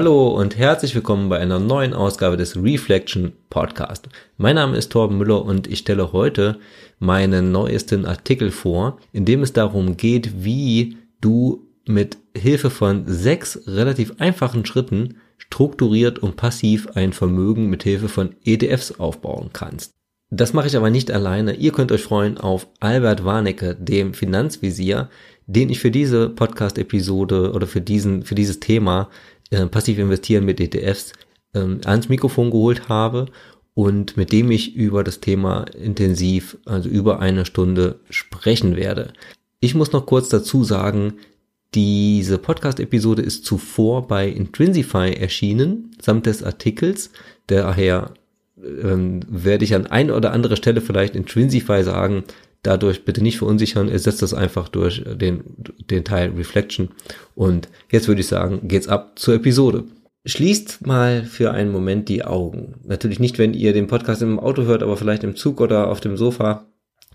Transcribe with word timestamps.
Hallo 0.00 0.28
und 0.28 0.56
herzlich 0.56 0.94
willkommen 0.94 1.28
bei 1.28 1.40
einer 1.40 1.58
neuen 1.58 1.92
Ausgabe 1.92 2.36
des 2.36 2.54
Reflection 2.54 3.32
Podcast. 3.50 4.08
Mein 4.36 4.54
Name 4.54 4.76
ist 4.76 4.92
Torben 4.92 5.18
Müller 5.18 5.44
und 5.44 5.66
ich 5.66 5.80
stelle 5.80 6.12
heute 6.12 6.60
meinen 7.00 7.50
neuesten 7.50 8.06
Artikel 8.06 8.52
vor, 8.52 9.00
in 9.12 9.24
dem 9.24 9.42
es 9.42 9.52
darum 9.52 9.96
geht, 9.96 10.44
wie 10.44 10.98
du 11.20 11.66
mit 11.84 12.16
Hilfe 12.32 12.70
von 12.70 13.08
sechs 13.08 13.60
relativ 13.66 14.12
einfachen 14.20 14.64
Schritten 14.64 15.16
strukturiert 15.36 16.20
und 16.20 16.36
passiv 16.36 16.86
ein 16.94 17.12
Vermögen 17.12 17.66
mit 17.68 17.82
Hilfe 17.82 18.08
von 18.08 18.36
ETFs 18.44 19.00
aufbauen 19.00 19.50
kannst. 19.52 19.94
Das 20.30 20.52
mache 20.52 20.68
ich 20.68 20.76
aber 20.76 20.90
nicht 20.90 21.10
alleine. 21.10 21.54
Ihr 21.54 21.72
könnt 21.72 21.90
euch 21.90 22.02
freuen 22.02 22.38
auf 22.38 22.68
Albert 22.78 23.24
Warnecke, 23.24 23.74
dem 23.74 24.14
Finanzvisier, 24.14 25.08
den 25.46 25.70
ich 25.70 25.80
für 25.80 25.90
diese 25.90 26.28
Podcast-Episode 26.28 27.52
oder 27.52 27.66
für 27.66 27.80
diesen, 27.80 28.22
für 28.22 28.34
dieses 28.34 28.60
Thema 28.60 29.08
äh, 29.50 29.66
passiv 29.66 29.98
investieren 29.98 30.44
mit 30.44 30.60
ETFs 30.60 31.12
ähm, 31.54 31.80
ans 31.84 32.08
Mikrofon 32.08 32.50
geholt 32.50 32.88
habe 32.88 33.26
und 33.74 34.16
mit 34.16 34.32
dem 34.32 34.50
ich 34.50 34.74
über 34.74 35.04
das 35.04 35.20
Thema 35.20 35.64
intensiv, 35.80 36.58
also 36.64 36.88
über 36.88 37.20
eine 37.20 37.44
Stunde 37.44 38.00
sprechen 38.10 38.76
werde. 38.76 39.12
Ich 39.60 39.74
muss 39.74 39.92
noch 39.92 40.06
kurz 40.06 40.28
dazu 40.28 40.64
sagen, 40.64 41.14
diese 41.74 42.38
Podcast-Episode 42.38 43.22
ist 43.22 43.44
zuvor 43.44 44.08
bei 44.08 44.28
Intrinsify 44.28 45.12
erschienen, 45.12 45.92
samt 46.00 46.26
des 46.26 46.42
Artikels. 46.42 47.10
Daher 47.46 48.14
ähm, 48.56 49.20
werde 49.28 49.64
ich 49.64 49.74
an 49.74 49.86
ein 49.86 50.10
oder 50.10 50.32
andere 50.32 50.56
Stelle 50.56 50.80
vielleicht 50.80 51.14
Intrinsify 51.14 51.84
sagen, 51.84 52.24
dadurch 52.62 53.04
bitte 53.04 53.22
nicht 53.22 53.38
verunsichern, 53.38 53.88
ersetzt 53.88 54.22
das 54.22 54.34
einfach 54.34 54.68
durch 54.68 55.02
den, 55.04 55.44
den 55.90 56.04
Teil 56.04 56.30
Reflection. 56.30 56.90
Und 57.34 57.68
jetzt 57.90 58.08
würde 58.08 58.20
ich 58.20 58.26
sagen, 58.26 58.60
geht's 58.64 58.88
ab 58.88 59.18
zur 59.18 59.34
Episode. 59.34 59.84
Schließt 60.24 60.86
mal 60.86 61.24
für 61.24 61.52
einen 61.52 61.72
Moment 61.72 62.08
die 62.08 62.24
Augen. 62.24 62.74
Natürlich 62.84 63.20
nicht, 63.20 63.38
wenn 63.38 63.54
ihr 63.54 63.72
den 63.72 63.86
Podcast 63.86 64.20
im 64.20 64.38
Auto 64.38 64.64
hört, 64.64 64.82
aber 64.82 64.96
vielleicht 64.96 65.24
im 65.24 65.36
Zug 65.36 65.60
oder 65.60 65.88
auf 65.88 66.00
dem 66.00 66.16
Sofa. 66.16 66.66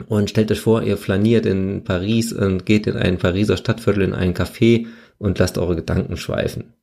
Und 0.07 0.29
stellt 0.29 0.51
euch 0.51 0.61
vor, 0.61 0.81
ihr 0.81 0.97
flaniert 0.97 1.45
in 1.45 1.83
Paris 1.83 2.33
und 2.33 2.65
geht 2.65 2.87
in 2.87 2.95
ein 2.95 3.19
Pariser 3.19 3.57
Stadtviertel 3.57 4.03
in 4.03 4.13
einen 4.13 4.33
Café 4.33 4.87
und 5.19 5.37
lasst 5.37 5.59
eure 5.59 5.75
Gedanken 5.75 6.17
schweifen. 6.17 6.73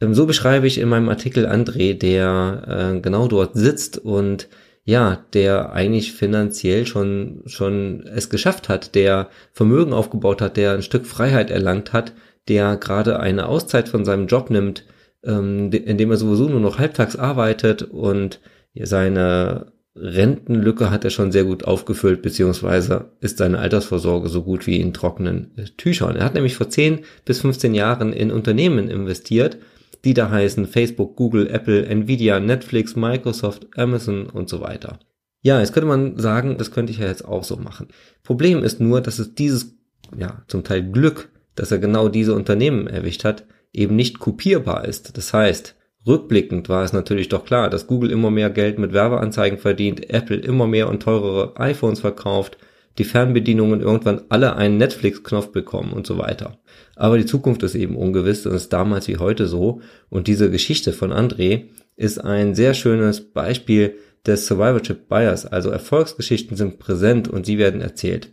Ähm, 0.00 0.14
so 0.14 0.26
beschreibe 0.26 0.66
ich 0.66 0.78
in 0.78 0.88
meinem 0.88 1.08
Artikel 1.08 1.46
André, 1.46 1.94
der 1.94 2.94
äh, 2.96 3.00
genau 3.00 3.28
dort 3.28 3.54
sitzt 3.54 3.98
und 3.98 4.48
ja, 4.84 5.24
der 5.32 5.72
eigentlich 5.72 6.12
finanziell 6.12 6.86
schon, 6.86 7.42
schon 7.46 8.04
es 8.06 8.30
geschafft 8.30 8.68
hat, 8.68 8.94
der 8.94 9.28
Vermögen 9.52 9.92
aufgebaut 9.92 10.40
hat, 10.40 10.56
der 10.56 10.72
ein 10.72 10.82
Stück 10.82 11.06
Freiheit 11.06 11.50
erlangt 11.50 11.92
hat, 11.92 12.12
der 12.48 12.76
gerade 12.76 13.20
eine 13.20 13.46
Auszeit 13.46 13.88
von 13.88 14.04
seinem 14.04 14.26
Job 14.26 14.50
nimmt, 14.50 14.84
ähm, 15.24 15.70
indem 15.72 16.10
er 16.10 16.16
sowieso 16.16 16.48
nur 16.48 16.60
noch 16.60 16.78
halbtags 16.78 17.14
arbeitet 17.16 17.82
und 17.82 18.40
seine 18.74 19.72
Rentenlücke 19.94 20.90
hat 20.90 21.04
er 21.04 21.10
schon 21.10 21.32
sehr 21.32 21.44
gut 21.44 21.64
aufgefüllt, 21.64 22.22
beziehungsweise 22.22 23.10
ist 23.20 23.38
seine 23.38 23.58
Altersvorsorge 23.58 24.28
so 24.28 24.42
gut 24.42 24.66
wie 24.66 24.80
in 24.80 24.94
trockenen 24.94 25.52
äh, 25.56 25.64
Tüchern. 25.76 26.16
Er 26.16 26.24
hat 26.24 26.34
nämlich 26.34 26.56
vor 26.56 26.70
10 26.70 27.00
bis 27.24 27.40
15 27.42 27.74
Jahren 27.74 28.12
in 28.12 28.30
Unternehmen 28.32 28.88
investiert 28.88 29.58
die 30.04 30.14
da 30.14 30.30
heißen 30.30 30.66
Facebook, 30.66 31.16
Google, 31.16 31.48
Apple, 31.48 31.86
Nvidia, 31.86 32.40
Netflix, 32.40 32.96
Microsoft, 32.96 33.66
Amazon 33.76 34.26
und 34.26 34.48
so 34.48 34.60
weiter. 34.60 34.98
Ja, 35.42 35.60
jetzt 35.60 35.72
könnte 35.72 35.88
man 35.88 36.18
sagen, 36.18 36.56
das 36.58 36.70
könnte 36.70 36.92
ich 36.92 36.98
ja 36.98 37.06
jetzt 37.06 37.24
auch 37.24 37.44
so 37.44 37.56
machen. 37.56 37.88
Problem 38.22 38.62
ist 38.62 38.80
nur, 38.80 39.00
dass 39.00 39.18
es 39.18 39.34
dieses, 39.34 39.76
ja, 40.16 40.42
zum 40.46 40.62
Teil 40.64 40.90
Glück, 40.90 41.30
dass 41.54 41.72
er 41.72 41.78
genau 41.78 42.08
diese 42.08 42.34
Unternehmen 42.34 42.86
erwischt 42.86 43.24
hat, 43.24 43.44
eben 43.72 43.96
nicht 43.96 44.18
kopierbar 44.18 44.84
ist. 44.84 45.16
Das 45.16 45.32
heißt, 45.32 45.74
rückblickend 46.06 46.68
war 46.68 46.84
es 46.84 46.92
natürlich 46.92 47.28
doch 47.28 47.44
klar, 47.44 47.70
dass 47.70 47.86
Google 47.86 48.10
immer 48.10 48.30
mehr 48.30 48.50
Geld 48.50 48.78
mit 48.78 48.92
Werbeanzeigen 48.92 49.58
verdient, 49.58 50.10
Apple 50.10 50.36
immer 50.36 50.66
mehr 50.66 50.88
und 50.88 51.02
teurere 51.02 51.58
iPhones 51.58 52.00
verkauft, 52.00 52.56
die 52.98 53.04
Fernbedienungen 53.04 53.80
irgendwann 53.80 54.22
alle 54.28 54.56
einen 54.56 54.76
Netflix-Knopf 54.76 55.48
bekommen 55.48 55.92
und 55.92 56.06
so 56.06 56.18
weiter. 56.18 56.58
Aber 56.94 57.16
die 57.18 57.26
Zukunft 57.26 57.62
ist 57.62 57.74
eben 57.74 57.96
ungewiss 57.96 58.46
und 58.46 58.54
ist 58.54 58.72
damals 58.72 59.08
wie 59.08 59.16
heute 59.16 59.46
so. 59.46 59.80
Und 60.10 60.26
diese 60.26 60.50
Geschichte 60.50 60.92
von 60.92 61.12
André 61.12 61.64
ist 61.96 62.18
ein 62.18 62.54
sehr 62.54 62.74
schönes 62.74 63.32
Beispiel 63.32 63.96
des 64.26 64.46
Survivorship 64.46 65.08
Bias. 65.08 65.46
Also 65.46 65.70
Erfolgsgeschichten 65.70 66.56
sind 66.56 66.78
präsent 66.78 67.28
und 67.28 67.46
sie 67.46 67.58
werden 67.58 67.80
erzählt. 67.80 68.32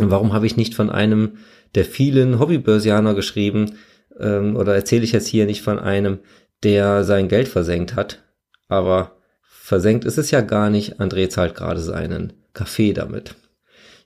Und 0.00 0.10
warum 0.10 0.32
habe 0.32 0.46
ich 0.46 0.56
nicht 0.56 0.74
von 0.74 0.90
einem 0.90 1.38
der 1.74 1.84
vielen 1.84 2.38
Hobbybörsianer 2.38 3.14
geschrieben 3.14 3.76
ähm, 4.18 4.56
oder 4.56 4.74
erzähle 4.74 5.04
ich 5.04 5.12
jetzt 5.12 5.26
hier 5.26 5.46
nicht 5.46 5.62
von 5.62 5.78
einem, 5.78 6.18
der 6.62 7.04
sein 7.04 7.28
Geld 7.28 7.48
versenkt 7.48 7.96
hat? 7.96 8.22
Aber 8.68 9.16
versenkt 9.42 10.04
ist 10.04 10.18
es 10.18 10.30
ja 10.30 10.40
gar 10.40 10.70
nicht. 10.70 11.00
André 11.00 11.28
zahlt 11.28 11.54
gerade 11.54 11.80
seinen 11.80 12.32
Kaffee 12.52 12.92
damit. 12.92 13.34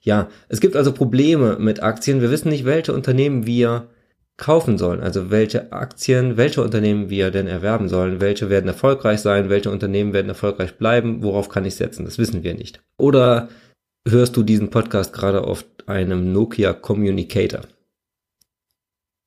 Ja, 0.09 0.27
es 0.47 0.59
gibt 0.59 0.75
also 0.75 0.91
Probleme 0.91 1.57
mit 1.59 1.83
Aktien. 1.83 2.19
Wir 2.19 2.31
wissen 2.31 2.49
nicht, 2.49 2.65
welche 2.65 2.93
Unternehmen 2.93 3.45
wir 3.45 3.89
kaufen 4.37 4.79
sollen. 4.79 5.01
Also 5.01 5.29
welche 5.29 5.71
Aktien, 5.71 6.35
welche 6.35 6.63
Unternehmen 6.63 7.11
wir 7.11 7.29
denn 7.29 7.45
erwerben 7.45 7.89
sollen. 7.89 8.19
Welche 8.19 8.49
werden 8.49 8.65
erfolgreich 8.65 9.19
sein, 9.19 9.51
welche 9.51 9.69
Unternehmen 9.69 10.11
werden 10.11 10.29
erfolgreich 10.29 10.79
bleiben. 10.79 11.21
Worauf 11.21 11.47
kann 11.49 11.63
ich 11.63 11.75
setzen? 11.75 12.05
Das 12.05 12.17
wissen 12.17 12.41
wir 12.41 12.55
nicht. 12.55 12.81
Oder 12.97 13.49
hörst 14.07 14.35
du 14.35 14.41
diesen 14.41 14.71
Podcast 14.71 15.13
gerade 15.13 15.43
auf 15.43 15.63
einem 15.85 16.33
Nokia 16.33 16.73
Communicator? 16.73 17.61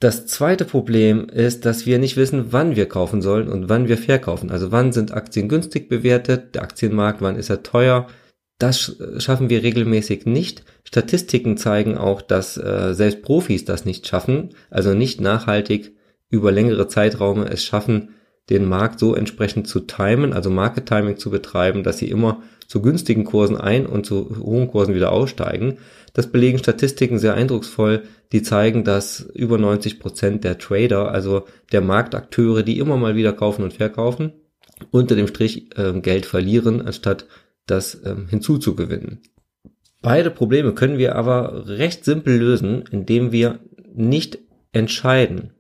Das 0.01 0.27
zweite 0.27 0.65
Problem 0.65 1.29
ist, 1.29 1.65
dass 1.65 1.87
wir 1.87 2.01
nicht 2.01 2.17
wissen, 2.17 2.47
wann 2.51 2.75
wir 2.75 2.89
kaufen 2.89 3.23
sollen 3.23 3.47
und 3.47 3.69
wann 3.69 3.87
wir 3.87 3.99
verkaufen. 3.99 4.51
Also 4.51 4.73
wann 4.73 4.91
sind 4.91 5.15
Aktien 5.15 5.49
günstig 5.49 5.89
bewertet, 5.89 6.57
der 6.57 6.63
Aktienmarkt, 6.63 7.23
wann 7.23 7.37
ist 7.37 7.51
er 7.51 7.63
teuer, 7.63 8.09
das 8.63 8.97
schaffen 9.19 9.51
wir 9.51 9.63
regelmäßig 9.63 10.25
nicht. 10.27 10.63
Statistiken 10.85 11.57
zeigen 11.57 11.99
auch, 11.99 12.23
dass 12.23 12.57
äh, 12.57 12.95
selbst 12.95 13.23
Profis 13.23 13.65
das 13.65 13.85
nicht 13.85 14.07
schaffen, 14.07 14.51
also 14.71 14.95
nicht 14.95 15.21
nachhaltig 15.21 15.97
über 16.31 16.53
längere 16.53 16.87
Zeitraume 16.87 17.47
es 17.51 17.65
schaffen, 17.65 18.11
den 18.51 18.69
Markt 18.69 18.99
so 18.99 19.15
entsprechend 19.15 19.67
zu 19.67 19.81
timen, 19.81 20.33
also 20.33 20.51
Market 20.51 20.87
Timing 20.87 21.17
zu 21.17 21.31
betreiben, 21.31 21.83
dass 21.83 21.99
sie 21.99 22.09
immer 22.09 22.43
zu 22.69 22.81
günstigen 22.83 23.25
Kursen 23.25 23.57
ein 23.57 23.87
und 23.87 24.07
zu 24.07 24.37
hohen 24.41 24.69
Kursen 24.69 24.95
wieder 24.95 25.13
aussteigen. 25.13 25.79
Das 26.13 26.29
belegen 26.29 26.59
Statistiken 26.59 27.19
sehr 27.19 27.35
eindrucksvoll, 27.35 28.03
die 28.33 28.43
zeigen, 28.43 28.85
dass 28.85 29.21
über 29.35 29.59
90 29.59 30.01
Prozent 30.01 30.45
der 30.45 30.59
Trader, 30.59 31.11
also 31.11 31.47
der 31.73 31.81
Marktakteure, 31.81 32.63
die 32.63 32.79
immer 32.79 32.97
mal 32.97 33.17
wieder 33.17 33.33
kaufen 33.33 33.63
und 33.63 33.73
verkaufen, 33.73 34.33
unter 34.91 35.17
dem 35.17 35.29
Strich 35.29 35.77
äh, 35.77 35.93
Geld 36.01 36.27
verlieren, 36.27 36.83
anstatt 36.83 37.27
das 37.67 38.01
ähm, 38.05 38.29
hinzuzugewinnen. 38.29 39.23
Beide 40.01 40.31
Probleme 40.31 40.75
können 40.75 40.99
wir 40.99 41.15
aber 41.15 41.67
recht 41.69 42.05
simpel 42.05 42.37
lösen, 42.37 42.85
indem 42.91 43.31
wir 43.31 43.61
nicht 43.95 44.39
entscheiden. 44.73 45.53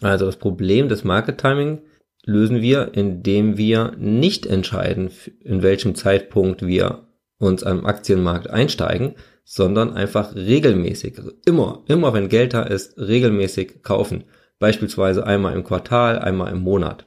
Also 0.00 0.26
das 0.26 0.36
Problem 0.36 0.88
des 0.88 1.04
Market 1.04 1.38
Timing 1.38 1.82
lösen 2.24 2.60
wir, 2.60 2.94
indem 2.94 3.56
wir 3.56 3.92
nicht 3.98 4.44
entscheiden, 4.46 5.10
in 5.40 5.62
welchem 5.62 5.94
Zeitpunkt 5.94 6.66
wir 6.66 7.06
uns 7.38 7.62
am 7.62 7.86
Aktienmarkt 7.86 8.50
einsteigen, 8.50 9.14
sondern 9.44 9.92
einfach 9.92 10.34
regelmäßig, 10.34 11.18
also 11.18 11.30
immer, 11.44 11.84
immer 11.86 12.12
wenn 12.12 12.28
Geld 12.28 12.54
da 12.54 12.64
ist, 12.64 12.98
regelmäßig 12.98 13.84
kaufen. 13.84 14.24
Beispielsweise 14.58 15.24
einmal 15.24 15.54
im 15.54 15.62
Quartal, 15.62 16.18
einmal 16.18 16.50
im 16.50 16.62
Monat. 16.62 17.06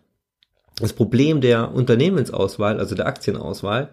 Das 0.80 0.94
Problem 0.94 1.42
der 1.42 1.74
Unternehmensauswahl, 1.74 2.80
also 2.80 2.96
der 2.96 3.08
Aktienauswahl, 3.08 3.90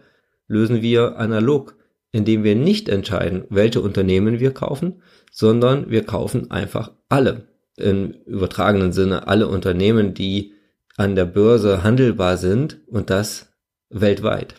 lösen 0.48 0.82
wir 0.82 1.16
analog, 1.18 1.76
indem 2.12 2.44
wir 2.44 2.54
nicht 2.54 2.88
entscheiden, 2.88 3.44
welche 3.50 3.80
Unternehmen 3.80 4.40
wir 4.40 4.52
kaufen, 4.52 5.02
sondern 5.30 5.90
wir 5.90 6.04
kaufen 6.04 6.50
einfach 6.50 6.92
alle. 7.08 7.48
Im 7.76 8.12
übertragenen 8.24 8.92
Sinne 8.92 9.28
alle 9.28 9.48
Unternehmen, 9.48 10.14
die 10.14 10.54
an 10.96 11.14
der 11.14 11.26
Börse 11.26 11.82
handelbar 11.82 12.38
sind 12.38 12.80
und 12.86 13.10
das 13.10 13.52
weltweit. 13.90 14.54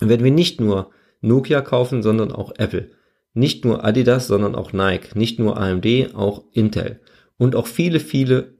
Dann 0.00 0.08
werden 0.08 0.24
wir 0.24 0.32
nicht 0.32 0.60
nur 0.60 0.90
Nokia 1.20 1.60
kaufen, 1.60 2.02
sondern 2.02 2.32
auch 2.32 2.52
Apple. 2.58 2.90
Nicht 3.34 3.64
nur 3.64 3.84
Adidas, 3.84 4.26
sondern 4.26 4.56
auch 4.56 4.72
Nike. 4.72 5.16
Nicht 5.16 5.38
nur 5.38 5.56
AMD, 5.56 6.14
auch 6.14 6.44
Intel. 6.52 7.00
Und 7.38 7.54
auch 7.54 7.68
viele, 7.68 8.00
viele 8.00 8.54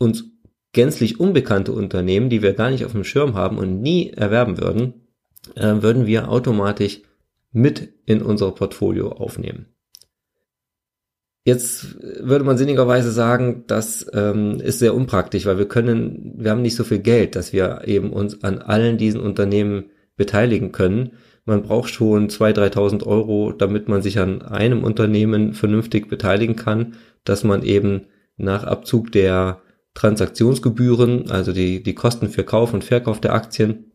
uns 0.00 0.24
gänzlich 0.72 1.18
unbekannte 1.20 1.72
Unternehmen, 1.72 2.28
die 2.28 2.42
wir 2.42 2.52
gar 2.52 2.70
nicht 2.70 2.84
auf 2.84 2.92
dem 2.92 3.04
Schirm 3.04 3.34
haben 3.34 3.58
und 3.58 3.80
nie 3.80 4.10
erwerben 4.10 4.60
würden, 4.60 5.07
äh, 5.54 5.82
würden 5.82 6.06
wir 6.06 6.30
automatisch 6.30 7.02
mit 7.52 7.94
in 8.04 8.22
unser 8.22 8.50
Portfolio 8.52 9.12
aufnehmen. 9.12 9.66
Jetzt 11.44 11.96
würde 12.02 12.44
man 12.44 12.58
sinnigerweise 12.58 13.10
sagen, 13.10 13.64
das 13.68 14.06
ähm, 14.12 14.60
ist 14.60 14.80
sehr 14.80 14.94
unpraktisch, 14.94 15.46
weil 15.46 15.56
wir 15.56 15.66
können, 15.66 16.34
wir 16.36 16.50
haben 16.50 16.60
nicht 16.60 16.76
so 16.76 16.84
viel 16.84 16.98
Geld, 16.98 17.36
dass 17.36 17.54
wir 17.54 17.82
eben 17.86 18.12
uns 18.12 18.44
an 18.44 18.58
allen 18.58 18.98
diesen 18.98 19.20
Unternehmen 19.20 19.86
beteiligen 20.16 20.72
können. 20.72 21.12
Man 21.46 21.62
braucht 21.62 21.88
schon 21.88 22.28
2.000, 22.28 22.74
3.000 22.74 23.06
Euro, 23.06 23.52
damit 23.52 23.88
man 23.88 24.02
sich 24.02 24.18
an 24.18 24.42
einem 24.42 24.84
Unternehmen 24.84 25.54
vernünftig 25.54 26.10
beteiligen 26.10 26.54
kann, 26.54 26.96
dass 27.24 27.44
man 27.44 27.62
eben 27.62 28.02
nach 28.36 28.64
Abzug 28.64 29.10
der 29.12 29.62
Transaktionsgebühren, 29.94 31.30
also 31.30 31.52
die, 31.52 31.82
die 31.82 31.94
Kosten 31.94 32.28
für 32.28 32.44
Kauf 32.44 32.74
und 32.74 32.84
Verkauf 32.84 33.20
der 33.20 33.32
Aktien, 33.32 33.92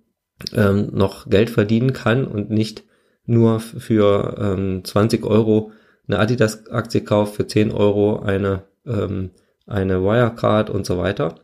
ähm, 0.53 0.89
noch 0.91 1.29
Geld 1.29 1.49
verdienen 1.49 1.93
kann 1.93 2.25
und 2.25 2.49
nicht 2.49 2.83
nur 3.25 3.59
für 3.59 4.35
ähm, 4.39 4.83
20 4.83 5.25
Euro 5.25 5.71
eine 6.07 6.19
Adidas-Aktie 6.19 7.01
kauft, 7.01 7.35
für 7.35 7.47
10 7.47 7.71
Euro 7.71 8.19
eine, 8.19 8.63
ähm, 8.85 9.31
eine 9.65 10.03
Wirecard 10.03 10.69
und 10.69 10.85
so 10.85 10.97
weiter. 10.97 11.35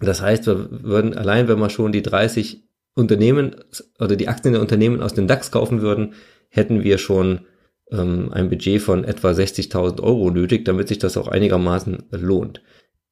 Das 0.00 0.22
heißt, 0.22 0.46
wir 0.46 0.68
würden 0.82 1.16
allein, 1.16 1.48
wenn 1.48 1.58
wir 1.58 1.68
schon 1.68 1.92
die 1.92 2.02
30 2.02 2.64
Unternehmen 2.94 3.56
oder 3.98 4.16
die 4.16 4.28
Aktien 4.28 4.54
der 4.54 4.62
Unternehmen 4.62 5.02
aus 5.02 5.14
dem 5.14 5.26
DAX 5.26 5.50
kaufen 5.50 5.82
würden, 5.82 6.14
hätten 6.48 6.82
wir 6.82 6.98
schon 6.98 7.40
ähm, 7.90 8.32
ein 8.32 8.48
Budget 8.48 8.80
von 8.80 9.04
etwa 9.04 9.30
60.000 9.30 10.02
Euro 10.02 10.30
nötig, 10.30 10.64
damit 10.64 10.88
sich 10.88 10.98
das 10.98 11.16
auch 11.16 11.28
einigermaßen 11.28 12.04
lohnt. 12.10 12.62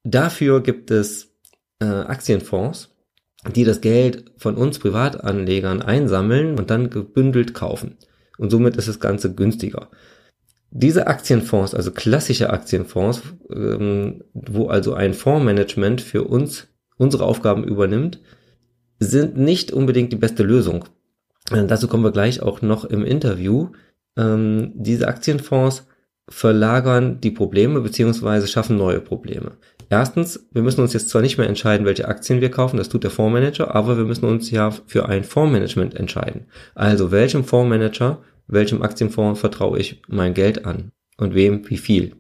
Dafür 0.02 0.62
gibt 0.62 0.90
es 0.90 1.34
äh, 1.80 1.84
Aktienfonds, 1.84 2.94
die 3.54 3.64
das 3.64 3.80
Geld 3.80 4.32
von 4.36 4.56
uns 4.56 4.78
Privatanlegern 4.78 5.82
einsammeln 5.82 6.58
und 6.58 6.70
dann 6.70 6.90
gebündelt 6.90 7.54
kaufen. 7.54 7.96
Und 8.38 8.50
somit 8.50 8.76
ist 8.76 8.88
das 8.88 9.00
Ganze 9.00 9.34
günstiger. 9.34 9.88
Diese 10.70 11.06
Aktienfonds, 11.06 11.74
also 11.74 11.90
klassische 11.92 12.50
Aktienfonds, 12.50 13.22
ähm, 13.50 14.22
wo 14.34 14.68
also 14.68 14.94
ein 14.94 15.14
Fondsmanagement 15.14 16.00
für 16.00 16.24
uns 16.24 16.68
unsere 16.96 17.24
Aufgaben 17.24 17.64
übernimmt, 17.64 18.20
sind 18.98 19.36
nicht 19.36 19.72
unbedingt 19.72 20.12
die 20.12 20.16
beste 20.16 20.42
Lösung. 20.42 20.84
Dazu 21.50 21.88
kommen 21.88 22.04
wir 22.04 22.12
gleich 22.12 22.42
auch 22.42 22.60
noch 22.60 22.84
im 22.84 23.04
Interview. 23.04 23.70
Ähm, 24.16 24.72
diese 24.74 25.08
Aktienfonds 25.08 25.86
verlagern 26.28 27.20
die 27.20 27.30
Probleme 27.30 27.80
beziehungsweise 27.80 28.46
schaffen 28.46 28.76
neue 28.76 29.00
Probleme. 29.00 29.52
Erstens, 29.90 30.46
wir 30.52 30.62
müssen 30.62 30.82
uns 30.82 30.92
jetzt 30.92 31.08
zwar 31.08 31.22
nicht 31.22 31.38
mehr 31.38 31.48
entscheiden, 31.48 31.86
welche 31.86 32.08
Aktien 32.08 32.40
wir 32.40 32.50
kaufen, 32.50 32.76
das 32.76 32.90
tut 32.90 33.04
der 33.04 33.10
Fondsmanager, 33.10 33.74
aber 33.74 33.96
wir 33.96 34.04
müssen 34.04 34.26
uns 34.26 34.50
ja 34.50 34.70
für 34.70 35.08
ein 35.08 35.24
Fondsmanagement 35.24 35.94
entscheiden. 35.94 36.46
Also 36.74 37.10
welchem 37.10 37.44
Fondsmanager, 37.44 38.22
welchem 38.46 38.82
Aktienfonds 38.82 39.40
vertraue 39.40 39.78
ich 39.78 40.02
mein 40.08 40.34
Geld 40.34 40.66
an 40.66 40.92
und 41.16 41.34
wem 41.34 41.68
wie 41.70 41.78
viel. 41.78 42.16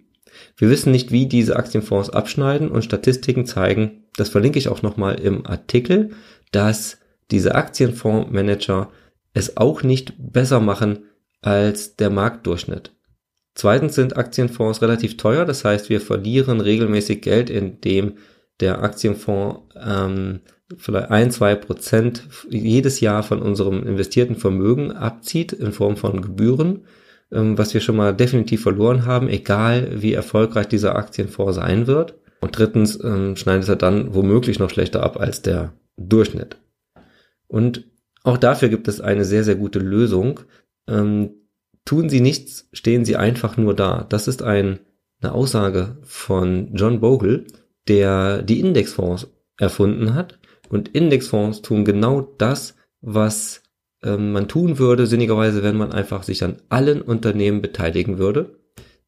Wir 0.56 0.70
wissen 0.70 0.92
nicht, 0.92 1.12
wie 1.12 1.26
diese 1.26 1.56
Aktienfonds 1.56 2.10
abschneiden 2.10 2.70
und 2.70 2.84
Statistiken 2.84 3.44
zeigen, 3.44 4.04
das 4.16 4.30
verlinke 4.30 4.58
ich 4.58 4.68
auch 4.68 4.82
nochmal 4.82 5.16
im 5.20 5.46
Artikel, 5.46 6.10
dass 6.52 6.98
diese 7.30 7.54
Aktienfondsmanager 7.54 8.90
es 9.34 9.56
auch 9.56 9.82
nicht 9.82 10.14
besser 10.18 10.60
machen 10.60 11.00
als 11.42 11.96
der 11.96 12.10
Marktdurchschnitt. 12.10 12.92
Zweitens 13.58 13.96
sind 13.96 14.16
Aktienfonds 14.16 14.82
relativ 14.82 15.16
teuer, 15.16 15.44
das 15.44 15.64
heißt, 15.64 15.90
wir 15.90 16.00
verlieren 16.00 16.60
regelmäßig 16.60 17.22
Geld, 17.22 17.50
indem 17.50 18.12
der 18.60 18.84
Aktienfonds 18.84 19.62
ähm, 19.74 20.42
vielleicht 20.76 21.10
ein, 21.10 21.32
zwei 21.32 21.56
Prozent 21.56 22.22
jedes 22.48 23.00
Jahr 23.00 23.24
von 23.24 23.42
unserem 23.42 23.84
investierten 23.84 24.36
Vermögen 24.36 24.92
abzieht 24.92 25.52
in 25.52 25.72
Form 25.72 25.96
von 25.96 26.22
Gebühren, 26.22 26.84
ähm, 27.32 27.58
was 27.58 27.74
wir 27.74 27.80
schon 27.80 27.96
mal 27.96 28.14
definitiv 28.14 28.62
verloren 28.62 29.06
haben, 29.06 29.28
egal 29.28 30.02
wie 30.02 30.12
erfolgreich 30.12 30.68
dieser 30.68 30.94
Aktienfonds 30.94 31.56
sein 31.56 31.88
wird. 31.88 32.14
Und 32.40 32.56
drittens 32.56 33.02
ähm, 33.02 33.34
schneidet 33.34 33.68
er 33.68 33.74
dann 33.74 34.14
womöglich 34.14 34.60
noch 34.60 34.70
schlechter 34.70 35.02
ab 35.02 35.18
als 35.18 35.42
der 35.42 35.72
Durchschnitt. 35.96 36.58
Und 37.48 37.90
auch 38.22 38.38
dafür 38.38 38.68
gibt 38.68 38.86
es 38.86 39.00
eine 39.00 39.24
sehr, 39.24 39.42
sehr 39.42 39.56
gute 39.56 39.80
Lösung. 39.80 40.38
Ähm, 40.86 41.37
Tun 41.88 42.10
sie 42.10 42.20
nichts, 42.20 42.68
stehen 42.74 43.06
sie 43.06 43.16
einfach 43.16 43.56
nur 43.56 43.72
da. 43.72 44.04
Das 44.10 44.28
ist 44.28 44.42
ein, 44.42 44.80
eine 45.22 45.32
Aussage 45.32 45.96
von 46.02 46.74
John 46.74 47.00
Bogle, 47.00 47.46
der 47.88 48.42
die 48.42 48.60
Indexfonds 48.60 49.28
erfunden 49.56 50.12
hat. 50.12 50.38
Und 50.68 50.94
Indexfonds 50.94 51.62
tun 51.62 51.86
genau 51.86 52.20
das, 52.20 52.74
was 53.00 53.62
ähm, 54.02 54.32
man 54.32 54.48
tun 54.48 54.78
würde, 54.78 55.06
sinnigerweise, 55.06 55.62
wenn 55.62 55.78
man 55.78 55.90
einfach 55.90 56.24
sich 56.24 56.44
an 56.44 56.58
allen 56.68 57.00
Unternehmen 57.00 57.62
beteiligen 57.62 58.18
würde. 58.18 58.58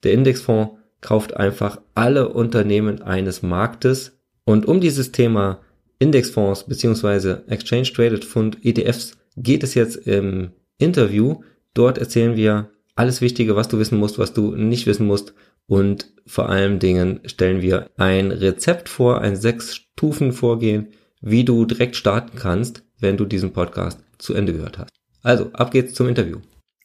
Der 0.03 0.15
Indexfonds 0.15 0.73
kauft 1.03 1.37
einfach 1.37 1.83
alle 1.95 2.31
Unternehmen 2.31 3.03
eines 3.03 3.43
Marktes. 3.43 4.19
Und 4.45 4.65
um 4.65 4.81
dieses 4.81 5.13
Thema 5.13 5.61
Indexfonds 5.99 6.65
beziehungsweise 6.65 7.45
Exchange 7.47 7.93
Traded 7.93 8.25
Fund 8.25 8.57
ETFs 8.63 9.19
geht 9.37 9.65
es 9.65 9.75
jetzt 9.75 9.97
im 10.07 10.53
Interview 10.79 11.43
Dort 11.75 11.99
erzählen 11.99 12.37
wir 12.37 12.71
alles 12.95 13.21
Wichtige, 13.21 13.57
was 13.57 13.69
du 13.69 13.79
wissen 13.79 13.99
musst, 13.99 14.19
was 14.19 14.33
du 14.33 14.55
nicht 14.55 14.87
wissen 14.87 15.07
musst. 15.07 15.35
Und 15.67 16.13
vor 16.27 16.49
allen 16.49 16.79
Dingen 16.79 17.21
stellen 17.25 17.63
wir 17.63 17.91
ein 17.97 18.33
Rezept 18.33 18.89
vor, 18.89 19.21
ein 19.21 19.37
Sechs-Stufen-Vorgehen, 19.37 20.89
wie 21.21 21.45
du 21.45 21.65
direkt 21.65 21.97
starten 21.97 22.37
kannst, 22.37 22.83
wenn 22.99 23.17
du 23.17 23.25
diesen 23.25 23.53
Podcast 23.53 24.01
zu 24.19 24.35
Ende 24.35 24.53
gehört 24.53 24.79
hast. 24.79 24.91
Also, 25.23 25.51
ab 25.53 25.71
geht's 25.71 25.95
zum 25.95 26.09
Interview. 26.09 26.39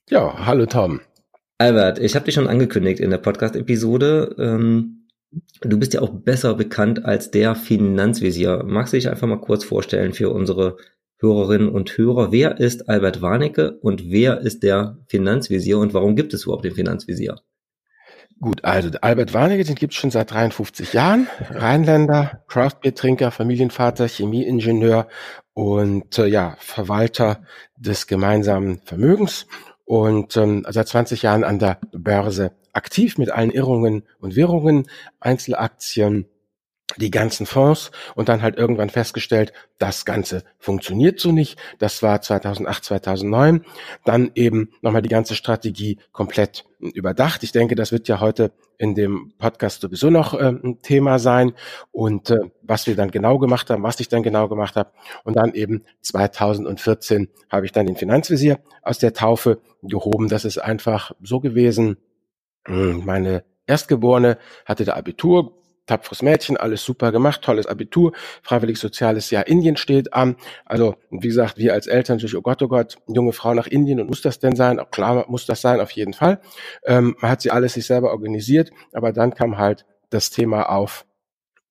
Ja, 0.09 0.45
hallo 0.45 0.65
Tom. 0.65 1.01
Albert, 1.57 1.99
ich 1.99 2.15
habe 2.15 2.25
dich 2.25 2.35
schon 2.35 2.47
angekündigt 2.47 2.99
in 2.99 3.09
der 3.09 3.17
Podcast-Episode. 3.17 4.35
Ähm, 4.37 5.07
du 5.61 5.79
bist 5.79 5.93
ja 5.93 6.01
auch 6.01 6.09
besser 6.09 6.53
bekannt 6.53 7.05
als 7.05 7.31
der 7.31 7.55
Finanzvisier. 7.55 8.63
Magst 8.65 8.93
du 8.93 8.97
dich 8.97 9.09
einfach 9.09 9.27
mal 9.27 9.39
kurz 9.39 9.63
vorstellen 9.63 10.13
für 10.13 10.29
unsere 10.29 10.77
Hörerinnen 11.17 11.69
und 11.69 11.97
Hörer, 11.97 12.31
wer 12.31 12.59
ist 12.59 12.89
Albert 12.89 13.21
Warnecke 13.21 13.77
und 13.81 14.09
wer 14.11 14.41
ist 14.41 14.63
der 14.63 14.97
Finanzvisier 15.07 15.79
und 15.79 15.93
warum 15.93 16.15
gibt 16.15 16.33
es 16.33 16.43
überhaupt 16.43 16.65
den 16.65 16.75
Finanzvisier? 16.75 17.37
Gut, 18.41 18.65
also 18.65 18.89
Albert 19.01 19.33
Warnecke, 19.33 19.63
den 19.63 19.75
gibt 19.75 19.93
es 19.93 19.99
schon 19.99 20.11
seit 20.11 20.31
53 20.31 20.91
Jahren. 20.91 21.27
Rheinländer, 21.49 22.43
Craftbeer-Trinker, 22.47 23.31
Familienvater, 23.31 24.09
Chemieingenieur 24.09 25.07
und 25.53 26.19
äh, 26.19 26.27
ja, 26.27 26.57
Verwalter 26.59 27.43
des 27.77 28.07
gemeinsamen 28.07 28.81
Vermögens 28.83 29.47
und 29.85 30.35
ähm, 30.35 30.65
seit 30.69 30.87
20 30.89 31.21
Jahren 31.21 31.45
an 31.45 31.59
der 31.59 31.79
Börse 31.93 32.51
aktiv 32.73 33.17
mit 33.17 33.31
allen 33.31 33.51
Irrungen 33.51 34.03
und 34.19 34.35
Wirrungen, 34.35 34.87
Einzelaktien, 35.21 36.25
die 36.97 37.11
ganzen 37.11 37.45
Fonds 37.45 37.91
und 38.15 38.29
dann 38.29 38.41
halt 38.41 38.57
irgendwann 38.57 38.89
festgestellt, 38.89 39.51
das 39.79 40.05
Ganze 40.05 40.43
funktioniert 40.59 41.19
so 41.19 41.31
nicht. 41.31 41.59
Das 41.79 42.01
war 42.03 42.21
2008, 42.21 42.85
2009. 42.85 43.65
Dann 44.05 44.31
eben 44.35 44.69
nochmal 44.81 45.01
die 45.01 45.09
ganze 45.09 45.35
Strategie 45.35 45.97
komplett 46.11 46.65
überdacht. 46.79 47.43
Ich 47.43 47.51
denke, 47.51 47.75
das 47.75 47.91
wird 47.91 48.07
ja 48.07 48.19
heute 48.19 48.51
in 48.77 48.93
dem 48.93 49.33
Podcast 49.37 49.81
sowieso 49.81 50.09
noch 50.09 50.33
äh, 50.33 50.49
ein 50.49 50.81
Thema 50.81 51.17
sein 51.17 51.53
und 51.91 52.29
äh, 52.29 52.37
was 52.61 52.87
wir 52.87 52.95
dann 52.95 53.11
genau 53.11 53.39
gemacht 53.39 53.69
haben, 53.69 53.83
was 53.83 53.99
ich 53.99 54.09
dann 54.09 54.23
genau 54.23 54.47
gemacht 54.47 54.75
habe. 54.75 54.91
Und 55.23 55.35
dann 55.35 55.53
eben 55.53 55.83
2014 56.01 57.29
habe 57.49 57.65
ich 57.65 57.71
dann 57.71 57.87
den 57.87 57.95
Finanzvisier 57.95 58.59
aus 58.81 58.99
der 58.99 59.13
Taufe 59.13 59.59
gehoben. 59.81 60.27
Das 60.27 60.45
ist 60.45 60.59
einfach 60.59 61.11
so 61.21 61.39
gewesen. 61.39 61.97
Hm, 62.67 63.03
meine 63.05 63.43
Erstgeborene 63.67 64.37
hatte 64.65 64.85
der 64.85 64.97
Abitur, 64.97 65.53
tapferes 65.85 66.21
Mädchen, 66.21 66.57
alles 66.57 66.83
super 66.83 67.11
gemacht, 67.11 67.41
tolles 67.41 67.67
Abitur, 67.67 68.13
freiwillig 68.41 68.79
soziales 68.79 69.29
Jahr 69.31 69.47
Indien 69.47 69.77
steht 69.77 70.13
an. 70.13 70.35
Also, 70.65 70.95
wie 71.09 71.27
gesagt, 71.27 71.57
wir 71.57 71.73
als 71.73 71.87
Eltern 71.87 72.17
natürlich, 72.17 72.35
oh 72.35 72.41
Gott, 72.41 72.61
oh 72.61 72.67
Gott, 72.67 72.97
junge 73.07 73.33
Frau 73.33 73.53
nach 73.53 73.67
Indien 73.67 73.99
und 73.99 74.07
muss 74.07 74.21
das 74.21 74.39
denn 74.39 74.55
sein? 74.55 74.79
Auch 74.79 74.91
klar 74.91 75.25
muss 75.27 75.45
das 75.45 75.61
sein, 75.61 75.79
auf 75.79 75.91
jeden 75.91 76.13
Fall. 76.13 76.39
Ähm, 76.85 77.15
man 77.19 77.31
hat 77.31 77.41
sie 77.41 77.51
alles 77.51 77.73
sich 77.73 77.85
selber 77.85 78.11
organisiert, 78.11 78.71
aber 78.93 79.11
dann 79.11 79.33
kam 79.33 79.57
halt 79.57 79.85
das 80.09 80.29
Thema 80.29 80.69
auf, 80.69 81.05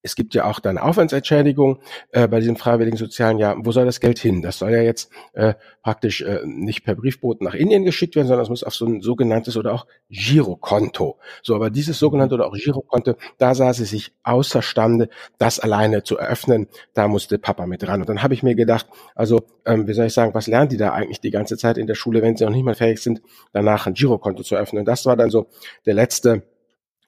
es 0.04 0.14
gibt 0.16 0.34
ja 0.34 0.44
auch 0.44 0.60
dann 0.60 0.76
Aufwandsentschädigung 0.76 1.78
äh, 2.12 2.28
bei 2.28 2.38
diesem 2.38 2.56
freiwilligen 2.56 2.98
sozialen 2.98 3.38
Jahr. 3.38 3.56
Wo 3.58 3.72
soll 3.72 3.86
das 3.86 4.00
Geld 4.00 4.18
hin? 4.18 4.42
Das 4.42 4.58
soll 4.58 4.70
ja 4.70 4.82
jetzt 4.82 5.10
äh, 5.32 5.54
praktisch 5.82 6.20
äh, 6.20 6.40
nicht 6.44 6.84
per 6.84 6.94
Briefboot 6.94 7.40
nach 7.40 7.54
Indien 7.54 7.84
geschickt 7.84 8.14
werden, 8.14 8.28
sondern 8.28 8.44
es 8.44 8.50
muss 8.50 8.64
auf 8.64 8.74
so 8.74 8.84
ein 8.84 9.00
sogenanntes 9.00 9.56
oder 9.56 9.72
auch 9.72 9.86
Girokonto. 10.10 11.16
So, 11.42 11.54
aber 11.54 11.70
dieses 11.70 11.98
sogenannte 11.98 12.34
oder 12.34 12.46
auch 12.46 12.54
Girokonto, 12.54 13.14
da 13.38 13.54
sah 13.54 13.72
sie 13.72 13.86
sich 13.86 14.12
außerstande, 14.24 15.08
das 15.38 15.58
alleine 15.58 16.02
zu 16.02 16.18
eröffnen. 16.18 16.68
Da 16.92 17.08
musste 17.08 17.38
Papa 17.38 17.66
mit 17.66 17.88
ran. 17.88 18.00
Und 18.00 18.08
dann 18.10 18.22
habe 18.22 18.34
ich 18.34 18.42
mir 18.42 18.54
gedacht, 18.54 18.86
also 19.14 19.40
ähm, 19.64 19.88
wie 19.88 19.94
soll 19.94 20.06
ich 20.06 20.12
sagen, 20.12 20.34
was 20.34 20.46
lernen 20.46 20.68
die 20.68 20.76
da 20.76 20.92
eigentlich 20.92 21.22
die 21.22 21.30
ganze 21.30 21.56
Zeit 21.56 21.78
in 21.78 21.86
der 21.86 21.94
Schule, 21.94 22.20
wenn 22.20 22.36
sie 22.36 22.44
noch 22.44 22.52
nicht 22.52 22.64
mal 22.64 22.74
fähig 22.74 23.00
sind, 23.00 23.22
danach 23.54 23.86
ein 23.86 23.94
Girokonto 23.94 24.42
zu 24.42 24.54
öffnen? 24.54 24.80
Und 24.80 24.86
das 24.86 25.06
war 25.06 25.16
dann 25.16 25.30
so 25.30 25.46
der 25.86 25.94
letzte 25.94 26.42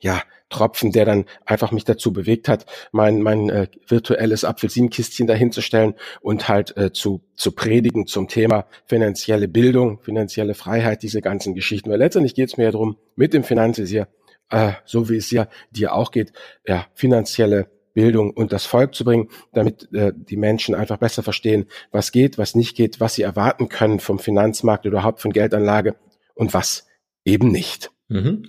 ja, 0.01 0.23
Tropfen, 0.49 0.93
der 0.93 1.05
dann 1.05 1.25
einfach 1.45 1.73
mich 1.73 1.85
dazu 1.85 2.13
bewegt 2.13 2.49
hat, 2.49 2.67
mein, 2.93 3.21
mein 3.21 3.51
äh, 3.51 3.67
virtuelles 3.89 4.45
Apfelsinenkistchen 4.45 5.27
dahinzustellen 5.27 5.95
und 6.21 6.49
halt 6.49 6.77
äh, 6.77 6.93
zu, 6.93 7.23
zu 7.35 7.53
predigen 7.53 8.07
zum 8.07 8.29
Thema 8.29 8.67
finanzielle 8.85 9.49
Bildung, 9.49 10.01
finanzielle 10.03 10.55
Freiheit, 10.55 11.03
diese 11.03 11.21
ganzen 11.21 11.55
Geschichten. 11.55 11.91
Weil 11.91 11.99
letztendlich 11.99 12.35
geht 12.35 12.51
es 12.51 12.57
mir 12.57 12.65
ja 12.65 12.71
darum, 12.71 12.97
mit 13.17 13.35
dem 13.35 13.43
Finanzvisier, 13.43 14.07
äh, 14.51 14.73
so 14.85 15.09
wie 15.09 15.17
es 15.17 15.31
ja 15.33 15.49
dir 15.73 15.95
auch 15.95 16.13
geht, 16.13 16.33
ja, 16.65 16.87
finanzielle 16.95 17.69
Bildung 17.93 18.31
und 18.31 18.53
das 18.53 18.67
Volk 18.67 18.95
zu 18.95 19.05
bringen, 19.05 19.31
damit 19.53 19.93
äh, 19.93 20.13
die 20.15 20.37
Menschen 20.37 20.75
einfach 20.75 20.99
besser 20.99 21.23
verstehen, 21.25 21.67
was 21.91 22.13
geht, 22.13 22.39
was 22.39 22.55
nicht 22.55 22.77
geht, 22.77 23.01
was 23.01 23.15
sie 23.15 23.23
erwarten 23.23 23.69
können 23.69 23.99
vom 23.99 24.19
Finanzmarkt 24.19 24.87
oder 24.87 24.99
überhaupt 24.99 25.21
von 25.21 25.33
Geldanlage 25.33 25.97
und 26.35 26.55
was 26.55 26.87
eben 27.25 27.49
nicht. 27.49 27.91
Mhm. 28.09 28.47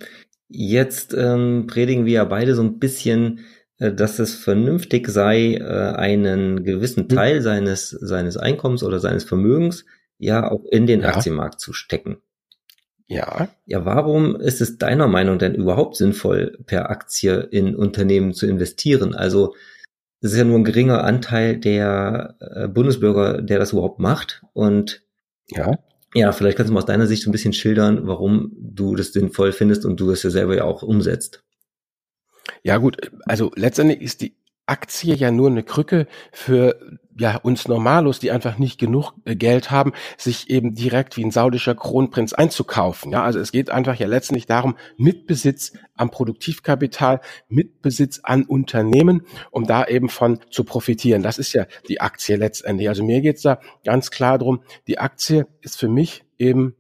Jetzt 0.49 1.13
ähm, 1.13 1.65
predigen 1.67 2.05
wir 2.05 2.13
ja 2.13 2.25
beide 2.25 2.55
so 2.55 2.63
ein 2.63 2.79
bisschen 2.79 3.41
äh, 3.79 3.93
dass 3.93 4.19
es 4.19 4.35
vernünftig 4.35 5.07
sei, 5.07 5.55
äh, 5.55 5.95
einen 5.95 6.63
gewissen 6.63 7.03
hm. 7.03 7.09
Teil 7.09 7.41
seines, 7.41 7.89
seines 7.89 8.37
Einkommens 8.37 8.83
oder 8.83 8.99
seines 8.99 9.23
Vermögens 9.23 9.85
ja 10.17 10.49
auch 10.49 10.63
in 10.71 10.87
den 10.87 11.01
ja. 11.01 11.09
Aktienmarkt 11.09 11.59
zu 11.59 11.73
stecken. 11.73 12.17
Ja. 13.05 13.47
Ja, 13.65 13.85
warum 13.85 14.35
ist 14.35 14.61
es 14.61 14.77
deiner 14.77 15.07
Meinung 15.07 15.39
denn 15.39 15.55
überhaupt 15.55 15.95
sinnvoll, 15.95 16.57
per 16.65 16.89
Aktie 16.89 17.39
in 17.39 17.75
Unternehmen 17.75 18.33
zu 18.33 18.47
investieren? 18.47 19.15
Also, 19.15 19.55
es 20.19 20.31
ist 20.31 20.37
ja 20.37 20.43
nur 20.43 20.57
ein 20.57 20.65
geringer 20.65 21.03
Anteil 21.03 21.57
der 21.57 22.35
äh, 22.39 22.67
Bundesbürger, 22.67 23.41
der 23.41 23.59
das 23.59 23.71
überhaupt 23.71 23.99
macht. 23.99 24.43
Und 24.53 25.03
ja. 25.49 25.77
Ja, 26.17 26.31
vielleicht 26.31 26.57
kannst 26.57 26.69
du 26.69 26.73
mal 26.73 26.79
aus 26.79 26.85
deiner 26.87 27.05
Sicht 27.05 27.27
ein 27.27 27.31
bisschen 27.31 27.53
schildern, 27.53 28.07
warum 28.07 28.51
du 28.57 28.95
das 28.95 29.13
sinnvoll 29.13 29.51
findest 29.51 29.85
und 29.85 29.99
du 29.99 30.09
es 30.09 30.23
ja 30.23 30.31
selber 30.31 30.55
ja 30.55 30.63
auch 30.63 30.81
umsetzt. 30.81 31.43
Ja 32.63 32.77
gut, 32.77 33.11
also 33.25 33.51
letztendlich 33.55 34.01
ist 34.01 34.21
die 34.21 34.35
Aktie 34.65 35.13
ja 35.13 35.29
nur 35.29 35.47
eine 35.47 35.61
Krücke 35.61 36.07
für 36.31 36.99
ja 37.19 37.37
uns 37.37 37.67
Normalos, 37.67 38.19
die 38.19 38.31
einfach 38.31 38.57
nicht 38.57 38.79
genug 38.79 39.13
äh, 39.25 39.35
Geld 39.35 39.71
haben, 39.71 39.93
sich 40.17 40.49
eben 40.49 40.75
direkt 40.75 41.17
wie 41.17 41.25
ein 41.25 41.31
saudischer 41.31 41.75
Kronprinz 41.75 42.33
einzukaufen. 42.33 43.11
Ja, 43.11 43.23
also 43.23 43.39
es 43.39 43.51
geht 43.51 43.69
einfach 43.69 43.95
ja 43.95 44.07
letztendlich 44.07 44.45
darum, 44.45 44.77
Mitbesitz 44.97 45.73
am 45.95 46.11
Produktivkapital, 46.11 47.21
Mitbesitz 47.49 48.19
an 48.23 48.43
Unternehmen, 48.43 49.23
um 49.51 49.65
da 49.65 49.85
eben 49.85 50.09
von 50.09 50.39
zu 50.51 50.63
profitieren. 50.63 51.23
Das 51.23 51.37
ist 51.37 51.53
ja 51.53 51.65
die 51.87 52.01
Aktie 52.01 52.35
letztendlich. 52.35 52.89
Also 52.89 53.03
mir 53.03 53.21
geht's 53.21 53.41
da 53.41 53.59
ganz 53.83 54.11
klar 54.11 54.37
drum. 54.37 54.61
die 54.87 54.99
Aktie 54.99 55.47
ist 55.61 55.77
für 55.77 55.89
mich 55.89 56.23
eben 56.37 56.75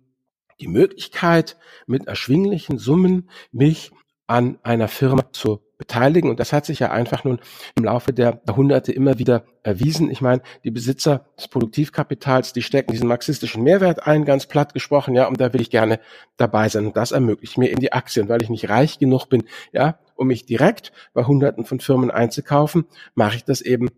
die 0.59 0.67
Möglichkeit, 0.67 1.57
mit 1.85 2.07
erschwinglichen 2.07 2.77
Summen 2.77 3.29
mich 3.51 3.91
an 4.27 4.57
einer 4.63 4.87
Firma 4.87 5.31
zu 5.31 5.61
beteiligen. 5.77 6.29
Und 6.29 6.39
das 6.39 6.53
hat 6.53 6.65
sich 6.65 6.79
ja 6.79 6.91
einfach 6.91 7.23
nun 7.23 7.39
im 7.75 7.83
Laufe 7.83 8.13
der 8.13 8.41
Jahrhunderte 8.47 8.91
immer 8.91 9.19
wieder 9.19 9.43
erwiesen. 9.63 10.09
Ich 10.09 10.21
meine, 10.21 10.41
die 10.63 10.71
Besitzer 10.71 11.25
des 11.37 11.47
Produktivkapitals, 11.47 12.53
die 12.53 12.61
stecken 12.61 12.91
diesen 12.91 13.07
marxistischen 13.07 13.63
Mehrwert 13.63 14.05
ein, 14.07 14.25
ganz 14.25 14.47
platt 14.47 14.73
gesprochen, 14.73 15.15
ja, 15.15 15.27
und 15.27 15.39
da 15.39 15.53
will 15.53 15.61
ich 15.61 15.69
gerne 15.69 15.99
dabei 16.37 16.69
sein. 16.69 16.87
Und 16.87 16.97
das 16.97 17.11
ermöglicht 17.11 17.57
mir 17.57 17.69
in 17.69 17.79
die 17.79 17.93
Aktien, 17.93 18.29
weil 18.29 18.41
ich 18.41 18.49
nicht 18.49 18.69
reich 18.69 18.99
genug 18.99 19.27
bin, 19.27 19.43
ja, 19.71 19.99
um 20.15 20.27
mich 20.27 20.45
direkt 20.45 20.91
bei 21.13 21.25
Hunderten 21.25 21.65
von 21.65 21.79
Firmen 21.79 22.11
einzukaufen, 22.11 22.85
mache 23.13 23.35
ich 23.35 23.43
das 23.43 23.61
eben 23.61 23.89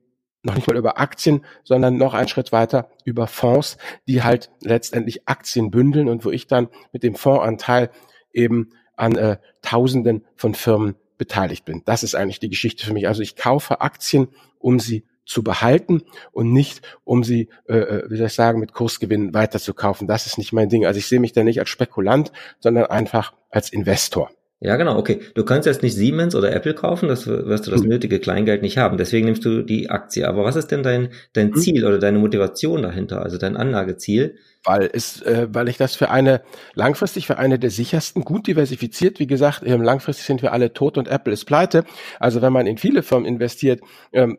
noch 0.43 0.55
nicht 0.55 0.67
mal 0.67 0.77
über 0.77 1.00
Aktien, 1.00 1.45
sondern 1.63 1.98
noch 1.98 2.13
einen 2.13 2.29
Schritt 2.29 2.51
weiter 2.51 2.89
über 3.03 3.27
Fonds, 3.27 3.77
die 4.07 4.24
halt 4.24 4.51
letztendlich 4.62 5.27
Aktien 5.27 5.69
bündeln 5.69 6.07
und 6.07 6.24
wo 6.24 6.31
ich 6.31 6.48
dann 6.48 6.69
mit 6.93 7.03
dem 7.03 7.15
Fondsanteil 7.15 7.89
eben 8.31 8.69
an 8.95 9.15
äh, 9.15 9.38
Tausenden 9.62 10.25
von 10.36 10.55
Firmen 10.55 10.95
beteiligt 11.19 11.65
bin. 11.65 11.83
Das 11.85 12.01
ist 12.01 12.15
eigentlich 12.15 12.39
die 12.39 12.49
Geschichte 12.49 12.83
für 12.83 12.93
mich. 12.93 13.07
Also 13.07 13.21
ich 13.21 13.35
kaufe 13.35 13.81
Aktien, 13.81 14.29
um 14.57 14.79
sie 14.79 15.05
zu 15.25 15.43
behalten 15.43 16.01
und 16.31 16.51
nicht, 16.51 16.81
um 17.03 17.23
sie, 17.23 17.49
äh, 17.67 17.77
äh 17.77 18.09
wie 18.09 18.17
soll 18.17 18.27
ich 18.27 18.33
sagen, 18.33 18.59
mit 18.59 18.73
Kursgewinn 18.73 19.35
weiterzukaufen. 19.35 20.07
Das 20.07 20.25
ist 20.25 20.39
nicht 20.39 20.53
mein 20.53 20.69
Ding. 20.69 20.88
Also 20.88 20.97
ich 20.97 21.05
sehe 21.05 21.19
mich 21.19 21.33
da 21.33 21.43
nicht 21.43 21.59
als 21.59 21.69
Spekulant, 21.69 22.31
sondern 22.59 22.85
einfach 22.85 23.33
als 23.51 23.69
Investor. 23.69 24.31
Ja, 24.61 24.75
genau, 24.75 24.97
okay. 24.97 25.21
Du 25.35 25.45
kannst 25.45 25.65
jetzt 25.65 25.83
nicht 25.83 25.95
Siemens 25.95 26.35
oder 26.35 26.51
Apple 26.51 26.73
kaufen, 26.73 27.07
das 27.07 27.25
wirst 27.27 27.65
du 27.65 27.71
das 27.71 27.81
hm. 27.81 27.87
nötige 27.87 28.19
Kleingeld 28.19 28.61
nicht 28.61 28.77
haben. 28.77 28.97
Deswegen 28.97 29.25
nimmst 29.25 29.45
du 29.45 29.61
die 29.61 29.89
Aktie. 29.89 30.27
Aber 30.27 30.43
was 30.43 30.57
ist 30.57 30.67
denn 30.67 30.83
dein, 30.83 31.09
dein 31.31 31.53
hm. 31.53 31.61
Ziel 31.61 31.85
oder 31.85 31.97
deine 31.97 32.19
Motivation 32.19 32.81
dahinter, 32.81 33.21
also 33.21 33.37
dein 33.37 33.55
Anlageziel? 33.55 34.35
Weil 34.65 34.89
es, 34.91 35.21
äh, 35.21 35.47
weil 35.49 35.69
ich 35.69 35.77
das 35.77 35.95
für 35.95 36.09
eine 36.09 36.41
langfristig 36.73 37.25
für 37.25 37.37
eine 37.37 37.57
der 37.57 37.69
sichersten, 37.69 38.25
gut 38.25 38.47
diversifiziert, 38.47 39.19
wie 39.19 39.27
gesagt, 39.27 39.63
ähm, 39.65 39.81
langfristig 39.81 40.25
sind 40.25 40.41
wir 40.41 40.51
alle 40.51 40.73
tot 40.73 40.97
und 40.97 41.07
Apple 41.07 41.31
ist 41.31 41.45
pleite. 41.45 41.85
Also 42.19 42.41
wenn 42.41 42.51
man 42.51 42.67
in 42.67 42.77
viele 42.77 43.01
Firmen 43.01 43.25
investiert, 43.25 43.79
ähm, 44.11 44.37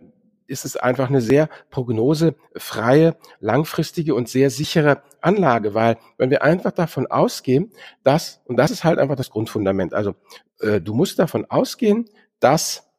ist 0.51 0.65
es 0.65 0.77
einfach 0.77 1.09
eine 1.09 1.21
sehr 1.21 1.49
prognosefreie, 1.71 3.17
langfristige 3.41 4.15
und 4.15 4.29
sehr 4.29 4.51
sichere 4.51 5.03
Anlage, 5.21 5.75
weil 5.75 5.99
wenn 6.19 6.31
wir 6.31 6.43
einfach 6.43 6.73
davon 6.73 7.07
ausgehen, 7.07 7.73
dass, 8.03 8.43
und 8.47 8.57
das 8.57 8.71
ist 8.71 8.85
halt 8.85 8.99
einfach 8.99 9.17
das 9.17 9.31
Grundfundament, 9.31 9.95
also 9.95 10.15
äh, 10.61 10.81
du 10.81 10.95
musst 10.95 11.19
davon 11.19 11.47
ausgehen, 11.49 12.07
dass 12.41 12.91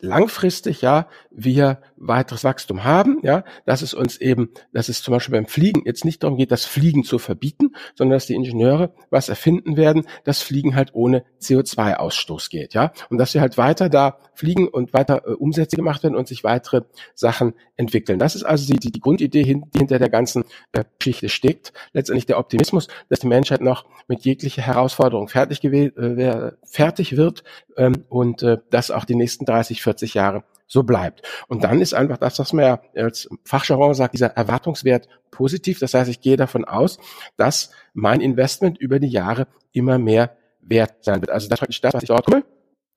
langfristig 0.00 0.82
ja 0.82 1.08
wir 1.30 1.80
weiteres 2.00 2.44
Wachstum 2.44 2.84
haben, 2.84 3.18
ja, 3.22 3.44
dass 3.66 3.82
es 3.82 3.94
uns 3.94 4.16
eben, 4.18 4.50
dass 4.72 4.88
es 4.88 5.02
zum 5.02 5.12
Beispiel 5.12 5.32
beim 5.32 5.46
Fliegen 5.46 5.82
jetzt 5.84 6.04
nicht 6.04 6.22
darum 6.22 6.36
geht, 6.36 6.50
das 6.52 6.64
Fliegen 6.64 7.04
zu 7.04 7.18
verbieten, 7.18 7.72
sondern 7.94 8.16
dass 8.16 8.26
die 8.26 8.34
Ingenieure 8.34 8.94
was 9.10 9.28
erfinden 9.28 9.76
werden, 9.76 10.06
dass 10.24 10.42
Fliegen 10.42 10.74
halt 10.74 10.94
ohne 10.94 11.24
CO2-Ausstoß 11.40 12.50
geht, 12.50 12.74
ja, 12.74 12.92
und 13.10 13.18
dass 13.18 13.34
wir 13.34 13.40
halt 13.40 13.58
weiter 13.58 13.88
da 13.88 14.18
fliegen 14.34 14.68
und 14.68 14.92
weiter 14.92 15.22
äh, 15.26 15.32
Umsätze 15.32 15.76
gemacht 15.76 16.02
werden 16.02 16.16
und 16.16 16.28
sich 16.28 16.44
weitere 16.44 16.82
Sachen 17.14 17.54
entwickeln. 17.76 18.18
Das 18.18 18.34
ist 18.34 18.44
also 18.44 18.72
die, 18.72 18.78
die, 18.78 18.92
die 18.92 19.00
Grundidee, 19.00 19.42
hin, 19.42 19.64
die 19.74 19.78
hinter 19.78 19.98
der 19.98 20.10
ganzen 20.10 20.44
äh, 20.72 20.84
Geschichte 20.98 21.28
steckt. 21.28 21.72
Letztendlich 21.92 22.26
der 22.26 22.38
Optimismus, 22.38 22.88
dass 23.08 23.20
die 23.20 23.26
Menschheit 23.26 23.60
noch 23.60 23.86
mit 24.06 24.24
jeglicher 24.24 24.62
Herausforderung 24.62 25.28
fertig, 25.28 25.64
äh, 25.64 26.52
fertig 26.64 27.16
wird 27.16 27.44
ähm, 27.76 28.04
und 28.08 28.42
äh, 28.42 28.58
dass 28.70 28.90
auch 28.90 29.04
die 29.04 29.16
nächsten 29.16 29.44
30, 29.44 29.82
40 29.82 30.14
Jahre 30.14 30.44
so 30.68 30.82
bleibt. 30.84 31.22
Und 31.48 31.64
dann 31.64 31.80
ist 31.80 31.94
einfach 31.94 32.18
das, 32.18 32.38
was 32.38 32.52
man 32.52 32.64
ja 32.64 32.82
als 32.94 33.28
Fachjargon 33.44 33.94
sagt, 33.94 34.14
dieser 34.14 34.28
Erwartungswert 34.28 35.08
positiv. 35.30 35.78
Das 35.80 35.94
heißt, 35.94 36.10
ich 36.10 36.20
gehe 36.20 36.36
davon 36.36 36.64
aus, 36.64 36.98
dass 37.36 37.70
mein 37.94 38.20
Investment 38.20 38.78
über 38.78 39.00
die 39.00 39.08
Jahre 39.08 39.48
immer 39.72 39.98
mehr 39.98 40.36
wert 40.60 41.04
sein 41.04 41.20
wird. 41.20 41.30
Also 41.30 41.48
das 41.48 41.62
ist 41.62 41.82
das, 41.82 41.94
was 41.94 42.02
ich 42.02 42.08
dort 42.08 42.26
tue, 42.26 42.44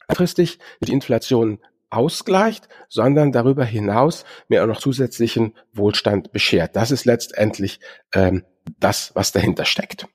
langfristig 0.07 0.59
die 0.81 0.91
Inflation 0.91 1.59
ausgleicht, 1.89 2.67
sondern 2.89 3.31
darüber 3.31 3.65
hinaus 3.65 4.25
mir 4.47 4.63
auch 4.63 4.67
noch 4.67 4.79
zusätzlichen 4.79 5.55
Wohlstand 5.73 6.31
beschert. 6.31 6.75
Das 6.75 6.91
ist 6.91 7.05
letztendlich 7.05 7.79
ähm, 8.13 8.43
das, 8.79 9.11
was 9.15 9.31
dahinter 9.31 9.65
steckt. 9.65 10.07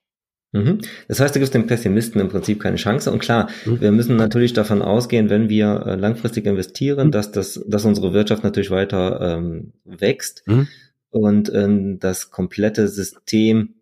Mhm. 0.56 0.78
Das 1.08 1.20
heißt, 1.20 1.34
du 1.34 1.38
gibst 1.38 1.54
dem 1.54 1.66
Pessimisten 1.66 2.20
im 2.20 2.28
Prinzip 2.28 2.60
keine 2.60 2.76
Chance. 2.76 3.10
Und 3.12 3.18
klar, 3.18 3.48
mhm. 3.64 3.80
wir 3.80 3.92
müssen 3.92 4.16
natürlich 4.16 4.52
davon 4.52 4.82
ausgehen, 4.82 5.30
wenn 5.30 5.48
wir 5.48 5.84
äh, 5.86 5.94
langfristig 5.96 6.46
investieren, 6.46 7.08
mhm. 7.08 7.12
dass 7.12 7.32
das, 7.32 7.62
dass 7.66 7.84
unsere 7.84 8.12
Wirtschaft 8.12 8.44
natürlich 8.44 8.70
weiter 8.70 9.20
ähm, 9.20 9.72
wächst 9.84 10.42
mhm. 10.46 10.68
und 11.10 11.52
ähm, 11.54 11.98
das 12.00 12.30
komplette 12.30 12.88
System 12.88 13.75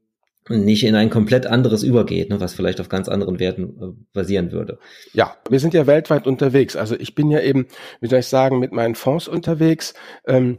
nicht 0.50 0.84
in 0.84 0.94
ein 0.94 1.08
komplett 1.08 1.46
anderes 1.46 1.82
übergeht, 1.82 2.28
ne, 2.28 2.38
was 2.38 2.52
vielleicht 2.52 2.78
auf 2.78 2.90
ganz 2.90 3.08
anderen 3.08 3.38
Werten 3.38 3.62
äh, 3.80 4.04
basieren 4.12 4.52
würde. 4.52 4.78
Ja, 5.14 5.36
wir 5.48 5.58
sind 5.58 5.72
ja 5.72 5.86
weltweit 5.86 6.26
unterwegs. 6.26 6.76
Also 6.76 6.96
ich 6.98 7.14
bin 7.14 7.30
ja 7.30 7.40
eben, 7.40 7.66
wie 8.00 8.08
soll 8.08 8.18
ich 8.18 8.26
sagen, 8.26 8.58
mit 8.58 8.72
meinen 8.72 8.94
Fonds 8.94 9.26
unterwegs. 9.26 9.94
Ähm, 10.26 10.58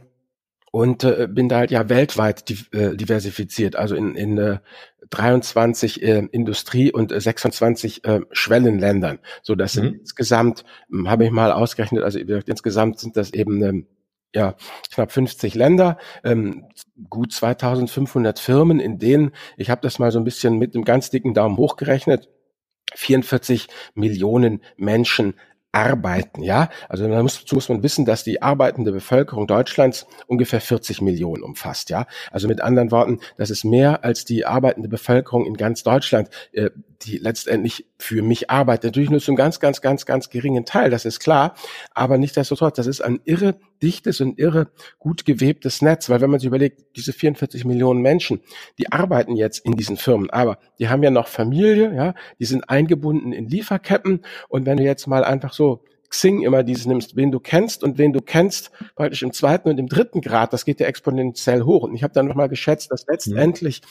und 0.76 1.04
äh, 1.04 1.26
bin 1.30 1.48
da 1.48 1.56
halt 1.56 1.70
ja 1.70 1.88
weltweit 1.88 2.44
äh, 2.72 2.94
diversifiziert, 2.96 3.76
also 3.76 3.94
in, 3.94 4.14
in 4.14 4.36
äh, 4.36 4.58
23 5.10 6.02
äh, 6.02 6.28
Industrie- 6.32 6.92
und 6.92 7.12
äh, 7.12 7.20
26 7.20 8.04
äh, 8.04 8.20
Schwellenländern. 8.32 9.18
So, 9.42 9.54
das 9.54 9.74
sind 9.74 9.84
mhm. 9.84 10.00
insgesamt, 10.00 10.64
hm, 10.90 11.08
habe 11.08 11.24
ich 11.24 11.30
mal 11.30 11.52
ausgerechnet, 11.52 12.02
also 12.02 12.18
insgesamt 12.18 12.98
sind 12.98 13.16
das 13.16 13.32
eben 13.32 13.62
ähm, 13.62 13.86
ja, 14.34 14.54
knapp 14.92 15.12
50 15.12 15.54
Länder, 15.54 15.98
ähm, 16.22 16.66
gut 17.08 17.32
2500 17.32 18.38
Firmen, 18.38 18.80
in 18.80 18.98
denen, 18.98 19.32
ich 19.56 19.70
habe 19.70 19.80
das 19.80 19.98
mal 19.98 20.10
so 20.10 20.18
ein 20.18 20.24
bisschen 20.24 20.58
mit 20.58 20.74
einem 20.74 20.84
ganz 20.84 21.10
dicken 21.10 21.32
Daumen 21.32 21.56
hochgerechnet, 21.56 22.28
44 22.94 23.68
Millionen 23.94 24.62
Menschen 24.76 25.34
arbeiten, 25.76 26.42
ja. 26.42 26.70
Also 26.88 27.06
da 27.06 27.22
muss, 27.22 27.44
muss 27.52 27.68
man 27.68 27.82
wissen, 27.82 28.06
dass 28.06 28.24
die 28.24 28.40
arbeitende 28.40 28.92
Bevölkerung 28.92 29.46
Deutschlands 29.46 30.06
ungefähr 30.26 30.60
40 30.60 31.02
Millionen 31.02 31.42
umfasst, 31.42 31.90
ja. 31.90 32.06
Also 32.30 32.48
mit 32.48 32.62
anderen 32.62 32.90
Worten, 32.90 33.20
das 33.36 33.50
ist 33.50 33.64
mehr 33.64 34.02
als 34.02 34.24
die 34.24 34.46
arbeitende 34.46 34.88
Bevölkerung 34.88 35.44
in 35.44 35.54
ganz 35.54 35.82
Deutschland, 35.82 36.30
äh, 36.52 36.70
die 37.02 37.18
letztendlich 37.18 37.86
für 37.98 38.22
mich 38.22 38.50
arbeitet. 38.50 38.84
Natürlich 38.84 39.10
nur 39.10 39.20
zum 39.20 39.36
ganz, 39.36 39.60
ganz, 39.60 39.80
ganz, 39.80 40.06
ganz 40.06 40.30
geringen 40.30 40.64
Teil, 40.64 40.90
das 40.90 41.04
ist 41.04 41.20
klar. 41.20 41.54
Aber 41.92 42.18
nichtsdestotrotz, 42.18 42.76
das 42.76 42.86
ist 42.86 43.00
ein 43.00 43.20
irre 43.24 43.56
dichtes 43.82 44.20
und 44.20 44.38
irre 44.38 44.68
gut 44.98 45.24
gewebtes 45.24 45.82
Netz, 45.82 46.08
weil 46.08 46.20
wenn 46.20 46.30
man 46.30 46.40
sich 46.40 46.46
überlegt, 46.46 46.96
diese 46.96 47.12
44 47.12 47.64
Millionen 47.64 48.00
Menschen, 48.00 48.40
die 48.78 48.90
arbeiten 48.92 49.36
jetzt 49.36 49.58
in 49.64 49.72
diesen 49.72 49.96
Firmen, 49.96 50.30
aber 50.30 50.58
die 50.78 50.88
haben 50.88 51.02
ja 51.02 51.10
noch 51.10 51.28
Familie, 51.28 51.94
ja, 51.94 52.14
die 52.38 52.46
sind 52.46 52.68
eingebunden 52.70 53.32
in 53.32 53.48
Lieferketten 53.48 54.22
und 54.48 54.66
wenn 54.66 54.78
du 54.78 54.84
jetzt 54.84 55.06
mal 55.06 55.24
einfach 55.24 55.52
so 55.52 55.84
Xing 56.08 56.42
immer 56.42 56.62
dieses 56.62 56.86
nimmst, 56.86 57.16
wen 57.16 57.30
du 57.30 57.40
kennst 57.40 57.82
und 57.82 57.98
wen 57.98 58.12
du 58.12 58.20
kennst, 58.20 58.70
praktisch 58.94 59.22
im 59.22 59.32
zweiten 59.32 59.68
und 59.68 59.78
im 59.78 59.88
dritten 59.88 60.20
Grad, 60.20 60.52
das 60.52 60.64
geht 60.64 60.80
ja 60.80 60.86
exponentiell 60.86 61.62
hoch. 61.62 61.84
Und 61.84 61.94
ich 61.94 62.02
habe 62.02 62.14
dann 62.14 62.26
nochmal 62.26 62.48
geschätzt, 62.48 62.90
dass 62.90 63.06
letztendlich 63.06 63.82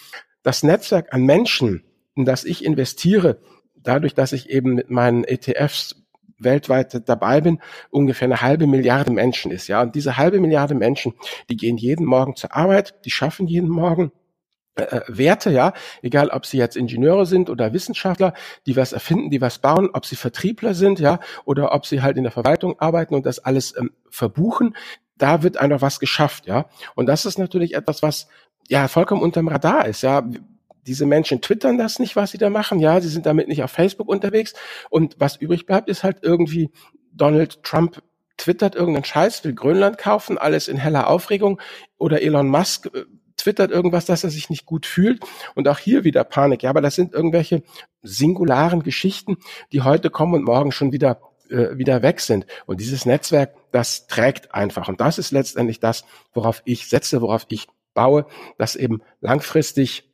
das 0.43 0.63
Netzwerk 0.63 1.13
an 1.13 1.23
Menschen, 1.23 1.83
in 2.15 2.25
das 2.25 2.43
ich 2.43 2.63
investiere, 2.63 3.39
dadurch, 3.75 4.13
dass 4.13 4.33
ich 4.33 4.49
eben 4.49 4.75
mit 4.75 4.89
meinen 4.89 5.23
ETFs 5.23 6.05
weltweit 6.37 7.07
dabei 7.07 7.41
bin, 7.41 7.61
ungefähr 7.89 8.25
eine 8.25 8.41
halbe 8.41 8.67
Milliarde 8.67 9.11
Menschen 9.11 9.51
ist. 9.51 9.67
Ja, 9.67 9.81
und 9.81 9.95
diese 9.95 10.17
halbe 10.17 10.39
Milliarde 10.39 10.75
Menschen, 10.75 11.13
die 11.49 11.55
gehen 11.55 11.77
jeden 11.77 12.05
Morgen 12.05 12.35
zur 12.35 12.55
Arbeit, 12.55 13.05
die 13.05 13.11
schaffen 13.11 13.47
jeden 13.47 13.69
Morgen, 13.69 14.11
äh, 14.75 14.83
äh, 14.83 15.01
Werte, 15.07 15.51
ja, 15.51 15.73
egal 16.01 16.29
ob 16.29 16.45
sie 16.45 16.57
jetzt 16.57 16.75
Ingenieure 16.75 17.25
sind 17.25 17.49
oder 17.49 17.71
Wissenschaftler, 17.71 18.33
die 18.65 18.75
was 18.75 18.91
erfinden, 18.91 19.29
die 19.29 19.39
was 19.39 19.59
bauen, 19.59 19.89
ob 19.93 20.05
sie 20.05 20.17
Vertriebler 20.17 20.73
sind, 20.73 20.99
ja, 20.99 21.19
oder 21.45 21.73
ob 21.73 21.85
sie 21.85 22.01
halt 22.01 22.17
in 22.17 22.23
der 22.23 22.31
Verwaltung 22.31 22.77
arbeiten 22.79 23.15
und 23.15 23.25
das 23.25 23.39
alles 23.39 23.73
ähm, 23.77 23.91
verbuchen, 24.09 24.75
da 25.17 25.43
wird 25.43 25.55
einfach 25.55 25.81
was 25.81 26.01
geschafft, 26.01 26.45
ja. 26.45 26.65
Und 26.93 27.05
das 27.05 27.25
ist 27.25 27.39
natürlich 27.39 27.73
etwas, 27.73 28.03
was 28.03 28.27
ja 28.67 28.89
vollkommen 28.89 29.21
unterm 29.21 29.47
Radar 29.47 29.87
ist, 29.87 30.01
ja. 30.01 30.27
Diese 30.85 31.05
Menschen 31.05 31.41
twittern 31.41 31.77
das 31.77 31.99
nicht, 31.99 32.15
was 32.15 32.31
sie 32.31 32.37
da 32.37 32.49
machen, 32.49 32.79
ja, 32.79 33.01
sie 33.01 33.09
sind 33.09 33.25
damit 33.25 33.47
nicht 33.47 33.63
auf 33.63 33.71
Facebook 33.71 34.07
unterwegs 34.07 34.53
und 34.89 35.15
was 35.19 35.37
übrig 35.37 35.65
bleibt, 35.65 35.89
ist 35.89 36.03
halt 36.03 36.19
irgendwie 36.21 36.71
Donald 37.11 37.63
Trump 37.63 38.01
twittert 38.37 38.75
irgendeinen 38.75 39.05
Scheiß, 39.05 39.43
will 39.43 39.53
Grönland 39.53 39.97
kaufen, 39.97 40.37
alles 40.37 40.67
in 40.67 40.77
heller 40.77 41.09
Aufregung 41.09 41.61
oder 41.97 42.21
Elon 42.21 42.49
Musk 42.49 42.87
äh, 42.93 43.05
twittert 43.37 43.71
irgendwas, 43.71 44.05
dass 44.05 44.23
er 44.23 44.29
sich 44.29 44.49
nicht 44.49 44.65
gut 44.65 44.85
fühlt. 44.85 45.23
Und 45.55 45.67
auch 45.67 45.77
hier 45.77 46.03
wieder 46.03 46.23
Panik. 46.23 46.63
Ja, 46.63 46.69
aber 46.69 46.81
das 46.81 46.95
sind 46.95 47.13
irgendwelche 47.13 47.63
singularen 48.01 48.81
Geschichten, 48.83 49.37
die 49.71 49.81
heute 49.81 50.09
kommen 50.09 50.33
und 50.33 50.43
morgen 50.43 50.71
schon 50.71 50.91
wieder 50.91 51.19
äh, 51.49 51.77
wieder 51.77 52.01
weg 52.01 52.21
sind. 52.21 52.45
Und 52.65 52.79
dieses 52.79 53.05
Netzwerk, 53.05 53.55
das 53.71 54.07
trägt 54.07 54.53
einfach. 54.53 54.87
Und 54.87 54.99
das 54.99 55.17
ist 55.17 55.31
letztendlich 55.31 55.79
das, 55.79 56.05
worauf 56.33 56.61
ich 56.65 56.87
setze, 56.87 57.21
worauf 57.21 57.45
ich 57.49 57.67
baue, 57.93 58.25
dass 58.57 58.75
eben 58.75 59.01
langfristig 59.21 60.09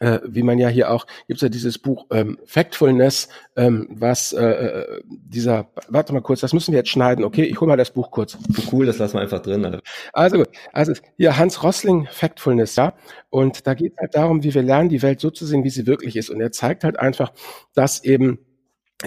äh, 0.00 0.20
wie 0.26 0.42
man 0.42 0.58
ja 0.58 0.68
hier 0.68 0.90
auch, 0.90 1.06
gibt 1.26 1.38
es 1.38 1.42
ja 1.42 1.48
dieses 1.48 1.78
Buch 1.78 2.06
ähm, 2.10 2.38
Factfulness, 2.44 3.28
ähm, 3.56 3.88
was 3.90 4.32
äh, 4.32 4.44
äh, 4.44 5.02
dieser, 5.06 5.70
warte 5.88 6.12
mal 6.12 6.22
kurz, 6.22 6.40
das 6.40 6.52
müssen 6.52 6.72
wir 6.72 6.78
jetzt 6.78 6.90
schneiden, 6.90 7.24
okay, 7.24 7.44
ich 7.44 7.60
hole 7.60 7.68
mal 7.68 7.76
das 7.76 7.90
Buch 7.90 8.10
kurz. 8.10 8.38
Cool, 8.72 8.86
das 8.86 8.98
lassen 8.98 9.14
wir 9.14 9.20
einfach 9.20 9.42
drin. 9.42 9.64
Alter. 9.64 9.80
Also 10.12 10.38
gut, 10.38 10.48
also 10.72 10.92
hier 11.16 11.36
Hans 11.36 11.62
Rossling, 11.62 12.08
Factfulness, 12.10 12.76
ja, 12.76 12.94
und 13.30 13.66
da 13.66 13.74
geht 13.74 13.92
es 13.92 13.98
halt 13.98 14.14
darum, 14.14 14.42
wie 14.42 14.54
wir 14.54 14.62
lernen, 14.62 14.88
die 14.88 15.02
Welt 15.02 15.20
so 15.20 15.30
zu 15.30 15.46
sehen, 15.46 15.64
wie 15.64 15.70
sie 15.70 15.86
wirklich 15.86 16.16
ist. 16.16 16.30
Und 16.30 16.40
er 16.40 16.52
zeigt 16.52 16.84
halt 16.84 16.98
einfach, 16.98 17.32
dass 17.74 18.04
eben 18.04 18.38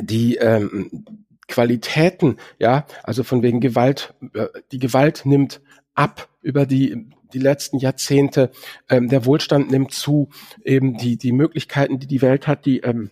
die 0.01 0.35
ähm, 0.37 1.05
Qualitäten, 1.47 2.37
ja, 2.59 2.85
also 3.03 3.23
von 3.23 3.43
wegen 3.43 3.59
Gewalt, 3.59 4.13
äh, 4.33 4.47
die 4.71 4.79
Gewalt 4.79 5.25
nimmt 5.25 5.61
ab 5.93 6.27
über 6.41 6.65
die 6.65 7.09
die 7.33 7.39
letzten 7.39 7.77
Jahrzehnte. 7.77 8.51
Ähm, 8.89 9.09
der 9.09 9.25
Wohlstand 9.25 9.71
nimmt 9.71 9.93
zu, 9.93 10.29
eben 10.63 10.97
die, 10.97 11.17
die 11.17 11.31
Möglichkeiten, 11.31 11.99
die 11.99 12.07
die 12.07 12.21
Welt 12.21 12.47
hat, 12.47 12.65
die, 12.65 12.79
ähm, 12.79 13.11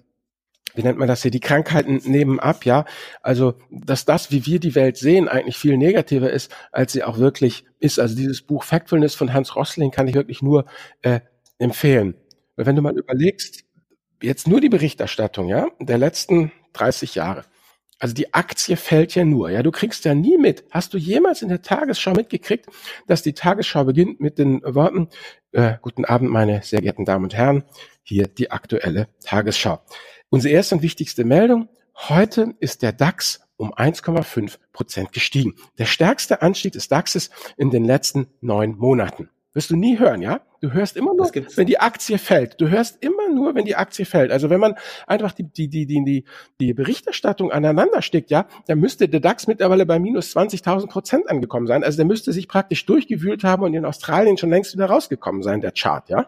wie 0.75 0.83
nennt 0.83 0.97
man 0.97 1.07
das 1.07 1.21
hier, 1.21 1.31
die 1.31 1.39
Krankheiten 1.39 2.01
nehmen 2.05 2.39
ab, 2.39 2.65
ja. 2.65 2.85
Also, 3.21 3.55
dass 3.69 4.05
das, 4.05 4.31
wie 4.31 4.45
wir 4.45 4.59
die 4.59 4.75
Welt 4.75 4.97
sehen, 4.97 5.27
eigentlich 5.27 5.57
viel 5.57 5.77
negativer 5.77 6.31
ist, 6.31 6.51
als 6.71 6.93
sie 6.93 7.03
auch 7.03 7.17
wirklich 7.17 7.65
ist. 7.79 7.99
Also 7.99 8.15
dieses 8.15 8.41
Buch 8.41 8.63
Factfulness 8.63 9.15
von 9.15 9.33
Hans 9.33 9.55
Rossling 9.55 9.91
kann 9.91 10.07
ich 10.07 10.15
wirklich 10.15 10.41
nur 10.41 10.65
äh, 11.01 11.19
empfehlen. 11.59 12.15
Weil 12.55 12.65
wenn 12.65 12.75
du 12.75 12.81
mal 12.81 12.97
überlegst, 12.97 13.63
jetzt 14.21 14.47
nur 14.47 14.61
die 14.61 14.69
Berichterstattung, 14.69 15.47
ja, 15.47 15.67
der 15.79 15.97
letzten 15.97 16.51
30 16.73 17.15
Jahre, 17.15 17.45
also 17.99 18.13
die 18.13 18.33
Aktie 18.33 18.75
fällt 18.75 19.15
ja 19.15 19.25
nur. 19.25 19.49
Ja, 19.49 19.63
du 19.63 19.71
kriegst 19.71 20.05
ja 20.05 20.13
nie 20.13 20.37
mit. 20.37 20.63
Hast 20.71 20.93
du 20.93 20.97
jemals 20.97 21.41
in 21.41 21.49
der 21.49 21.61
Tagesschau 21.61 22.13
mitgekriegt, 22.13 22.67
dass 23.07 23.21
die 23.21 23.33
Tagesschau 23.33 23.85
beginnt 23.85 24.19
mit 24.19 24.37
den 24.37 24.61
Worten, 24.63 25.09
äh, 25.51 25.75
guten 25.81 26.05
Abend, 26.05 26.29
meine 26.29 26.61
sehr 26.63 26.81
geehrten 26.81 27.05
Damen 27.05 27.25
und 27.25 27.35
Herren, 27.35 27.63
hier 28.01 28.27
die 28.27 28.51
aktuelle 28.51 29.07
Tagesschau. 29.23 29.79
Unsere 30.29 30.53
erste 30.53 30.75
und 30.75 30.81
wichtigste 30.81 31.23
Meldung. 31.23 31.69
Heute 31.95 32.55
ist 32.59 32.81
der 32.81 32.91
DAX 32.91 33.41
um 33.55 33.73
1,5 33.73 34.57
Prozent 34.71 35.13
gestiegen. 35.13 35.55
Der 35.77 35.85
stärkste 35.85 36.41
Anstieg 36.41 36.73
des 36.73 36.87
DAXes 36.87 37.29
in 37.55 37.69
den 37.69 37.85
letzten 37.85 38.27
neun 38.41 38.75
Monaten. 38.77 39.29
Wirst 39.53 39.69
du 39.69 39.75
nie 39.75 39.99
hören, 39.99 40.21
ja? 40.21 40.41
Du 40.61 40.71
hörst 40.71 40.97
immer 40.97 41.13
nur, 41.13 41.29
wenn 41.55 41.67
die 41.67 41.79
Aktie 41.79 42.17
fällt. 42.17 42.59
Du 42.59 42.69
hörst 42.69 43.03
immer 43.03 43.29
nur, 43.29 43.53
wenn 43.53 43.65
die 43.65 43.75
Aktie 43.75 44.05
fällt. 44.05 44.31
Also 44.31 44.49
wenn 44.49 44.59
man 44.59 44.75
einfach 45.05 45.31
die, 45.33 45.43
die, 45.43 45.67
die, 45.67 45.85
die, 45.85 46.23
die 46.59 46.73
Berichterstattung 46.73 47.51
aneinander 47.51 48.01
steckt, 48.01 48.31
ja, 48.31 48.47
dann 48.65 48.79
müsste 48.79 49.07
der 49.07 49.19
DAX 49.19 49.45
mittlerweile 49.45 49.85
bei 49.85 49.99
minus 49.99 50.35
20.000 50.35 50.87
Prozent 50.87 51.29
angekommen 51.29 51.67
sein. 51.67 51.83
Also 51.83 51.97
der 51.97 52.05
müsste 52.05 52.33
sich 52.33 52.47
praktisch 52.47 52.85
durchgewühlt 52.85 53.43
haben 53.43 53.63
und 53.63 53.73
in 53.75 53.85
Australien 53.85 54.37
schon 54.37 54.49
längst 54.49 54.73
wieder 54.73 54.87
rausgekommen 54.87 55.43
sein, 55.43 55.61
der 55.61 55.71
Chart, 55.71 56.09
ja? 56.09 56.25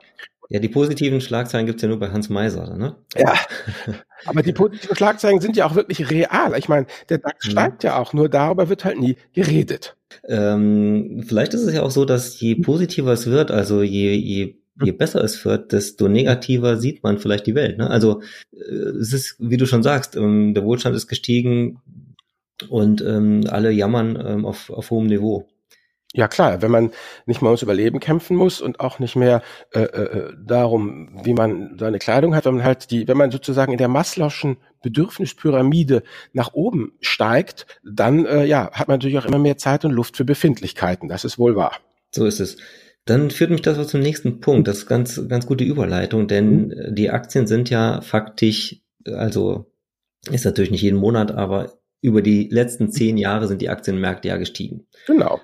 Ja, 0.49 0.60
die 0.60 0.69
positiven 0.69 1.21
Schlagzeilen 1.21 1.65
gibt's 1.65 1.81
ja 1.81 1.88
nur 1.88 1.99
bei 1.99 2.12
Hans 2.12 2.29
Meiser, 2.29 2.77
ne? 2.77 2.95
Ja, 3.15 3.34
aber 4.25 4.43
die 4.43 4.53
positiven 4.53 4.95
Schlagzeilen 4.95 5.41
sind 5.41 5.58
ja 5.58 5.65
auch 5.65 5.75
wirklich 5.75 6.10
real. 6.12 6.53
Ich 6.58 6.69
meine, 6.69 6.86
der 7.10 7.17
DAX 7.17 7.45
mhm. 7.45 7.51
steigt 7.51 7.84
ja 7.84 7.97
auch, 7.97 8.13
nur 8.13 8.29
darüber 8.29 8.69
wird 8.69 8.86
halt 8.86 8.99
nie 8.99 9.17
geredet. 9.34 9.95
Ähm, 10.27 11.23
vielleicht 11.27 11.53
ist 11.53 11.62
es 11.62 11.73
ja 11.73 11.81
auch 11.81 11.91
so, 11.91 12.05
dass 12.05 12.39
je 12.39 12.55
positiver 12.55 13.13
es 13.13 13.27
wird, 13.27 13.51
also 13.51 13.81
je, 13.81 14.13
je 14.13 14.55
je 14.84 14.91
hm. 14.91 14.97
besser 14.97 15.23
es 15.23 15.43
wird, 15.45 15.71
desto 15.71 16.08
negativer 16.08 16.77
sieht 16.77 17.03
man 17.03 17.17
vielleicht 17.17 17.47
die 17.47 17.55
Welt. 17.55 17.77
Ne? 17.77 17.89
Also 17.89 18.21
äh, 18.51 18.58
es 18.99 19.13
ist, 19.13 19.38
wie 19.39 19.58
du 19.58 19.65
schon 19.65 19.84
sagst, 19.84 20.15
ähm, 20.15 20.53
der 20.53 20.65
Wohlstand 20.65 20.95
ist 20.95 21.08
gestiegen 21.08 21.79
und 22.69 23.01
ähm, 23.01 23.43
alle 23.49 23.71
jammern 23.71 24.21
ähm, 24.23 24.45
auf, 24.45 24.69
auf 24.69 24.91
hohem 24.91 25.08
Niveau. 25.08 25.47
Ja 26.15 26.30
klar, 26.30 26.62
wenn 26.62 26.71
man 26.71 26.91
nicht 27.25 27.41
mal 27.41 27.49
ums 27.49 27.62
Überleben 27.62 27.99
kämpfen 27.99 28.38
muss 28.38 28.62
und 28.62 28.80
auch 28.80 28.99
nicht 28.99 29.17
mehr 29.17 29.41
äh, 29.73 29.82
äh, 29.82 30.34
darum, 30.41 31.10
wie 31.25 31.34
man 31.34 31.75
seine 31.78 31.99
Kleidung 31.99 32.34
hat, 32.34 32.45
sondern 32.45 32.63
halt 32.63 32.89
die, 32.89 33.06
wenn 33.10 33.17
man 33.17 33.32
sozusagen 33.32 33.73
in 33.73 33.78
der 33.78 33.89
Maslow'schen 33.89 34.56
Bedürfnispyramide 34.82 36.04
nach 36.32 36.54
oben 36.54 36.93
steigt, 37.01 37.65
dann 37.84 38.25
äh, 38.25 38.45
ja 38.45 38.71
hat 38.71 38.88
man 38.88 38.95
natürlich 38.95 39.17
auch 39.17 39.25
immer 39.25 39.39
mehr 39.39 39.58
Zeit 39.58 39.84
und 39.84 39.91
Luft 39.91 40.15
für 40.15 40.23
Befindlichkeiten. 40.23 41.10
Das 41.10 41.25
ist 41.25 41.38
wohl 41.38 41.58
wahr. 41.58 41.73
So 42.12 42.25
ist 42.25 42.39
es. 42.39 42.56
Dann 43.04 43.30
führt 43.30 43.51
mich 43.51 43.62
das 43.62 43.86
zum 43.86 43.99
nächsten 43.99 44.39
Punkt. 44.39 44.69
Das 44.69 44.78
ist 44.78 44.88
ganz 44.88 45.21
ganz 45.28 45.45
gute 45.45 45.65
Überleitung, 45.65 46.30
denn 46.30 46.67
mhm. 46.67 46.95
die 46.95 47.10
Aktien 47.10 47.45
sind 47.45 47.69
ja 47.69 47.99
faktisch, 47.99 48.78
also 49.06 49.65
ist 50.32 50.45
natürlich 50.45 50.71
nicht 50.71 50.82
jeden 50.82 50.97
Monat, 50.97 51.34
aber 51.34 51.73
über 51.99 52.21
die 52.21 52.47
letzten 52.49 52.89
zehn 52.89 53.17
Jahre 53.17 53.49
sind 53.49 53.62
die 53.62 53.69
Aktienmärkte 53.69 54.30
ja 54.30 54.38
gestiegen. 54.38 54.88
Genau. 55.08 55.41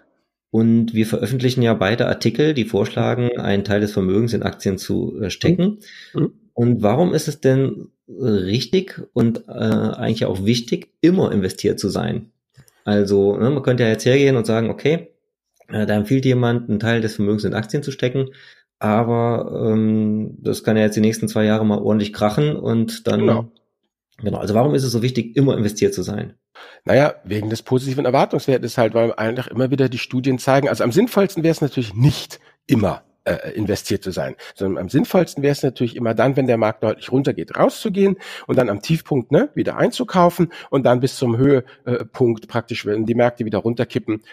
Und 0.52 0.94
wir 0.94 1.06
veröffentlichen 1.06 1.62
ja 1.62 1.74
beide 1.74 2.08
Artikel, 2.08 2.54
die 2.54 2.66
vorschlagen, 2.66 3.40
einen 3.40 3.64
Teil 3.64 3.80
des 3.80 3.94
Vermögens 3.94 4.34
in 4.34 4.44
Aktien 4.44 4.78
zu 4.78 5.20
äh, 5.22 5.30
stecken. 5.30 5.80
Mhm. 6.14 6.34
Und 6.54 6.84
warum 6.84 7.14
ist 7.14 7.30
es 7.30 7.40
denn 7.40 7.88
richtig 8.08 9.02
und 9.14 9.48
äh, 9.48 9.52
eigentlich 9.52 10.26
auch 10.26 10.46
wichtig, 10.46 10.90
immer 11.00 11.32
investiert 11.32 11.80
zu 11.80 11.90
sein? 11.90 12.32
Also, 12.84 13.38
ne, 13.38 13.50
man 13.50 13.64
könnte 13.64 13.84
ja 13.84 13.90
jetzt 13.90 14.06
hergehen 14.06 14.36
und 14.36 14.46
sagen, 14.46 14.70
okay, 14.70 15.08
äh, 15.70 15.86
da 15.86 15.96
empfiehlt 15.96 16.26
jemand, 16.26 16.70
einen 16.70 16.80
Teil 16.80 17.00
des 17.00 17.16
Vermögens 17.16 17.46
in 17.46 17.54
Aktien 17.54 17.84
zu 17.84 17.92
stecken, 17.92 18.32
aber 18.80 19.72
ähm, 19.72 20.38
das 20.42 20.64
kann 20.64 20.76
ja 20.76 20.84
jetzt 20.84 20.98
die 20.98 21.02
nächsten 21.02 21.30
zwei 21.30 21.46
Jahre 21.46 21.66
mal 21.66 21.80
ordentlich 21.80 22.12
krachen 22.12 22.56
und 22.56 23.08
dann. 23.08 23.22
Genau. 23.22 23.52
Genau. 24.18 24.38
Also 24.38 24.54
warum 24.54 24.76
ist 24.76 24.84
es 24.84 24.92
so 24.92 25.02
wichtig, 25.02 25.36
immer 25.36 25.58
investiert 25.58 25.94
zu 25.94 26.04
sein? 26.04 26.34
Naja, 26.86 27.16
wegen 27.24 27.50
des 27.50 27.62
positiven 27.62 28.06
Erwartungswertes 28.06 28.78
halt, 28.78 28.94
weil 28.94 29.14
einfach 29.14 29.48
immer 29.48 29.72
wieder 29.72 29.90
die 29.90 29.98
Studien 29.98 30.40
zeigen, 30.40 30.70
also 30.70 30.84
am 30.84 30.92
sinnvollsten 30.92 31.44
wäre 31.44 31.52
es 31.52 31.62
natürlich 31.62 31.94
nicht 31.94 32.40
immer 32.66 33.04
äh, 33.24 33.52
investiert 33.54 34.04
zu 34.04 34.12
sein, 34.12 34.36
sondern 34.56 34.82
am 34.84 34.90
sinnvollsten 34.90 35.44
wäre 35.44 35.52
es 35.52 35.64
natürlich 35.64 35.96
immer 35.96 36.14
dann, 36.14 36.36
wenn 36.36 36.48
der 36.48 36.58
Markt 36.58 36.84
deutlich 36.84 37.12
runtergeht, 37.12 37.56
rauszugehen 37.56 38.18
und 38.48 38.58
dann 38.58 38.70
am 38.70 38.82
Tiefpunkt 38.82 39.32
ne, 39.32 39.50
wieder 39.54 39.78
einzukaufen 39.78 40.52
und 40.70 40.84
dann 40.86 41.00
bis 41.00 41.18
zum 41.18 41.38
Höhepunkt 41.38 42.48
praktisch, 42.48 42.86
wenn 42.86 43.06
die 43.06 43.16
Märkte 43.16 43.46
wieder 43.46 43.60
runterkippen, 43.60 44.24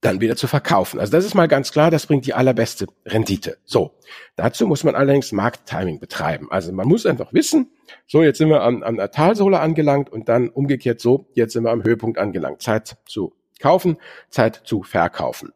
dann 0.00 0.20
wieder 0.20 0.36
zu 0.36 0.46
verkaufen. 0.46 1.00
Also 1.00 1.12
das 1.12 1.24
ist 1.24 1.34
mal 1.34 1.48
ganz 1.48 1.72
klar, 1.72 1.90
das 1.90 2.06
bringt 2.06 2.26
die 2.26 2.34
allerbeste 2.34 2.86
Rendite. 3.06 3.58
So, 3.64 3.92
dazu 4.36 4.66
muss 4.66 4.84
man 4.84 4.94
allerdings 4.94 5.32
Markttiming 5.32 5.98
betreiben. 5.98 6.50
Also 6.50 6.72
man 6.72 6.86
muss 6.86 7.06
einfach 7.06 7.32
wissen, 7.32 7.70
so 8.06 8.22
jetzt 8.22 8.38
sind 8.38 8.50
wir 8.50 8.62
an, 8.62 8.82
an 8.82 8.96
der 8.96 9.10
Talsohle 9.10 9.60
angelangt 9.60 10.10
und 10.10 10.28
dann 10.28 10.48
umgekehrt 10.48 11.00
so, 11.00 11.26
jetzt 11.34 11.54
sind 11.54 11.64
wir 11.64 11.70
am 11.70 11.82
Höhepunkt 11.82 12.18
angelangt. 12.18 12.62
Zeit 12.62 12.98
zu 13.06 13.34
kaufen, 13.60 13.96
Zeit 14.28 14.62
zu 14.64 14.82
verkaufen. 14.82 15.52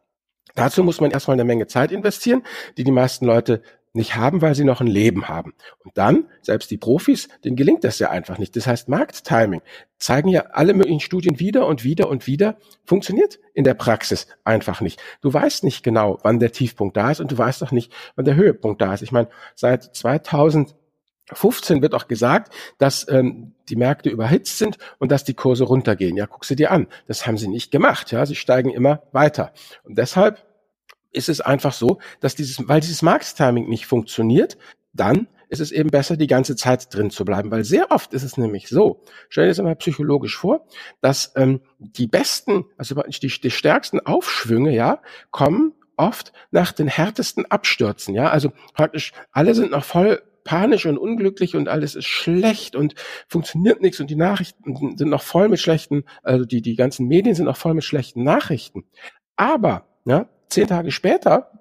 Dazu 0.55 0.83
muss 0.83 0.99
man 0.99 1.11
erstmal 1.11 1.35
eine 1.35 1.45
Menge 1.45 1.67
Zeit 1.67 1.91
investieren, 1.91 2.43
die 2.77 2.83
die 2.83 2.91
meisten 2.91 3.25
Leute 3.25 3.61
nicht 3.93 4.15
haben, 4.15 4.41
weil 4.41 4.55
sie 4.55 4.63
noch 4.63 4.81
ein 4.81 4.87
Leben 4.87 5.27
haben. 5.27 5.53
Und 5.83 5.97
dann, 5.97 6.25
selbst 6.41 6.71
die 6.71 6.77
Profis, 6.77 7.27
denen 7.43 7.55
gelingt 7.55 7.83
das 7.83 7.99
ja 7.99 8.09
einfach 8.09 8.37
nicht. 8.37 8.55
Das 8.55 8.67
heißt, 8.67 8.87
Markttiming 8.87 9.61
zeigen 9.97 10.29
ja 10.29 10.47
alle 10.51 10.73
möglichen 10.73 11.01
Studien 11.01 11.39
wieder 11.39 11.67
und 11.67 11.83
wieder 11.83 12.09
und 12.09 12.25
wieder, 12.25 12.57
funktioniert 12.85 13.39
in 13.53 13.63
der 13.63 13.73
Praxis 13.73 14.27
einfach 14.43 14.81
nicht. 14.81 15.01
Du 15.21 15.33
weißt 15.33 15.63
nicht 15.63 15.83
genau, 15.83 16.19
wann 16.23 16.39
der 16.39 16.51
Tiefpunkt 16.51 16.95
da 16.95 17.11
ist 17.11 17.19
und 17.19 17.31
du 17.31 17.37
weißt 17.37 17.63
auch 17.63 17.71
nicht, 17.71 17.91
wann 18.15 18.25
der 18.25 18.35
Höhepunkt 18.35 18.81
da 18.81 18.93
ist. 18.93 19.01
Ich 19.01 19.11
meine, 19.11 19.27
seit 19.55 19.95
2015 19.95 21.81
wird 21.81 21.93
auch 21.93 22.07
gesagt, 22.07 22.53
dass 22.77 23.07
ähm, 23.09 23.53
die 23.67 23.75
Märkte 23.75 24.09
überhitzt 24.09 24.57
sind 24.57 24.77
und 24.99 25.11
dass 25.11 25.25
die 25.25 25.33
Kurse 25.33 25.65
runtergehen. 25.65 26.15
Ja, 26.15 26.27
guck 26.27 26.45
sie 26.45 26.55
dir 26.55 26.71
an. 26.71 26.87
Das 27.07 27.27
haben 27.27 27.37
sie 27.37 27.49
nicht 27.49 27.71
gemacht. 27.71 28.11
Ja, 28.11 28.25
sie 28.25 28.35
steigen 28.35 28.69
immer 28.69 29.03
weiter. 29.11 29.51
Und 29.83 29.97
deshalb 29.97 30.45
ist 31.11 31.29
es 31.29 31.41
einfach 31.41 31.73
so, 31.73 31.99
dass 32.19 32.35
dieses, 32.35 32.67
weil 32.67 32.81
dieses 32.81 33.01
Markttiming 33.01 33.67
nicht 33.69 33.85
funktioniert, 33.85 34.57
dann 34.93 35.27
ist 35.49 35.59
es 35.59 35.71
eben 35.71 35.89
besser, 35.89 36.15
die 36.15 36.27
ganze 36.27 36.55
Zeit 36.55 36.93
drin 36.93 37.11
zu 37.11 37.25
bleiben. 37.25 37.51
Weil 37.51 37.65
sehr 37.65 37.91
oft 37.91 38.13
ist 38.13 38.23
es 38.23 38.37
nämlich 38.37 38.69
so, 38.69 39.03
stell 39.27 39.45
dir 39.45 39.49
das 39.49 39.59
mal 39.59 39.75
psychologisch 39.75 40.37
vor, 40.37 40.65
dass 41.01 41.33
ähm, 41.35 41.59
die 41.77 42.07
besten, 42.07 42.65
also 42.77 42.95
die, 42.95 43.27
die 43.27 43.51
stärksten 43.51 43.99
Aufschwünge, 43.99 44.73
ja, 44.73 45.01
kommen 45.29 45.73
oft 45.97 46.31
nach 46.51 46.71
den 46.71 46.87
härtesten 46.87 47.45
Abstürzen, 47.45 48.15
ja. 48.15 48.29
Also 48.29 48.53
praktisch 48.73 49.11
alle 49.33 49.53
sind 49.53 49.71
noch 49.71 49.83
voll 49.83 50.21
panisch 50.43 50.85
und 50.85 50.97
unglücklich 50.97 51.55
und 51.55 51.67
alles 51.67 51.95
ist 51.95 52.07
schlecht 52.07 52.75
und 52.75 52.95
funktioniert 53.27 53.81
nichts 53.81 53.99
und 53.99 54.09
die 54.09 54.15
Nachrichten 54.15 54.97
sind 54.97 55.09
noch 55.09 55.21
voll 55.21 55.49
mit 55.49 55.59
schlechten, 55.59 56.05
also 56.23 56.45
die, 56.45 56.61
die 56.61 56.75
ganzen 56.75 57.07
Medien 57.07 57.35
sind 57.35 57.45
noch 57.45 57.57
voll 57.57 57.73
mit 57.73 57.83
schlechten 57.83 58.23
Nachrichten. 58.23 58.85
Aber, 59.35 59.85
ja, 60.05 60.29
zehn 60.51 60.67
Tage 60.67 60.91
später 60.91 61.51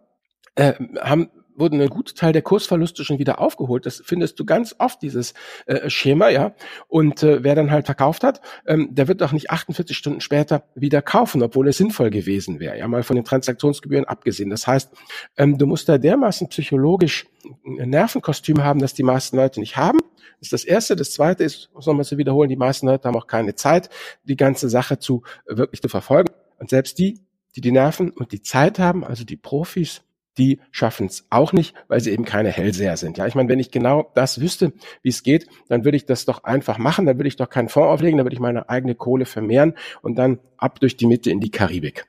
äh, 0.56 0.74
haben 1.00 1.30
wurden 1.60 1.80
ein 1.80 1.88
guter 1.88 2.14
Teil 2.14 2.32
der 2.32 2.42
Kursverluste 2.42 3.04
schon 3.04 3.20
wieder 3.20 3.38
aufgeholt. 3.38 3.86
Das 3.86 4.02
findest 4.04 4.40
du 4.40 4.44
ganz 4.44 4.74
oft, 4.78 5.00
dieses 5.02 5.34
äh, 5.66 5.88
Schema, 5.88 6.28
ja. 6.28 6.54
Und 6.88 7.22
äh, 7.22 7.44
wer 7.44 7.54
dann 7.54 7.70
halt 7.70 7.86
verkauft 7.86 8.24
hat, 8.24 8.40
ähm, 8.66 8.88
der 8.90 9.06
wird 9.06 9.20
doch 9.20 9.32
nicht 9.32 9.50
48 9.50 9.96
Stunden 9.96 10.20
später 10.20 10.64
wieder 10.74 11.02
kaufen, 11.02 11.42
obwohl 11.42 11.68
es 11.68 11.76
sinnvoll 11.76 12.10
gewesen 12.10 12.58
wäre. 12.58 12.78
Ja, 12.78 12.88
mal 12.88 13.04
von 13.04 13.16
den 13.16 13.24
Transaktionsgebühren 13.24 14.06
abgesehen. 14.06 14.50
Das 14.50 14.66
heißt, 14.66 14.90
ähm, 15.36 15.58
du 15.58 15.66
musst 15.66 15.88
da 15.88 15.98
dermaßen 15.98 16.48
psychologisch 16.48 17.26
ein 17.64 17.90
Nervenkostüm 17.90 18.64
haben, 18.64 18.80
das 18.80 18.94
die 18.94 19.02
meisten 19.02 19.36
Leute 19.36 19.60
nicht 19.60 19.76
haben. 19.76 19.98
Das 20.40 20.46
ist 20.46 20.52
das 20.52 20.64
Erste. 20.64 20.96
Das 20.96 21.12
Zweite 21.12 21.44
ist, 21.44 21.70
muss 21.74 21.86
nochmal 21.86 22.04
zu 22.04 22.18
wiederholen, 22.18 22.48
die 22.48 22.56
meisten 22.56 22.86
Leute 22.86 23.06
haben 23.06 23.16
auch 23.16 23.26
keine 23.26 23.54
Zeit, 23.54 23.90
die 24.24 24.36
ganze 24.36 24.68
Sache 24.68 24.98
zu 24.98 25.22
äh, 25.46 25.56
wirklich 25.56 25.82
zu 25.82 25.88
verfolgen. 25.88 26.32
Und 26.58 26.70
selbst 26.70 26.98
die, 26.98 27.20
die 27.56 27.60
die 27.60 27.72
Nerven 27.72 28.10
und 28.10 28.32
die 28.32 28.42
Zeit 28.42 28.78
haben, 28.78 29.04
also 29.04 29.24
die 29.24 29.36
Profis, 29.36 30.02
die 30.38 30.60
schaffen 30.70 31.06
es 31.06 31.26
auch 31.30 31.52
nicht, 31.52 31.74
weil 31.88 32.00
sie 32.00 32.10
eben 32.12 32.24
keine 32.24 32.50
Hellseher 32.50 32.96
sind. 32.96 33.18
Ja, 33.18 33.26
ich 33.26 33.34
meine, 33.34 33.48
wenn 33.48 33.58
ich 33.58 33.70
genau 33.70 34.10
das 34.14 34.40
wüsste, 34.40 34.72
wie 35.02 35.08
es 35.08 35.22
geht, 35.22 35.46
dann 35.68 35.84
würde 35.84 35.96
ich 35.96 36.06
das 36.06 36.24
doch 36.24 36.44
einfach 36.44 36.78
machen. 36.78 37.06
Dann 37.06 37.18
würde 37.18 37.28
ich 37.28 37.36
doch 37.36 37.50
keinen 37.50 37.68
Fonds 37.68 37.88
auflegen, 37.88 38.16
dann 38.16 38.24
würde 38.24 38.34
ich 38.34 38.40
meine 38.40 38.68
eigene 38.68 38.94
Kohle 38.94 39.26
vermehren 39.26 39.74
und 40.02 40.16
dann 40.16 40.38
ab 40.56 40.80
durch 40.80 40.96
die 40.96 41.06
Mitte 41.06 41.30
in 41.30 41.40
die 41.40 41.50
Karibik. 41.50 42.06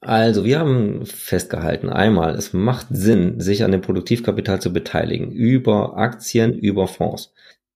Also, 0.00 0.44
wir 0.44 0.60
haben 0.60 1.04
festgehalten, 1.06 1.88
einmal, 1.88 2.36
es 2.36 2.52
macht 2.52 2.86
Sinn, 2.90 3.40
sich 3.40 3.64
an 3.64 3.72
dem 3.72 3.80
Produktivkapital 3.80 4.60
zu 4.60 4.72
beteiligen, 4.72 5.32
über 5.32 5.96
Aktien, 5.96 6.56
über 6.56 6.86
Fonds. 6.86 7.34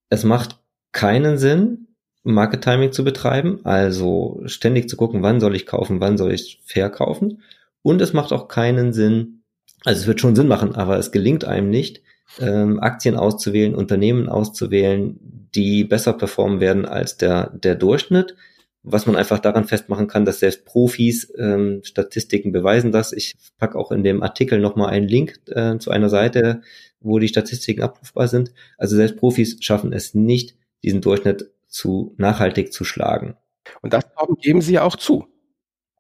Es 0.09 0.23
macht 0.23 0.61
keinen 0.93 1.37
Sinn, 1.37 1.89
Market 2.25 2.63
Timing 2.63 2.93
zu 2.93 3.05
betreiben, 3.05 3.61
also 3.65 4.41
ständig 4.47 4.89
zu 4.89 4.97
gucken, 4.97 5.23
wann 5.23 5.41
soll 5.41 5.57
ich 5.57 5.67
kaufen, 5.67 6.01
wann 6.01 6.17
soll 6.17 6.33
ich 6.33 6.61
verkaufen. 6.65 7.43
Und 7.83 8.01
es 8.01 8.13
macht 8.13 8.33
auch 8.33 8.49
keinen 8.49 8.93
Sinn, 8.93 9.43
also 9.85 10.01
es 10.01 10.07
wird 10.07 10.21
schon 10.21 10.37
Sinn 10.37 10.47
machen, 10.47 10.75
aber 10.75 10.99
es 10.99 11.11
gelingt 11.11 11.45
einem 11.45 11.69
nicht, 11.71 12.01
ähm, 12.41 12.81
Aktien 12.81 13.17
auszuwählen, 13.17 13.75
Unternehmen 13.75 14.29
auszuwählen, 14.29 15.19
die 15.55 15.85
besser 15.85 16.13
performen 16.13 16.61
werden 16.61 16.87
als 16.87 17.17
der, 17.17 17.51
der 17.51 17.75
Durchschnitt. 17.75 18.37
Was 18.85 19.07
man 19.07 19.15
einfach 19.15 19.39
daran 19.39 19.65
festmachen 19.65 20.09
kann, 20.09 20.25
dass 20.25 20.41
selbst 20.41 20.65
Profis, 20.65 21.33
ähm, 21.39 21.83
Statistiken 21.85 22.51
beweisen 22.51 22.91
das. 22.91 23.13
Ich 23.13 23.37
packe 23.59 23.79
auch 23.79 23.93
in 23.93 24.03
dem 24.03 24.25
Artikel 24.25 24.59
nochmal 24.59 24.91
einen 24.91 25.07
Link 25.07 25.39
äh, 25.47 25.79
zu 25.79 25.93
einer 25.93 26.09
Seite, 26.09 26.63
wo 27.01 27.21
die 27.21 27.29
Statistiken 27.29 27.83
abrufbar 27.83 28.27
sind. 28.27 28.53
Also 28.79 28.97
selbst 28.97 29.19
Profis 29.19 29.57
schaffen 29.61 29.93
es 29.93 30.15
nicht, 30.15 30.57
diesen 30.83 31.01
Durchschnitt 31.01 31.49
zu 31.73 32.15
nachhaltig 32.19 32.73
zu 32.73 32.85
schlagen. 32.85 33.37
Und 33.81 33.93
das 33.93 34.05
geben 34.41 34.61
sie 34.61 34.75
ja 34.75 34.83
auch 34.85 34.97
zu. 34.97 35.27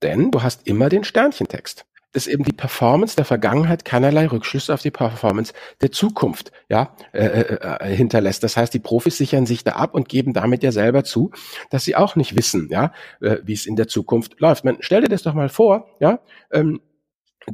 Denn 0.02 0.30
du 0.30 0.42
hast 0.42 0.66
immer 0.66 0.88
den 0.88 1.04
Sternchentext 1.04 1.86
dass 2.12 2.26
eben 2.26 2.44
die 2.44 2.52
Performance 2.52 3.16
der 3.16 3.24
Vergangenheit 3.24 3.84
keinerlei 3.84 4.26
Rückschlüsse 4.26 4.72
auf 4.72 4.82
die 4.82 4.90
Performance 4.90 5.52
der 5.80 5.92
Zukunft 5.92 6.52
ja, 6.68 6.94
äh, 7.12 7.24
äh, 7.24 7.58
äh, 7.60 7.96
hinterlässt. 7.96 8.42
Das 8.42 8.56
heißt, 8.56 8.72
die 8.72 8.78
Profis 8.78 9.16
sichern 9.16 9.46
sich 9.46 9.64
da 9.64 9.72
ab 9.72 9.94
und 9.94 10.08
geben 10.08 10.32
damit 10.32 10.62
ja 10.62 10.72
selber 10.72 11.04
zu, 11.04 11.32
dass 11.70 11.84
sie 11.84 11.96
auch 11.96 12.16
nicht 12.16 12.36
wissen, 12.36 12.68
ja, 12.70 12.92
äh, 13.20 13.38
wie 13.44 13.54
es 13.54 13.66
in 13.66 13.76
der 13.76 13.88
Zukunft 13.88 14.38
läuft. 14.40 14.64
Man, 14.64 14.76
stell 14.80 15.00
dir 15.00 15.08
das 15.08 15.22
doch 15.22 15.34
mal 15.34 15.48
vor, 15.48 15.88
ja, 16.00 16.20
ähm, 16.52 16.80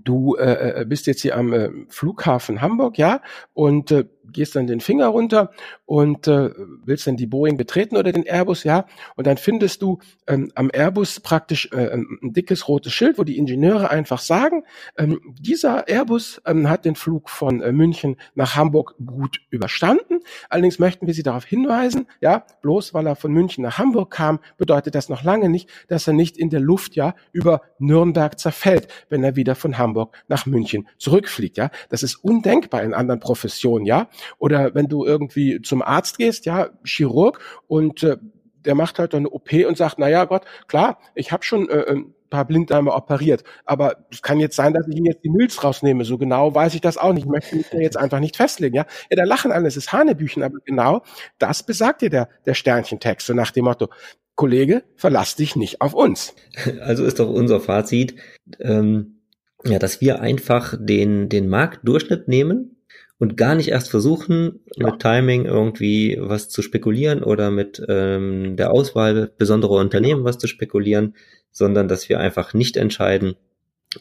du 0.04 0.34
äh, 0.36 0.82
äh, 0.82 0.84
bist 0.84 1.06
jetzt 1.06 1.22
hier 1.22 1.36
am 1.36 1.52
äh, 1.52 1.70
Flughafen 1.88 2.60
Hamburg, 2.60 2.98
ja, 2.98 3.22
und 3.54 3.90
äh, 3.92 4.04
gehst 4.32 4.56
dann 4.56 4.66
den 4.66 4.80
Finger 4.80 5.08
runter 5.08 5.50
und 5.86 6.28
äh, 6.28 6.50
willst 6.84 7.06
dann 7.06 7.16
die 7.16 7.26
Boeing 7.26 7.56
betreten 7.56 7.96
oder 7.96 8.12
den 8.12 8.26
Airbus, 8.26 8.64
ja, 8.64 8.86
und 9.16 9.26
dann 9.26 9.36
findest 9.36 9.82
du 9.82 9.98
ähm, 10.26 10.50
am 10.54 10.70
Airbus 10.72 11.20
praktisch 11.20 11.70
äh, 11.72 11.92
ein 11.92 12.06
dickes 12.22 12.68
rotes 12.68 12.92
Schild, 12.92 13.18
wo 13.18 13.24
die 13.24 13.38
Ingenieure 13.38 13.90
einfach 13.90 14.20
sagen, 14.20 14.64
ähm, 14.96 15.20
dieser 15.38 15.88
Airbus 15.88 16.40
ähm, 16.46 16.68
hat 16.68 16.84
den 16.84 16.94
Flug 16.94 17.30
von 17.30 17.62
äh, 17.62 17.72
München 17.72 18.16
nach 18.34 18.56
Hamburg 18.56 18.94
gut 19.04 19.40
überstanden. 19.50 20.20
Allerdings 20.48 20.78
möchten 20.78 21.06
wir 21.06 21.14
Sie 21.14 21.22
darauf 21.22 21.44
hinweisen, 21.44 22.06
ja, 22.20 22.44
bloß 22.62 22.94
weil 22.94 23.06
er 23.06 23.16
von 23.16 23.32
München 23.32 23.62
nach 23.62 23.78
Hamburg 23.78 24.10
kam, 24.10 24.40
bedeutet 24.56 24.94
das 24.94 25.08
noch 25.08 25.22
lange 25.22 25.48
nicht, 25.48 25.68
dass 25.88 26.06
er 26.06 26.12
nicht 26.12 26.36
in 26.36 26.50
der 26.50 26.60
Luft 26.60 26.96
ja 26.96 27.14
über 27.32 27.62
Nürnberg 27.78 28.38
zerfällt, 28.38 28.88
wenn 29.08 29.24
er 29.24 29.36
wieder 29.36 29.54
von 29.54 29.78
Hamburg 29.78 30.16
nach 30.28 30.46
München 30.46 30.88
zurückfliegt, 30.98 31.56
ja. 31.56 31.70
Das 31.88 32.02
ist 32.02 32.16
undenkbar 32.16 32.82
in 32.82 32.94
anderen 32.94 33.20
Professionen, 33.20 33.86
ja. 33.86 34.08
Oder 34.38 34.74
wenn 34.74 34.86
du 34.86 35.04
irgendwie 35.04 35.60
zum 35.62 35.82
Arzt 35.82 36.18
gehst, 36.18 36.46
ja, 36.46 36.70
Chirurg 36.84 37.40
und 37.66 38.02
äh, 38.02 38.16
der 38.64 38.74
macht 38.74 38.98
halt 38.98 39.14
eine 39.14 39.30
OP 39.30 39.52
und 39.66 39.76
sagt, 39.76 39.98
na 39.98 40.08
ja, 40.08 40.24
Gott, 40.24 40.44
klar, 40.66 40.98
ich 41.14 41.32
habe 41.32 41.44
schon 41.44 41.68
äh, 41.68 41.84
ein 41.88 42.14
paar 42.28 42.44
Blinddarme 42.44 42.92
operiert, 42.92 43.44
aber 43.64 44.04
es 44.10 44.20
kann 44.22 44.40
jetzt 44.40 44.56
sein, 44.56 44.74
dass 44.74 44.86
ich 44.88 44.96
ihm 44.96 45.06
jetzt 45.06 45.24
die 45.24 45.30
Milz 45.30 45.64
rausnehme. 45.64 46.04
So 46.04 46.18
genau 46.18 46.54
weiß 46.54 46.74
ich 46.74 46.80
das 46.80 46.98
auch 46.98 47.12
nicht. 47.12 47.24
Ich 47.24 47.30
möchte 47.30 47.56
mich 47.56 47.68
da 47.70 47.78
jetzt 47.78 47.96
einfach 47.96 48.20
nicht 48.20 48.36
festlegen. 48.36 48.76
Ja, 48.76 48.86
ja 49.10 49.16
da 49.16 49.24
lachen 49.24 49.52
alle, 49.52 49.66
es 49.66 49.76
ist 49.76 49.92
Hanebüchen, 49.92 50.42
aber 50.42 50.58
genau 50.64 51.02
das 51.38 51.62
besagt 51.62 52.02
dir 52.02 52.10
der, 52.10 52.28
der 52.44 52.54
Sternchentext, 52.54 53.26
so 53.26 53.34
nach 53.34 53.50
dem 53.50 53.64
Motto, 53.64 53.88
Kollege, 54.34 54.84
verlass 54.94 55.34
dich 55.34 55.56
nicht 55.56 55.80
auf 55.80 55.94
uns. 55.94 56.34
Also 56.80 57.04
ist 57.04 57.18
doch 57.18 57.28
unser 57.28 57.60
Fazit, 57.60 58.16
ähm, 58.60 59.20
ja, 59.64 59.78
dass 59.78 60.00
wir 60.00 60.20
einfach 60.20 60.76
den, 60.78 61.28
den 61.28 61.48
Marktdurchschnitt 61.48 62.28
nehmen 62.28 62.76
und 63.18 63.36
gar 63.36 63.54
nicht 63.54 63.68
erst 63.68 63.90
versuchen, 63.90 64.60
ja. 64.76 64.86
mit 64.86 65.00
Timing 65.00 65.44
irgendwie 65.44 66.16
was 66.20 66.48
zu 66.48 66.62
spekulieren 66.62 67.22
oder 67.22 67.50
mit 67.50 67.82
ähm, 67.88 68.56
der 68.56 68.70
Auswahl 68.72 69.32
besonderer 69.36 69.80
Unternehmen 69.80 70.24
was 70.24 70.38
zu 70.38 70.46
spekulieren, 70.46 71.14
sondern 71.50 71.88
dass 71.88 72.08
wir 72.08 72.20
einfach 72.20 72.54
nicht 72.54 72.76
entscheiden 72.76 73.34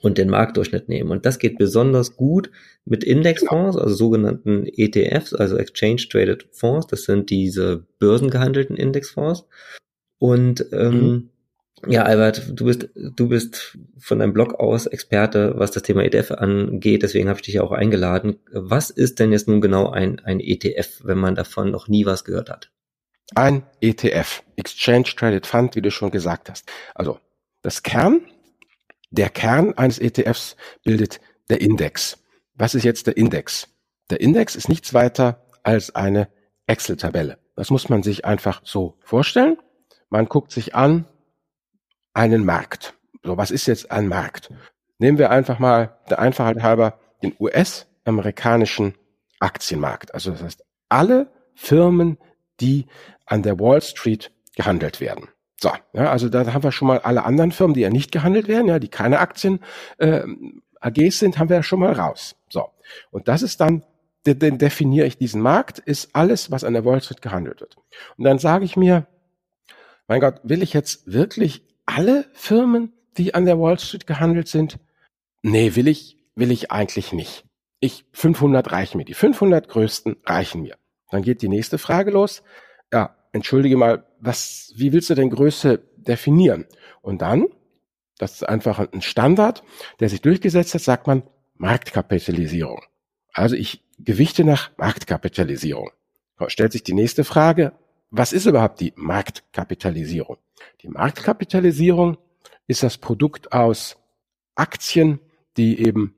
und 0.01 0.17
den 0.17 0.29
Marktdurchschnitt 0.29 0.89
nehmen. 0.89 1.11
Und 1.11 1.25
das 1.25 1.39
geht 1.39 1.57
besonders 1.57 2.15
gut 2.15 2.51
mit 2.85 3.03
Indexfonds, 3.03 3.77
also 3.77 3.95
sogenannten 3.95 4.65
ETFs, 4.65 5.33
also 5.33 5.57
Exchange 5.57 6.07
Traded 6.09 6.47
Fonds. 6.51 6.87
Das 6.87 7.03
sind 7.03 7.29
diese 7.29 7.85
börsengehandelten 7.99 8.75
Indexfonds. 8.75 9.45
Und 10.19 10.65
ähm, 10.71 11.01
mhm. 11.01 11.29
Ja, 11.85 12.03
Albert, 12.03 12.59
du 12.59 12.65
bist, 12.65 12.89
du 12.95 13.27
bist 13.27 13.77
von 13.99 14.19
deinem 14.19 14.33
Blog 14.33 14.55
aus 14.55 14.87
Experte, 14.87 15.53
was 15.57 15.71
das 15.71 15.83
Thema 15.83 16.03
ETF 16.03 16.31
angeht, 16.31 17.03
deswegen 17.03 17.29
habe 17.29 17.37
ich 17.37 17.45
dich 17.45 17.55
ja 17.55 17.61
auch 17.61 17.71
eingeladen. 17.71 18.39
Was 18.51 18.89
ist 18.89 19.19
denn 19.19 19.31
jetzt 19.31 19.47
nun 19.47 19.61
genau 19.61 19.89
ein, 19.89 20.19
ein 20.21 20.39
ETF, 20.39 21.01
wenn 21.03 21.19
man 21.19 21.35
davon 21.35 21.69
noch 21.69 21.87
nie 21.87 22.05
was 22.05 22.25
gehört 22.25 22.49
hat? 22.49 22.71
Ein 23.35 23.63
ETF, 23.79 24.43
Exchange 24.55 25.13
Traded 25.15 25.45
Fund, 25.45 25.75
wie 25.75 25.81
du 25.81 25.91
schon 25.91 26.09
gesagt 26.09 26.49
hast. 26.49 26.67
Also 26.95 27.19
das 27.61 27.83
Kern, 27.83 28.21
der 29.11 29.29
Kern 29.29 29.73
eines 29.73 29.99
ETFs 29.99 30.55
bildet 30.83 31.19
der 31.49 31.61
Index. 31.61 32.23
Was 32.55 32.73
ist 32.73 32.83
jetzt 32.83 33.05
der 33.05 33.17
Index? 33.17 33.67
Der 34.09 34.19
Index 34.21 34.55
ist 34.55 34.69
nichts 34.69 34.93
weiter 34.93 35.45
als 35.61 35.93
eine 35.93 36.29
Excel-Tabelle. 36.65 37.37
Das 37.55 37.69
muss 37.69 37.89
man 37.89 38.01
sich 38.01 38.25
einfach 38.25 38.61
so 38.63 38.97
vorstellen. 39.03 39.57
Man 40.09 40.25
guckt 40.25 40.51
sich 40.51 40.73
an, 40.73 41.05
einen 42.17 42.45
Markt. 42.45 42.95
So, 43.23 43.37
was 43.37 43.51
ist 43.51 43.67
jetzt 43.67 43.91
ein 43.91 44.07
Markt? 44.07 44.49
Nehmen 44.97 45.19
wir 45.19 45.29
einfach 45.29 45.59
mal 45.59 45.97
der 46.09 46.17
Einfachheit 46.17 46.63
halber 46.63 46.99
den 47.21 47.35
US-amerikanischen 47.39 48.95
Aktienmarkt. 49.39 50.15
Also 50.15 50.31
das 50.31 50.41
heißt, 50.41 50.65
alle 50.89 51.31
Firmen, 51.53 52.17
die 52.59 52.87
an 53.27 53.43
der 53.43 53.59
Wall 53.59 53.81
Street 53.83 54.31
gehandelt 54.55 54.99
werden. 54.99 55.27
So, 55.61 55.69
ja, 55.93 56.09
also 56.09 56.27
da 56.29 56.51
haben 56.53 56.63
wir 56.63 56.71
schon 56.71 56.87
mal 56.87 56.99
alle 56.99 57.23
anderen 57.23 57.51
Firmen, 57.51 57.75
die 57.75 57.81
ja 57.81 57.91
nicht 57.91 58.11
gehandelt 58.11 58.47
werden, 58.47 58.67
ja, 58.67 58.79
die 58.79 58.89
keine 58.89 59.19
Aktien 59.19 59.59
äh, 59.99 60.23
AGs 60.79 61.19
sind, 61.19 61.37
haben 61.37 61.49
wir 61.49 61.57
ja 61.57 61.63
schon 61.63 61.79
mal 61.79 61.93
raus. 61.93 62.35
So, 62.49 62.65
und 63.11 63.27
das 63.27 63.43
ist 63.43 63.61
dann, 63.61 63.83
den 64.25 64.57
definiere 64.57 65.05
ich 65.05 65.17
diesen 65.19 65.41
Markt, 65.41 65.77
ist 65.77 66.15
alles, 66.15 66.49
was 66.49 66.63
an 66.63 66.73
der 66.73 66.83
Wall 66.83 67.01
Street 67.01 67.21
gehandelt 67.21 67.61
wird. 67.61 67.77
Und 68.17 68.23
dann 68.23 68.39
sage 68.39 68.65
ich 68.65 68.75
mir, 68.75 69.05
mein 70.07 70.19
Gott, 70.19 70.39
will 70.43 70.63
ich 70.63 70.73
jetzt 70.73 71.11
wirklich 71.11 71.66
alle 71.87 72.25
Firmen, 72.33 72.93
die 73.17 73.33
an 73.33 73.45
der 73.45 73.59
Wall 73.59 73.79
Street 73.79 74.05
gehandelt 74.05 74.47
sind? 74.47 74.77
Nee, 75.41 75.75
will 75.75 75.87
ich, 75.87 76.17
will 76.35 76.51
ich 76.51 76.71
eigentlich 76.71 77.13
nicht. 77.13 77.45
Ich, 77.79 78.05
500 78.11 78.71
reichen 78.71 78.97
mir. 78.97 79.05
Die 79.05 79.15
500 79.15 79.67
größten 79.67 80.17
reichen 80.25 80.61
mir. 80.61 80.77
Dann 81.09 81.23
geht 81.23 81.41
die 81.41 81.49
nächste 81.49 81.77
Frage 81.77 82.11
los. 82.11 82.43
Ja, 82.91 83.15
entschuldige 83.31 83.77
mal, 83.77 84.05
was, 84.19 84.73
wie 84.75 84.93
willst 84.93 85.09
du 85.09 85.15
denn 85.15 85.29
Größe 85.29 85.79
definieren? 85.95 86.65
Und 87.01 87.21
dann, 87.21 87.47
das 88.17 88.33
ist 88.33 88.43
einfach 88.43 88.79
ein 88.79 89.01
Standard, 89.01 89.63
der 89.99 90.09
sich 90.09 90.21
durchgesetzt 90.21 90.73
hat, 90.73 90.81
sagt 90.81 91.07
man 91.07 91.23
Marktkapitalisierung. 91.55 92.83
Also 93.31 93.55
ich 93.55 93.83
gewichte 93.99 94.43
nach 94.43 94.71
Marktkapitalisierung. 94.77 95.91
Stellt 96.47 96.71
sich 96.71 96.83
die 96.83 96.93
nächste 96.93 97.23
Frage, 97.23 97.73
was 98.09 98.33
ist 98.33 98.45
überhaupt 98.45 98.79
die 98.79 98.93
Marktkapitalisierung? 98.95 100.37
Die 100.81 100.87
Marktkapitalisierung 100.87 102.17
ist 102.67 102.83
das 102.83 102.97
Produkt 102.97 103.51
aus 103.51 103.97
Aktien, 104.55 105.19
die 105.57 105.79
eben 105.79 106.15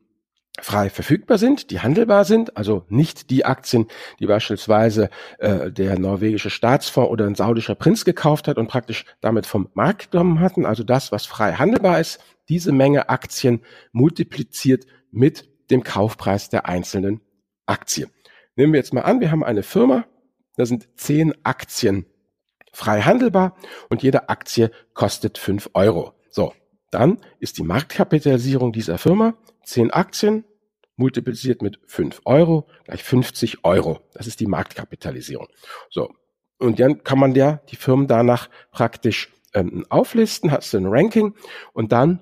frei 0.62 0.90
verfügbar 0.90 1.38
sind, 1.38 1.72
die 1.72 1.80
handelbar 1.80 2.26
sind, 2.26 2.58
also 2.58 2.86
nicht 2.90 3.30
die 3.30 3.46
Aktien, 3.46 3.88
die 4.20 4.26
beispielsweise 4.26 5.10
äh, 5.38 5.72
der 5.72 5.98
norwegische 5.98 6.50
Staatsfonds 6.50 7.12
oder 7.12 7.26
ein 7.26 7.36
saudischer 7.36 7.76
Prinz 7.76 8.04
gekauft 8.06 8.48
hat 8.48 8.58
und 8.58 8.68
praktisch 8.68 9.06
damit 9.22 9.46
vom 9.46 9.70
Markt 9.74 10.12
genommen 10.12 10.40
hatten, 10.42 10.66
also 10.66 10.84
das, 10.84 11.12
was 11.12 11.26
frei 11.26 11.54
handelbar 11.54 12.00
ist, 12.00 12.20
diese 12.50 12.72
Menge 12.72 13.10
Aktien 13.10 13.62
multipliziert 13.92 14.86
mit 15.12 15.48
dem 15.70 15.84
Kaufpreis 15.84 16.50
der 16.50 16.68
einzelnen 16.68 17.22
Aktie. 17.66 18.10
Nehmen 18.56 18.74
wir 18.74 18.80
jetzt 18.80 18.94
mal 18.94 19.02
an, 19.02 19.22
wir 19.22 19.32
haben 19.32 19.44
eine 19.44 19.64
Firma, 19.64 20.06
da 20.60 20.66
sind 20.66 20.90
zehn 20.98 21.34
Aktien 21.44 22.06
frei 22.74 23.00
handelbar 23.04 23.56
und 23.88 24.04
jede 24.04 24.28
Aktie 24.28 24.72
kostet 24.94 25.38
fünf 25.38 25.70
Euro. 25.74 26.12
So, 26.32 26.54
dann 26.92 27.20
ist 27.40 27.58
die 27.60 27.64
Marktkapitalisierung 27.64 28.74
dieser 28.74 28.98
Firma 28.98 29.36
zehn 29.64 29.90
Aktien 29.90 30.44
multipliziert 30.98 31.62
mit 31.62 31.80
fünf 31.88 32.20
Euro 32.26 32.68
gleich 32.84 33.06
50 33.06 33.64
Euro. 33.64 34.02
Das 34.12 34.28
ist 34.28 34.42
die 34.42 34.48
Marktkapitalisierung. 34.48 35.48
So. 35.90 36.14
Und 36.58 36.82
dann 36.82 37.06
kann 37.06 37.20
man 37.20 37.34
ja 37.36 37.62
die 37.70 37.78
Firmen 37.78 38.08
danach 38.08 38.50
praktisch 38.72 39.34
ähm, 39.54 39.86
auflisten, 39.88 40.52
hast 40.52 40.74
du 40.74 40.78
ein 40.80 40.88
Ranking 40.88 41.36
und 41.72 41.94
dann 41.94 42.22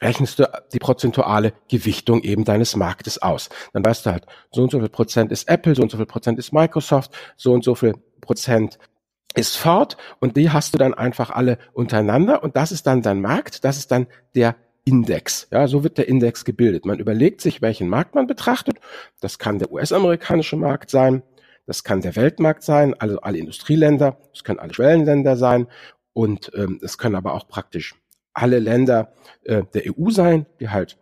rechnest 0.00 0.38
du 0.38 0.50
die 0.72 0.78
prozentuale 0.78 1.52
Gewichtung 1.68 2.22
eben 2.22 2.44
deines 2.44 2.76
Marktes 2.76 3.20
aus. 3.20 3.48
Dann 3.72 3.84
weißt 3.84 4.06
du 4.06 4.10
halt, 4.10 4.26
so 4.50 4.62
und 4.62 4.70
so 4.70 4.80
viel 4.80 4.88
Prozent 4.88 5.32
ist 5.32 5.48
Apple, 5.48 5.74
so 5.74 5.82
und 5.82 5.90
so 5.90 5.96
viel 5.96 6.06
Prozent 6.06 6.38
ist 6.38 6.52
Microsoft, 6.52 7.12
so 7.36 7.52
und 7.52 7.64
so 7.64 7.74
viel 7.74 7.94
Prozent 8.20 8.78
ist 9.34 9.56
Ford 9.56 9.96
und 10.20 10.36
die 10.36 10.50
hast 10.50 10.74
du 10.74 10.78
dann 10.78 10.94
einfach 10.94 11.30
alle 11.30 11.58
untereinander 11.72 12.42
und 12.42 12.56
das 12.56 12.72
ist 12.72 12.86
dann 12.86 13.02
dein 13.02 13.20
Markt, 13.20 13.64
das 13.64 13.76
ist 13.76 13.90
dann 13.90 14.06
der 14.34 14.56
Index. 14.84 15.48
Ja, 15.50 15.66
so 15.66 15.82
wird 15.82 15.98
der 15.98 16.08
Index 16.08 16.44
gebildet. 16.44 16.84
Man 16.84 16.98
überlegt 16.98 17.40
sich, 17.40 17.62
welchen 17.62 17.88
Markt 17.88 18.14
man 18.14 18.26
betrachtet. 18.26 18.78
Das 19.20 19.38
kann 19.38 19.58
der 19.58 19.72
US-amerikanische 19.72 20.56
Markt 20.56 20.90
sein, 20.90 21.22
das 21.66 21.84
kann 21.84 22.02
der 22.02 22.16
Weltmarkt 22.16 22.62
sein, 22.62 22.94
also 23.00 23.20
alle 23.20 23.38
Industrieländer, 23.38 24.18
das 24.32 24.44
können 24.44 24.58
alle 24.58 24.74
Schwellenländer 24.74 25.36
sein 25.36 25.66
und 26.12 26.52
ähm, 26.54 26.78
es 26.82 26.98
können 26.98 27.16
aber 27.16 27.34
auch 27.34 27.48
praktisch 27.48 27.94
alle 28.34 28.58
Länder 28.58 29.12
äh, 29.44 29.62
der 29.72 29.84
EU 29.86 30.10
sein, 30.10 30.46
die 30.60 30.68
halt 30.68 30.98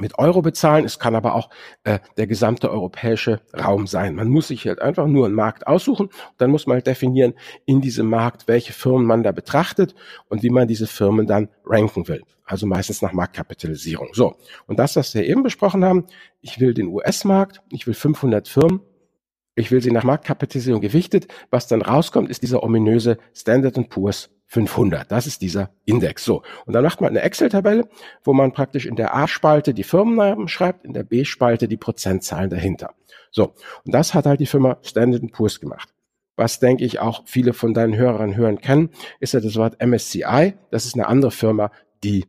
mit 0.00 0.18
Euro 0.18 0.42
bezahlen. 0.42 0.84
Es 0.84 0.98
kann 0.98 1.14
aber 1.14 1.34
auch 1.34 1.50
äh, 1.84 1.98
der 2.16 2.26
gesamte 2.26 2.70
europäische 2.70 3.40
Raum 3.54 3.86
sein. 3.86 4.14
Man 4.14 4.28
muss 4.28 4.48
sich 4.48 4.66
halt 4.66 4.80
einfach 4.80 5.06
nur 5.06 5.26
einen 5.26 5.34
Markt 5.34 5.66
aussuchen. 5.66 6.08
Dann 6.38 6.50
muss 6.50 6.66
man 6.66 6.76
halt 6.76 6.86
definieren 6.86 7.34
in 7.66 7.80
diesem 7.80 8.08
Markt, 8.08 8.48
welche 8.48 8.72
Firmen 8.72 9.06
man 9.06 9.22
da 9.22 9.32
betrachtet 9.32 9.94
und 10.28 10.42
wie 10.42 10.50
man 10.50 10.68
diese 10.68 10.86
Firmen 10.86 11.26
dann 11.26 11.48
ranken 11.64 12.08
will. 12.08 12.22
Also 12.44 12.66
meistens 12.66 13.02
nach 13.02 13.12
Marktkapitalisierung. 13.12 14.08
So. 14.12 14.36
Und 14.66 14.78
das, 14.78 14.96
was 14.96 15.14
wir 15.14 15.24
eben 15.24 15.42
besprochen 15.42 15.84
haben, 15.84 16.06
ich 16.40 16.58
will 16.60 16.74
den 16.74 16.88
US-Markt, 16.88 17.62
ich 17.70 17.86
will 17.86 17.94
500 17.94 18.48
Firmen, 18.48 18.80
ich 19.54 19.70
will 19.70 19.82
sie 19.82 19.90
nach 19.90 20.04
Marktkapitalisierung 20.04 20.80
gewichtet. 20.80 21.28
Was 21.50 21.68
dann 21.68 21.82
rauskommt, 21.82 22.30
ist 22.30 22.42
dieser 22.42 22.62
ominöse 22.62 23.18
Standard 23.34 23.88
Poor's 23.90 24.30
500. 24.50 25.10
Das 25.12 25.28
ist 25.28 25.42
dieser 25.42 25.70
Index. 25.84 26.24
So. 26.24 26.42
Und 26.66 26.72
dann 26.72 26.82
macht 26.82 27.00
man 27.00 27.10
eine 27.10 27.22
Excel-Tabelle, 27.22 27.88
wo 28.24 28.32
man 28.32 28.52
praktisch 28.52 28.84
in 28.84 28.96
der 28.96 29.14
A-Spalte 29.14 29.74
die 29.74 29.84
Firmennamen 29.84 30.48
schreibt, 30.48 30.84
in 30.84 30.92
der 30.92 31.04
B-Spalte 31.04 31.68
die 31.68 31.76
Prozentzahlen 31.76 32.50
dahinter. 32.50 32.94
So. 33.30 33.54
Und 33.84 33.94
das 33.94 34.12
hat 34.12 34.26
halt 34.26 34.40
die 34.40 34.46
Firma 34.46 34.78
Standard 34.82 35.22
Poor's 35.30 35.60
gemacht. 35.60 35.94
Was 36.34 36.58
denke 36.58 36.84
ich 36.84 36.98
auch 36.98 37.22
viele 37.26 37.52
von 37.52 37.74
deinen 37.74 37.94
Hörern 37.94 38.34
hören 38.34 38.60
kennen, 38.60 38.90
ist 39.20 39.34
ja 39.34 39.40
das 39.40 39.54
Wort 39.54 39.80
MSCI. 39.80 40.54
Das 40.72 40.84
ist 40.84 40.94
eine 40.94 41.06
andere 41.06 41.30
Firma, 41.30 41.70
die 42.02 42.26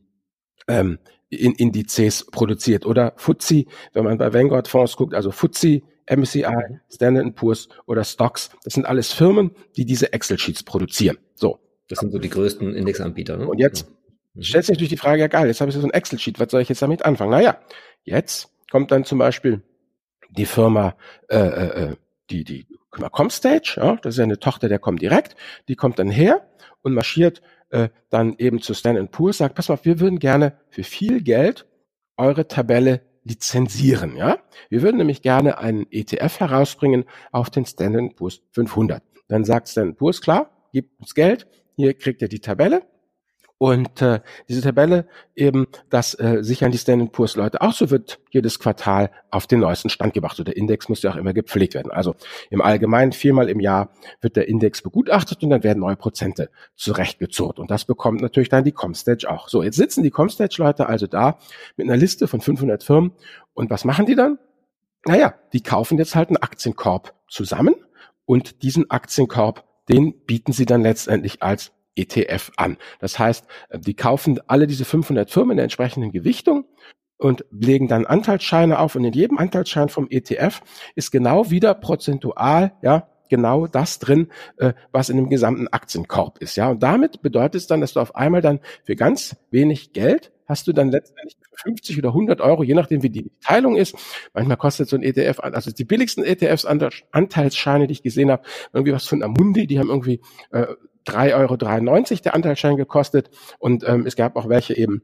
ähm, 0.67 0.99
in 1.29 1.53
Indizes 1.53 2.27
produziert. 2.27 2.85
Oder 2.85 3.13
FTSE, 3.17 3.65
wenn 3.93 4.03
man 4.03 4.19
bei 4.19 4.31
Vanguard 4.31 4.67
Fonds 4.67 4.95
guckt, 4.95 5.15
also 5.15 5.31
FTSE, 5.31 5.81
MSCI, 6.07 6.45
Standard 6.87 7.33
Poor's 7.35 7.67
oder 7.87 8.03
Stocks. 8.03 8.51
Das 8.63 8.73
sind 8.73 8.85
alles 8.85 9.11
Firmen, 9.11 9.55
die 9.75 9.85
diese 9.85 10.13
Excel-Sheets 10.13 10.61
produzieren. 10.63 11.17
So. 11.33 11.57
Das 11.91 11.99
sind 11.99 12.11
so 12.11 12.19
die 12.19 12.29
größten 12.29 12.73
Indexanbieter. 12.73 13.37
Ne? 13.37 13.47
Und 13.47 13.59
jetzt 13.59 13.87
mhm. 14.33 14.43
stellt 14.43 14.65
sich 14.65 14.73
natürlich 14.73 14.89
die 14.89 14.97
Frage, 14.97 15.21
ja 15.21 15.27
geil, 15.27 15.47
jetzt 15.47 15.59
habe 15.59 15.69
ich 15.69 15.77
so 15.77 15.83
ein 15.83 15.91
Excel-Sheet, 15.91 16.39
was 16.39 16.51
soll 16.51 16.61
ich 16.61 16.69
jetzt 16.69 16.81
damit 16.81 17.03
anfangen? 17.03 17.31
Naja, 17.31 17.59
jetzt 18.03 18.49
kommt 18.71 18.91
dann 18.91 19.03
zum 19.03 19.17
Beispiel 19.17 19.61
die 20.29 20.45
Firma, 20.45 20.95
äh, 21.29 21.37
äh, 21.37 21.83
äh 21.83 21.95
die, 22.29 22.45
die 22.45 22.65
Comstage, 22.89 23.73
ja, 23.75 23.97
das 23.97 24.15
ist 24.15 24.19
ja 24.19 24.23
eine 24.23 24.39
Tochter 24.39 24.69
der 24.69 24.79
Comdirect, 24.79 25.35
die 25.67 25.75
kommt 25.75 25.99
dann 25.99 26.09
her 26.09 26.47
und 26.81 26.93
marschiert 26.93 27.41
äh, 27.71 27.89
dann 28.09 28.35
eben 28.37 28.61
zu 28.61 28.73
Stand 28.73 29.11
Poor's, 29.11 29.39
sagt, 29.39 29.55
pass 29.55 29.67
mal, 29.67 29.79
wir 29.83 29.99
würden 29.99 30.19
gerne 30.19 30.53
für 30.69 30.83
viel 30.83 31.21
Geld 31.21 31.67
eure 32.15 32.47
Tabelle 32.47 33.01
lizenzieren, 33.23 34.15
ja. 34.15 34.39
Wir 34.69 34.81
würden 34.81 34.97
nämlich 34.97 35.21
gerne 35.21 35.57
einen 35.57 35.85
ETF 35.91 36.39
herausbringen 36.39 37.03
auf 37.31 37.49
den 37.49 37.65
Standard 37.65 38.15
Poor's 38.15 38.41
500. 38.51 39.03
Dann 39.27 39.43
sagt 39.43 39.67
Standard 39.67 39.97
Poor's, 39.97 40.21
klar, 40.21 40.69
gibt 40.71 40.99
uns 40.99 41.13
Geld, 41.13 41.47
hier 41.75 41.93
kriegt 41.93 42.21
ihr 42.21 42.29
die 42.29 42.39
Tabelle. 42.39 42.83
Und 43.61 44.01
äh, 44.01 44.21
diese 44.49 44.61
Tabelle 44.61 45.05
eben, 45.35 45.67
das 45.91 46.19
äh, 46.19 46.39
sichern 46.41 46.71
die 46.71 46.79
Standard 46.79 47.11
Poor's 47.11 47.35
Leute 47.35 47.61
auch 47.61 47.73
so, 47.73 47.91
wird 47.91 48.19
jedes 48.31 48.57
Quartal 48.57 49.11
auf 49.29 49.45
den 49.45 49.59
neuesten 49.59 49.89
Stand 49.89 50.15
gebracht. 50.15 50.39
Und 50.39 50.47
der 50.47 50.57
Index 50.57 50.89
muss 50.89 51.03
ja 51.03 51.11
auch 51.11 51.15
immer 51.15 51.31
gepflegt 51.31 51.75
werden. 51.75 51.91
Also 51.91 52.15
im 52.49 52.59
Allgemeinen 52.59 53.11
viermal 53.11 53.49
im 53.49 53.59
Jahr 53.59 53.91
wird 54.19 54.35
der 54.35 54.47
Index 54.47 54.81
begutachtet 54.81 55.43
und 55.43 55.51
dann 55.51 55.61
werden 55.61 55.77
neue 55.77 55.95
Prozente 55.95 56.49
zurechtgezurrt. 56.75 57.59
Und 57.59 57.69
das 57.69 57.85
bekommt 57.85 58.21
natürlich 58.21 58.49
dann 58.49 58.63
die 58.63 58.71
Comstage 58.71 59.29
auch. 59.29 59.47
So, 59.47 59.61
jetzt 59.61 59.77
sitzen 59.77 60.01
die 60.01 60.09
Comstage-Leute 60.09 60.89
also 60.89 61.05
da 61.05 61.37
mit 61.77 61.87
einer 61.87 61.97
Liste 61.97 62.27
von 62.27 62.41
500 62.41 62.83
Firmen. 62.83 63.11
Und 63.53 63.69
was 63.69 63.85
machen 63.85 64.07
die 64.07 64.15
dann? 64.15 64.39
Naja, 65.05 65.35
die 65.53 65.61
kaufen 65.61 65.99
jetzt 65.99 66.15
halt 66.15 66.29
einen 66.29 66.37
Aktienkorb 66.37 67.13
zusammen 67.27 67.75
und 68.25 68.63
diesen 68.63 68.89
Aktienkorb 68.89 69.70
den 69.89 70.25
bieten 70.25 70.53
sie 70.53 70.65
dann 70.65 70.81
letztendlich 70.81 71.41
als 71.43 71.71
ETF 71.95 72.51
an. 72.57 72.77
Das 72.99 73.19
heißt, 73.19 73.45
äh, 73.69 73.79
die 73.79 73.95
kaufen 73.95 74.39
alle 74.47 74.67
diese 74.67 74.85
500 74.85 75.29
Firmen 75.29 75.51
in 75.51 75.57
der 75.57 75.63
entsprechenden 75.65 76.11
Gewichtung 76.11 76.65
und 77.17 77.45
legen 77.51 77.87
dann 77.87 78.05
Anteilsscheine 78.05 78.79
auf 78.79 78.95
und 78.95 79.05
in 79.05 79.13
jedem 79.13 79.37
Anteilsschein 79.37 79.89
vom 79.89 80.07
ETF 80.09 80.61
ist 80.95 81.11
genau 81.11 81.51
wieder 81.51 81.73
prozentual, 81.73 82.73
ja, 82.81 83.07
genau 83.31 83.65
das 83.65 83.97
drin, 83.97 84.27
äh, 84.57 84.73
was 84.91 85.09
in 85.09 85.17
dem 85.17 85.29
gesamten 85.29 85.67
Aktienkorb 85.69 86.37
ist, 86.37 86.55
ja. 86.57 86.69
Und 86.69 86.83
damit 86.83 87.23
bedeutet 87.23 87.61
es 87.61 87.67
dann, 87.67 87.81
dass 87.81 87.93
du 87.93 87.99
auf 87.99 88.15
einmal 88.15 88.41
dann 88.41 88.59
für 88.83 88.95
ganz 88.95 89.35
wenig 89.49 89.93
Geld 89.93 90.31
hast 90.45 90.67
du 90.67 90.73
dann 90.73 90.91
letztendlich 90.91 91.37
50 91.63 91.97
oder 91.97 92.09
100 92.09 92.41
Euro, 92.41 92.63
je 92.63 92.73
nachdem 92.73 93.03
wie 93.03 93.09
die 93.09 93.31
Teilung 93.41 93.77
ist. 93.77 93.95
Manchmal 94.33 94.57
kostet 94.57 94.89
so 94.89 94.97
ein 94.97 95.03
ETF, 95.03 95.39
also 95.39 95.71
die 95.71 95.85
billigsten 95.85 96.25
ETFs, 96.25 96.65
Anteilsscheine, 96.65 97.87
die 97.87 97.93
ich 97.93 98.03
gesehen 98.03 98.29
habe, 98.29 98.43
irgendwie 98.73 98.93
was 98.93 99.07
von 99.07 99.23
Amundi, 99.23 99.65
die 99.65 99.79
haben 99.79 99.89
irgendwie 99.89 100.19
äh, 100.51 100.67
3,93 101.07 101.35
Euro 101.35 101.57
der 102.23 102.35
Anteilsschein 102.35 102.75
gekostet 102.75 103.29
und 103.59 103.87
ähm, 103.87 104.05
es 104.05 104.15
gab 104.15 104.35
auch 104.35 104.49
welche 104.49 104.75
eben 104.77 105.01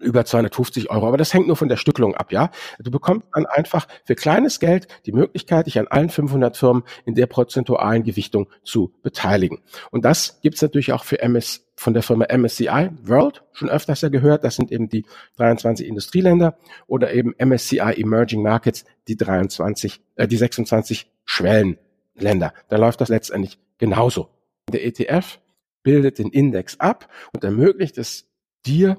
über 0.00 0.24
250 0.24 0.90
Euro. 0.90 1.06
Aber 1.06 1.16
das 1.16 1.32
hängt 1.32 1.46
nur 1.46 1.56
von 1.56 1.68
der 1.68 1.76
Stückelung 1.76 2.14
ab, 2.14 2.32
ja. 2.32 2.50
Du 2.78 2.90
bekommst 2.90 3.26
dann 3.32 3.46
einfach 3.46 3.86
für 4.04 4.14
kleines 4.14 4.60
Geld 4.60 4.88
die 5.06 5.12
Möglichkeit, 5.12 5.66
dich 5.66 5.78
an 5.78 5.86
allen 5.88 6.08
500 6.08 6.56
Firmen 6.56 6.82
in 7.04 7.14
der 7.14 7.26
prozentualen 7.26 8.02
Gewichtung 8.02 8.48
zu 8.64 8.92
beteiligen. 9.02 9.58
Und 9.90 10.04
das 10.04 10.40
gibt's 10.40 10.62
natürlich 10.62 10.92
auch 10.92 11.04
für 11.04 11.20
MS, 11.20 11.66
von 11.76 11.94
der 11.94 12.02
Firma 12.02 12.26
MSCI 12.30 12.90
World, 13.02 13.42
schon 13.52 13.70
öfters 13.70 14.00
ja 14.00 14.08
gehört. 14.08 14.44
Das 14.44 14.56
sind 14.56 14.72
eben 14.72 14.88
die 14.88 15.04
23 15.36 15.86
Industrieländer 15.86 16.56
oder 16.86 17.12
eben 17.12 17.34
MSCI 17.38 17.94
Emerging 17.96 18.42
Markets, 18.42 18.84
die 19.08 19.16
23, 19.16 20.00
äh, 20.16 20.26
die 20.26 20.36
26 20.36 21.10
Schwellenländer. 21.24 22.52
Da 22.68 22.76
läuft 22.76 23.00
das 23.00 23.08
letztendlich 23.08 23.58
genauso. 23.78 24.28
Der 24.70 24.84
ETF 24.84 25.38
bildet 25.82 26.18
den 26.18 26.28
Index 26.28 26.78
ab 26.78 27.08
und 27.32 27.44
ermöglicht 27.44 27.98
es 27.98 28.28
dir, 28.66 28.98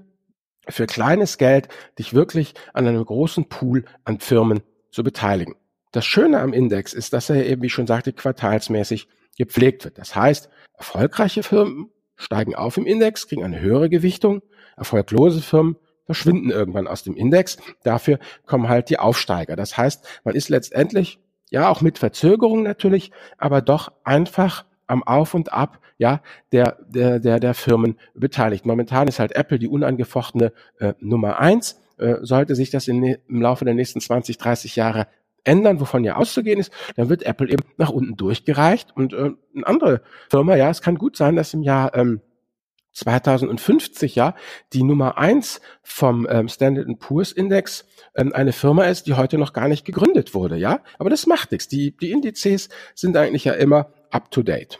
für 0.67 0.85
kleines 0.85 1.37
Geld 1.37 1.67
dich 1.97 2.13
wirklich 2.13 2.53
an 2.73 2.87
einem 2.87 3.03
großen 3.03 3.49
Pool 3.49 3.85
an 4.03 4.19
Firmen 4.19 4.61
zu 4.91 5.03
beteiligen. 5.03 5.55
Das 5.91 6.05
Schöne 6.05 6.39
am 6.39 6.53
Index 6.53 6.93
ist, 6.93 7.13
dass 7.13 7.29
er 7.29 7.45
eben, 7.45 7.61
wie 7.61 7.67
ich 7.67 7.73
schon 7.73 7.87
sagte, 7.87 8.13
quartalsmäßig 8.13 9.07
gepflegt 9.37 9.83
wird. 9.83 9.97
Das 9.97 10.15
heißt, 10.15 10.49
erfolgreiche 10.77 11.43
Firmen 11.43 11.89
steigen 12.15 12.55
auf 12.55 12.77
im 12.77 12.85
Index, 12.85 13.27
kriegen 13.27 13.43
eine 13.43 13.59
höhere 13.59 13.89
Gewichtung, 13.89 14.41
erfolglose 14.77 15.41
Firmen 15.41 15.77
verschwinden 16.05 16.49
irgendwann 16.49 16.87
aus 16.87 17.03
dem 17.03 17.15
Index. 17.15 17.57
Dafür 17.83 18.19
kommen 18.45 18.69
halt 18.69 18.89
die 18.89 18.99
Aufsteiger. 18.99 19.55
Das 19.55 19.77
heißt, 19.77 20.05
man 20.23 20.35
ist 20.35 20.49
letztendlich, 20.49 21.19
ja, 21.49 21.69
auch 21.69 21.81
mit 21.81 21.97
Verzögerung 21.97 22.63
natürlich, 22.63 23.11
aber 23.37 23.61
doch 23.61 23.91
einfach 24.03 24.65
am 24.91 25.03
Auf 25.03 25.33
und 25.33 25.51
Ab 25.51 25.79
ja, 25.97 26.21
der, 26.51 26.77
der, 26.87 27.19
der, 27.19 27.39
der 27.39 27.53
Firmen 27.53 27.97
beteiligt. 28.15 28.65
Momentan 28.65 29.07
ist 29.07 29.19
halt 29.19 29.33
Apple 29.33 29.59
die 29.59 29.67
unangefochtene 29.67 30.51
äh, 30.79 30.93
Nummer 30.99 31.39
eins. 31.39 31.79
Äh, 31.97 32.15
sollte 32.21 32.55
sich 32.55 32.71
das 32.71 32.87
in, 32.87 33.03
im 33.03 33.41
Laufe 33.41 33.65
der 33.65 33.75
nächsten 33.75 34.01
20, 34.01 34.37
30 34.37 34.75
Jahre 34.75 35.07
ändern, 35.43 35.79
wovon 35.79 36.03
ja 36.03 36.15
auszugehen 36.15 36.59
ist, 36.59 36.71
dann 36.95 37.09
wird 37.09 37.23
Apple 37.23 37.49
eben 37.49 37.63
nach 37.77 37.89
unten 37.89 38.15
durchgereicht 38.15 38.95
und 38.95 39.13
äh, 39.13 39.31
eine 39.55 39.67
andere 39.67 40.01
Firma, 40.29 40.55
ja, 40.55 40.69
es 40.69 40.81
kann 40.81 40.97
gut 40.97 41.17
sein, 41.17 41.35
dass 41.35 41.53
im 41.53 41.63
Jahr 41.63 41.95
ähm, 41.95 42.21
2050 42.93 44.15
ja 44.15 44.35
die 44.73 44.83
Nummer 44.83 45.17
eins 45.17 45.61
vom 45.81 46.27
ähm, 46.29 46.47
Standard 46.47 46.87
Poor's 46.99 47.31
Index 47.31 47.85
ähm, 48.15 48.33
eine 48.33 48.53
Firma 48.53 48.85
ist, 48.85 49.07
die 49.07 49.13
heute 49.13 49.37
noch 49.37 49.53
gar 49.53 49.67
nicht 49.67 49.85
gegründet 49.85 50.33
wurde, 50.33 50.57
ja. 50.57 50.81
Aber 50.99 51.09
das 51.09 51.25
macht 51.25 51.51
nichts. 51.51 51.67
Die, 51.67 51.95
die 51.95 52.11
Indizes 52.11 52.69
sind 52.93 53.15
eigentlich 53.15 53.45
ja 53.45 53.53
immer 53.53 53.93
up 54.09 54.29
to 54.31 54.43
date. 54.43 54.79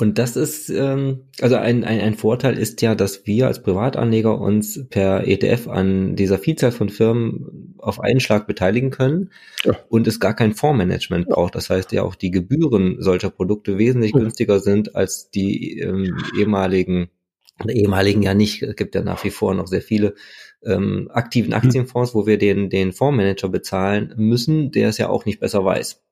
Und 0.00 0.16
das 0.16 0.34
ist, 0.34 0.70
ähm, 0.70 1.24
also 1.42 1.56
ein, 1.56 1.84
ein, 1.84 2.00
ein 2.00 2.14
Vorteil 2.14 2.56
ist 2.56 2.80
ja, 2.80 2.94
dass 2.94 3.26
wir 3.26 3.48
als 3.48 3.62
Privatanleger 3.62 4.40
uns 4.40 4.86
per 4.88 5.28
ETF 5.28 5.68
an 5.68 6.16
dieser 6.16 6.38
Vielzahl 6.38 6.72
von 6.72 6.88
Firmen 6.88 7.74
auf 7.76 8.00
einen 8.00 8.20
Schlag 8.20 8.46
beteiligen 8.46 8.90
können 8.90 9.28
ja. 9.62 9.76
und 9.90 10.06
es 10.06 10.18
gar 10.18 10.34
kein 10.34 10.54
Fondsmanagement 10.54 11.28
braucht. 11.28 11.54
Das 11.54 11.68
heißt 11.68 11.92
ja 11.92 12.02
auch 12.02 12.14
die 12.14 12.30
Gebühren 12.30 12.96
solcher 13.02 13.28
Produkte 13.28 13.76
wesentlich 13.76 14.12
ja. 14.14 14.20
günstiger 14.20 14.60
sind 14.60 14.96
als 14.96 15.30
die 15.30 15.80
ähm, 15.80 16.16
ehemaligen, 16.38 17.10
ehemaligen 17.68 18.22
ja 18.22 18.32
nicht, 18.32 18.62
es 18.62 18.76
gibt 18.76 18.94
ja 18.94 19.02
nach 19.02 19.22
wie 19.22 19.30
vor 19.30 19.52
noch 19.52 19.66
sehr 19.66 19.82
viele 19.82 20.14
ähm, 20.64 21.10
aktiven 21.12 21.52
hm. 21.52 21.58
Aktienfonds, 21.58 22.14
wo 22.14 22.26
wir 22.26 22.38
den, 22.38 22.70
den 22.70 22.94
Fondsmanager 22.94 23.50
bezahlen 23.50 24.14
müssen, 24.16 24.70
der 24.70 24.88
es 24.88 24.96
ja 24.96 25.10
auch 25.10 25.26
nicht 25.26 25.40
besser 25.40 25.62
weiß. 25.62 26.02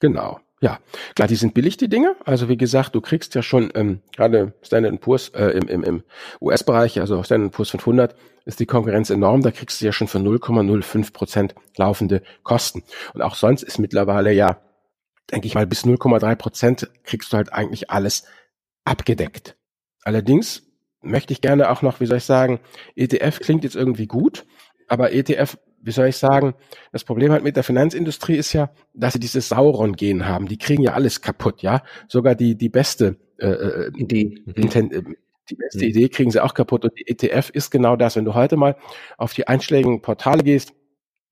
Genau. 0.00 0.40
Ja, 0.64 0.78
klar, 1.14 1.28
die 1.28 1.36
sind 1.36 1.52
billig, 1.52 1.76
die 1.76 1.90
Dinge. 1.90 2.16
Also 2.24 2.48
wie 2.48 2.56
gesagt, 2.56 2.94
du 2.94 3.02
kriegst 3.02 3.34
ja 3.34 3.42
schon 3.42 3.70
ähm, 3.74 4.00
gerade 4.16 4.54
Standard 4.62 4.98
Poor's 5.02 5.28
äh, 5.34 5.48
im, 5.48 5.68
im, 5.68 5.84
im 5.84 6.04
US-Bereich, 6.40 7.00
also 7.00 7.22
Standard 7.22 7.52
Poor's 7.52 7.68
500, 7.68 8.16
ist 8.46 8.60
die 8.60 8.64
Konkurrenz 8.64 9.10
enorm. 9.10 9.42
Da 9.42 9.50
kriegst 9.50 9.82
du 9.82 9.84
ja 9.84 9.92
schon 9.92 10.08
für 10.08 10.20
0,05 10.20 11.12
Prozent 11.12 11.54
laufende 11.76 12.22
Kosten. 12.44 12.82
Und 13.12 13.20
auch 13.20 13.34
sonst 13.34 13.62
ist 13.62 13.78
mittlerweile 13.78 14.32
ja, 14.32 14.62
denke 15.30 15.48
ich 15.48 15.54
mal, 15.54 15.66
bis 15.66 15.84
0,3 15.84 16.34
Prozent 16.34 16.90
kriegst 17.02 17.30
du 17.34 17.36
halt 17.36 17.52
eigentlich 17.52 17.90
alles 17.90 18.24
abgedeckt. 18.86 19.58
Allerdings 20.02 20.62
möchte 21.02 21.34
ich 21.34 21.42
gerne 21.42 21.68
auch 21.68 21.82
noch, 21.82 22.00
wie 22.00 22.06
soll 22.06 22.16
ich 22.16 22.24
sagen, 22.24 22.58
ETF 22.96 23.40
klingt 23.40 23.64
jetzt 23.64 23.76
irgendwie 23.76 24.06
gut, 24.06 24.46
aber 24.88 25.12
ETF 25.12 25.58
wie 25.84 25.90
soll 25.90 26.08
ich 26.08 26.16
sagen, 26.16 26.54
das 26.92 27.04
Problem 27.04 27.30
halt 27.30 27.44
mit 27.44 27.56
der 27.56 27.62
Finanzindustrie 27.62 28.36
ist 28.36 28.52
ja, 28.54 28.70
dass 28.94 29.12
sie 29.12 29.20
dieses 29.20 29.48
Sauron-Gen 29.50 30.26
haben. 30.26 30.48
Die 30.48 30.56
kriegen 30.56 30.82
ja 30.82 30.94
alles 30.94 31.20
kaputt, 31.20 31.62
ja. 31.62 31.82
Sogar 32.08 32.34
die, 32.34 32.56
die 32.56 32.70
beste 32.70 33.16
äh, 33.38 33.46
äh 33.46 33.90
Idee. 33.96 34.42
Mhm. 34.46 34.64
Äh, 34.64 35.02
die 35.50 35.56
beste 35.56 35.84
mhm. 35.84 35.90
Idee 35.90 36.08
kriegen 36.08 36.30
sie 36.30 36.42
auch 36.42 36.54
kaputt. 36.54 36.84
Und 36.84 36.98
die 36.98 37.06
ETF 37.06 37.50
ist 37.50 37.70
genau 37.70 37.96
das. 37.96 38.16
Wenn 38.16 38.24
du 38.24 38.34
heute 38.34 38.56
mal 38.56 38.76
auf 39.18 39.34
die 39.34 39.46
einschlägigen 39.46 40.00
Portale 40.00 40.42
gehst, 40.42 40.72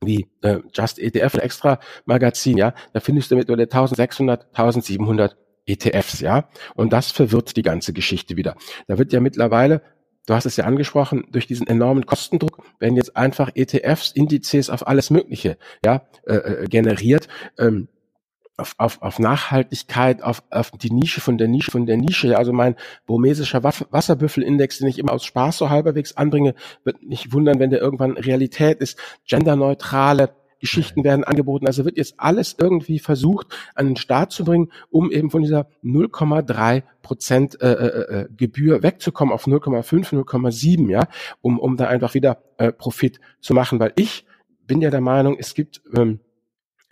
wie 0.03 0.29
äh, 0.43 0.59
Just 0.75 0.99
ETF 0.99 1.35
oder 1.35 1.45
Extra 1.45 1.81
Magazin, 2.05 2.59
ja, 2.59 2.75
da 2.93 3.01
findest 3.01 3.31
du 3.31 3.37
mittlerweile 3.37 3.65
1600, 3.65 4.49
1700 4.49 5.37
ETFs, 5.65 6.21
ja. 6.21 6.49
Und 6.75 6.93
das 6.93 7.11
verwirrt 7.11 7.57
die 7.57 7.63
ganze 7.63 7.93
Geschichte 7.95 8.37
wieder. 8.37 8.57
Da 8.87 8.99
wird 8.99 9.13
ja 9.13 9.21
mittlerweile 9.21 9.81
du 10.27 10.35
hast 10.35 10.47
es 10.47 10.57
ja 10.57 10.65
angesprochen, 10.65 11.25
durch 11.31 11.47
diesen 11.47 11.67
enormen 11.67 12.07
Kostendruck 12.07 12.63
werden 12.79 12.97
jetzt 12.97 13.17
einfach 13.17 13.51
ETFs, 13.55 14.13
Indizes 14.13 14.71
auf 14.71 14.87
alles 14.87 15.11
Mögliche 15.11 15.57
ja, 15.85 16.03
äh, 16.27 16.35
äh, 16.35 16.69
generiert. 16.69 17.29
Ähm, 17.59 17.89
auf, 18.59 18.75
auf, 18.79 19.03
auf 19.03 19.19
Nachhaltigkeit, 19.19 20.23
auf, 20.23 20.43
auf 20.51 20.71
die 20.73 20.93
Nische 20.93 21.21
von 21.21 21.39
der 21.39 21.49
Nische 21.49 21.71
von 21.71 21.87
der 21.87 21.97
Nische. 21.97 22.37
Also 22.37 22.53
mein 22.53 22.77
burmesischer 23.07 23.65
Wasserbüffelindex, 23.65 24.79
den 24.79 24.89
ich 24.89 24.99
immer 24.99 25.13
aus 25.13 25.25
Spaß 25.25 25.59
so 25.59 25.71
halberwegs 25.71 26.17
anbringe, 26.17 26.55
wird 26.85 27.03
nicht 27.03 27.33
wundern, 27.33 27.59
wenn 27.59 27.71
der 27.71 27.81
irgendwann 27.81 28.13
Realität 28.13 28.81
ist. 28.81 28.99
Genderneutrale 29.27 30.35
Geschichten 30.63 31.03
werden 31.03 31.25
angeboten. 31.25 31.67
Also 31.67 31.85
wird 31.85 31.97
jetzt 31.97 32.15
alles 32.19 32.55
irgendwie 32.57 33.01
versucht, 33.01 33.49
an 33.75 33.87
den 33.87 33.97
Start 33.97 34.31
zu 34.31 34.45
bringen, 34.45 34.71
um 34.91 35.11
eben 35.11 35.29
von 35.29 35.43
dieser 35.43 35.67
0,3 35.83 36.85
Prozent 37.03 37.61
äh, 37.61 37.73
äh, 37.73 38.21
äh, 38.21 38.29
Gebühr 38.35 38.85
wegzukommen 38.85 39.35
auf 39.35 39.47
0,5, 39.47 40.13
0,7, 40.15 40.89
ja, 40.89 41.09
um, 41.41 41.59
um 41.59 41.77
da 41.77 41.89
einfach 41.89 42.15
wieder 42.15 42.45
äh, 42.59 42.71
Profit 42.73 43.19
zu 43.41 43.55
machen. 43.55 43.81
Weil 43.81 43.93
ich 43.97 44.25
bin 44.65 44.81
ja 44.81 44.91
der 44.91 45.01
Meinung, 45.01 45.37
es 45.37 45.55
gibt 45.55 45.83
ähm, 45.97 46.21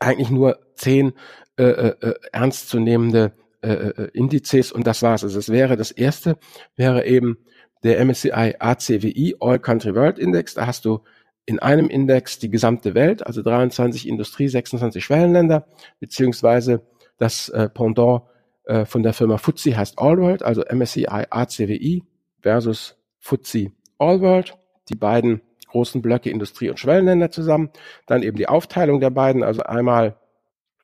eigentlich 0.01 0.31
nur 0.31 0.59
zehn 0.75 1.13
äh, 1.57 1.63
äh, 1.63 1.95
äh 2.01 2.15
ernstzunehmende 2.33 3.33
äh, 3.63 3.69
äh, 3.69 4.11
Indizes 4.15 4.73
und 4.73 4.85
das 4.85 5.03
war's. 5.03 5.23
Also 5.23 5.39
es 5.39 5.49
wäre 5.49 5.77
das 5.77 5.93
erste, 5.93 6.39
wäre 6.75 7.07
eben 7.07 7.39
der 7.85 8.05
MSCI 8.05 8.57
ACWI 8.59 9.37
All 9.39 9.61
Country 9.61 9.95
World 9.95 10.19
Index. 10.19 10.55
Da 10.55 10.67
hast 10.67 10.85
du 10.85 11.05
in 11.47 11.59
einem 11.59 11.89
Index 11.89 12.39
die 12.39 12.51
gesamte 12.51 12.95
Welt, 12.95 13.27
also 13.27 13.43
23 13.43 14.07
Industrie, 14.07 14.49
26 14.49 15.05
Schwellenländer, 15.05 15.67
beziehungsweise 15.99 16.83
das 17.19 17.49
äh, 17.49 17.69
Pendant 17.69 18.23
äh, 18.65 18.85
von 18.85 19.03
der 19.03 19.13
Firma 19.13 19.39
FTSE 19.39 19.77
heißt 19.77 19.99
Allworld, 19.99 20.43
also 20.43 20.63
MSCI 20.63 21.07
ACWI 21.07 22.05
versus 22.41 22.97
FTSE 23.19 23.73
Allworld, 23.99 24.57
die 24.89 24.97
beiden 24.97 25.43
großen 25.69 26.03
Blöcke 26.03 26.31
Industrie- 26.31 26.71
und 26.71 26.79
Schwellenländer 26.79 27.31
zusammen. 27.31 27.71
Dann 28.07 28.23
eben 28.23 28.37
die 28.37 28.49
Aufteilung 28.49 29.01
der 29.01 29.11
beiden, 29.11 29.43
also 29.43 29.63
einmal 29.63 30.17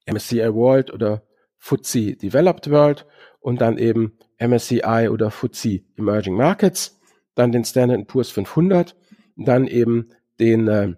MSCI 0.07 0.55
World 0.55 0.93
oder 0.93 1.23
FTSE 1.59 2.17
Developed 2.17 2.71
World 2.71 3.07
und 3.41 3.61
dann 3.61 3.79
eben 3.79 4.17
MSCI 4.39 5.09
oder 5.11 5.31
FTSE 5.31 5.81
Emerging 5.97 6.35
Markets, 6.35 7.01
dann 7.35 7.53
den 7.53 7.65
Standard 7.65 8.07
Poor's 8.07 8.31
500, 8.31 8.97
dann 9.37 9.67
eben 9.67 10.11
den 10.39 10.69
äh, 10.69 10.95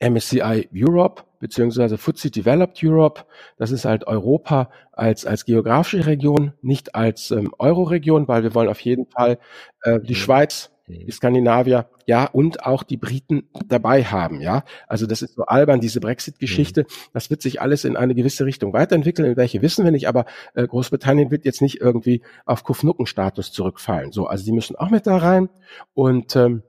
MSCI 0.00 0.68
Europe 0.74 1.22
beziehungsweise 1.38 1.98
FTSE 1.98 2.30
Developed 2.30 2.82
Europe. 2.82 3.24
Das 3.58 3.70
ist 3.70 3.84
halt 3.84 4.06
Europa 4.06 4.70
als, 4.92 5.26
als 5.26 5.44
geografische 5.44 6.06
Region, 6.06 6.52
nicht 6.62 6.94
als 6.94 7.30
ähm, 7.30 7.52
Euro-Region, 7.58 8.28
weil 8.28 8.42
wir 8.42 8.54
wollen 8.54 8.68
auf 8.68 8.80
jeden 8.80 9.06
Fall 9.06 9.38
äh, 9.82 10.00
die 10.00 10.12
mhm. 10.12 10.16
Schweiz, 10.16 10.70
die 10.88 11.10
Skandinavier, 11.10 11.88
ja, 12.06 12.26
und 12.26 12.64
auch 12.64 12.84
die 12.84 12.96
Briten 12.96 13.48
dabei 13.66 14.04
haben, 14.04 14.40
ja. 14.40 14.62
Also 14.86 15.06
das 15.06 15.20
ist 15.20 15.34
so 15.34 15.44
albern, 15.44 15.80
diese 15.80 16.00
Brexit-Geschichte. 16.00 16.82
Mhm. 16.82 16.86
Das 17.12 17.28
wird 17.28 17.42
sich 17.42 17.60
alles 17.60 17.84
in 17.84 17.96
eine 17.96 18.14
gewisse 18.14 18.44
Richtung 18.44 18.72
weiterentwickeln. 18.72 19.28
In 19.28 19.36
welche 19.36 19.62
wissen 19.62 19.84
wir 19.84 19.90
nicht, 19.90 20.08
aber 20.08 20.26
äh, 20.54 20.66
Großbritannien 20.66 21.30
wird 21.30 21.44
jetzt 21.44 21.60
nicht 21.60 21.80
irgendwie 21.80 22.22
auf 22.44 22.62
Kufnucken-Status 22.62 23.52
zurückfallen. 23.52 24.12
So, 24.12 24.26
also 24.26 24.44
die 24.44 24.52
müssen 24.52 24.76
auch 24.76 24.90
mit 24.90 25.06
da 25.06 25.16
rein. 25.16 25.48
Und 25.94 26.36
ähm, 26.36 26.62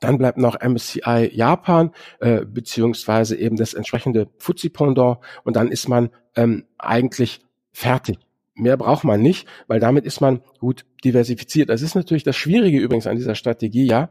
dann 0.00 0.18
bleibt 0.18 0.38
noch 0.38 0.60
MSCI 0.60 1.30
Japan, 1.32 1.90
äh, 2.20 2.44
beziehungsweise 2.44 3.36
eben 3.36 3.56
das 3.56 3.74
entsprechende 3.74 4.28
FTSE-Pendant 4.38 5.18
und 5.44 5.56
dann 5.56 5.70
ist 5.70 5.88
man 5.88 6.10
ähm, 6.36 6.64
eigentlich 6.78 7.40
fertig. 7.72 8.18
Mehr 8.56 8.76
braucht 8.76 9.02
man 9.02 9.20
nicht, 9.20 9.48
weil 9.66 9.80
damit 9.80 10.04
ist 10.04 10.20
man 10.20 10.40
gut 10.60 10.84
diversifiziert. 11.04 11.68
Das 11.70 11.82
ist 11.82 11.96
natürlich 11.96 12.22
das 12.22 12.36
Schwierige 12.36 12.78
übrigens 12.78 13.08
an 13.08 13.16
dieser 13.16 13.34
Strategie, 13.34 13.86
ja, 13.86 14.10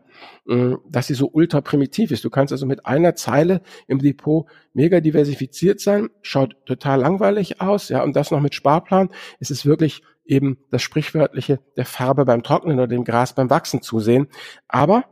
äh, 0.50 0.74
dass 0.90 1.08
sie 1.08 1.14
so 1.14 1.30
ultra 1.32 1.62
primitiv 1.62 2.12
ist. 2.12 2.26
Du 2.26 2.30
kannst 2.30 2.52
also 2.52 2.66
mit 2.66 2.86
einer 2.86 3.16
Zeile 3.16 3.62
im 3.88 4.00
Depot 4.00 4.46
mega 4.74 5.00
diversifiziert 5.00 5.80
sein, 5.80 6.10
schaut 6.22 6.58
total 6.66 7.00
langweilig 7.00 7.62
aus, 7.62 7.88
ja, 7.88 8.04
und 8.04 8.18
das 8.18 8.32
noch 8.32 8.42
mit 8.42 8.54
Sparplan. 8.54 9.10
Es 9.40 9.50
ist 9.50 9.66
wirklich 9.66 10.02
eben 10.26 10.58
das 10.72 10.82
sprichwörtliche 10.82 11.60
der 11.78 11.86
Farbe 11.86 12.26
beim 12.26 12.44
Trocknen 12.44 12.80
oder 12.80 12.88
dem 12.88 13.06
Gras 13.06 13.36
beim 13.36 13.50
Wachsen 13.50 13.82
zusehen. 13.82 14.28
Aber 14.68 15.06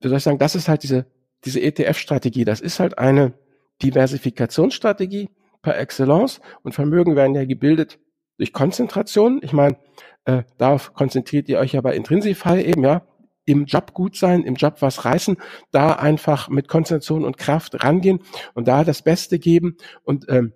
wie 0.00 0.08
soll 0.08 0.18
ich 0.18 0.24
sagen, 0.24 0.38
das 0.38 0.54
ist 0.54 0.68
halt 0.68 0.82
diese, 0.82 1.06
diese 1.44 1.60
ETF-Strategie. 1.60 2.44
Das 2.44 2.60
ist 2.60 2.80
halt 2.80 2.98
eine 2.98 3.34
Diversifikationsstrategie 3.82 5.30
par 5.62 5.78
excellence 5.78 6.40
und 6.62 6.74
Vermögen 6.74 7.16
werden 7.16 7.34
ja 7.34 7.44
gebildet 7.44 7.98
durch 8.38 8.52
Konzentration. 8.52 9.40
Ich 9.42 9.52
meine, 9.52 9.76
äh, 10.24 10.42
darauf 10.58 10.94
konzentriert 10.94 11.48
ihr 11.48 11.58
euch 11.58 11.72
ja 11.72 11.80
bei 11.80 11.94
Intrinsify 11.94 12.60
eben, 12.60 12.82
ja, 12.84 13.06
im 13.46 13.64
Job 13.64 13.94
gut 13.94 14.16
sein, 14.16 14.42
im 14.42 14.56
Job 14.56 14.76
was 14.80 15.04
reißen, 15.04 15.36
da 15.70 15.92
einfach 15.92 16.48
mit 16.48 16.68
Konzentration 16.68 17.24
und 17.24 17.38
Kraft 17.38 17.84
rangehen 17.84 18.20
und 18.54 18.66
da 18.68 18.84
das 18.84 19.02
Beste 19.02 19.38
geben 19.38 19.76
und 20.02 20.26
ähm, 20.28 20.52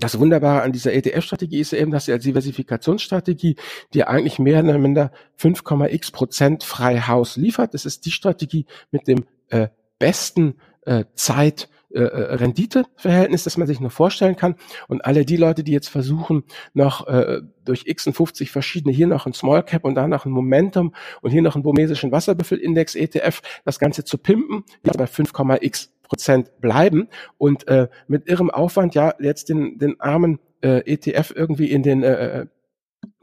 das 0.00 0.18
Wunderbare 0.18 0.62
an 0.62 0.72
dieser 0.72 0.92
ETF-Strategie 0.92 1.60
ist 1.60 1.72
eben, 1.72 1.90
dass 1.90 2.06
sie 2.06 2.12
als 2.12 2.24
Diversifikationsstrategie 2.24 3.56
dir 3.94 4.08
eigentlich 4.08 4.38
mehr 4.38 4.64
oder 4.64 4.78
minder 4.78 5.12
5,x 5.38 6.10
Prozent 6.10 6.64
frei 6.64 7.00
Haus 7.00 7.36
liefert. 7.36 7.74
Das 7.74 7.86
ist 7.86 8.06
die 8.06 8.10
Strategie 8.10 8.66
mit 8.90 9.06
dem 9.06 9.24
äh, 9.48 9.68
besten 9.98 10.56
äh, 10.86 11.04
Zeit, 11.14 11.68
äh, 11.92 12.00
äh 12.00 12.34
Rendite-Verhältnis, 12.34 13.44
das 13.44 13.56
man 13.56 13.66
sich 13.66 13.80
nur 13.80 13.90
vorstellen 13.90 14.36
kann. 14.36 14.54
Und 14.88 15.04
alle 15.04 15.24
die 15.24 15.36
Leute, 15.36 15.62
die 15.62 15.72
jetzt 15.72 15.88
versuchen, 15.88 16.44
noch 16.72 17.06
äh, 17.06 17.42
durch 17.64 17.84
X 17.86 18.06
und 18.06 18.14
50 18.14 18.50
verschiedene, 18.50 18.94
hier 18.94 19.06
noch 19.06 19.26
ein 19.26 19.34
Small 19.34 19.62
Cap 19.62 19.84
und 19.84 19.94
da 19.94 20.08
noch 20.08 20.24
ein 20.24 20.32
Momentum 20.32 20.94
und 21.20 21.30
hier 21.30 21.42
noch 21.42 21.54
einen 21.54 21.62
burmesischen 21.62 22.10
Wasserbüffel-Index 22.10 22.94
ETF, 22.94 23.42
das 23.64 23.78
Ganze 23.78 24.04
zu 24.04 24.18
pimpen, 24.18 24.64
bei 24.82 25.04
5,x 25.04 25.90
Prozent 26.10 26.60
bleiben. 26.60 27.08
Und 27.38 27.66
äh, 27.68 27.88
mit 28.08 28.28
irrem 28.28 28.50
Aufwand 28.50 28.94
ja 28.94 29.14
jetzt 29.20 29.48
den, 29.48 29.78
den 29.78 29.98
armen 30.00 30.40
äh, 30.60 30.80
ETF 30.92 31.32
irgendwie 31.34 31.70
in 31.70 31.82
den 31.82 32.02
äh, 32.02 32.40
äh, 32.40 32.46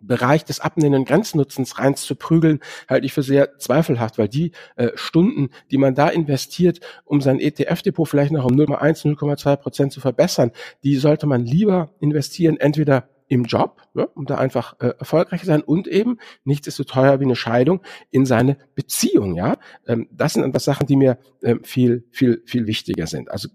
Bereich 0.01 0.45
des 0.45 0.59
abnehmenden 0.61 1.05
Grenznutzens 1.05 1.79
reinzuprügeln, 1.79 2.61
halte 2.87 3.05
ich 3.05 3.13
für 3.13 3.23
sehr 3.23 3.57
zweifelhaft, 3.57 4.17
weil 4.17 4.29
die 4.29 4.53
äh, 4.77 4.89
Stunden, 4.95 5.49
die 5.69 5.77
man 5.77 5.95
da 5.95 6.07
investiert, 6.07 6.79
um 7.03 7.19
sein 7.19 7.39
ETF-Depot 7.39 8.07
vielleicht 8.07 8.31
noch 8.31 8.45
um 8.45 8.55
0,1, 8.55 9.17
0,2 9.17 9.55
Prozent 9.57 9.91
zu 9.91 9.99
verbessern, 9.99 10.51
die 10.83 10.95
sollte 10.95 11.27
man 11.27 11.45
lieber 11.45 11.89
investieren, 11.99 12.57
entweder 12.57 13.09
im 13.27 13.43
Job, 13.43 13.81
ne, 13.93 14.07
um 14.07 14.25
da 14.25 14.37
einfach 14.37 14.79
äh, 14.79 14.93
erfolgreich 14.99 15.41
zu 15.41 15.47
sein 15.47 15.61
und 15.61 15.87
eben 15.87 16.17
nichts 16.43 16.67
ist 16.67 16.77
so 16.77 16.83
teuer 16.83 17.19
wie 17.19 17.25
eine 17.25 17.35
Scheidung 17.35 17.81
in 18.09 18.25
seine 18.25 18.57
Beziehung. 18.75 19.35
Ja, 19.35 19.57
ähm, 19.87 20.07
das 20.11 20.33
sind 20.33 20.43
einfach 20.43 20.59
Sachen, 20.59 20.87
die 20.87 20.95
mir 20.95 21.17
ähm, 21.43 21.63
viel, 21.63 22.05
viel, 22.11 22.41
viel 22.45 22.67
wichtiger 22.67 23.07
sind. 23.07 23.29
Also 23.29 23.49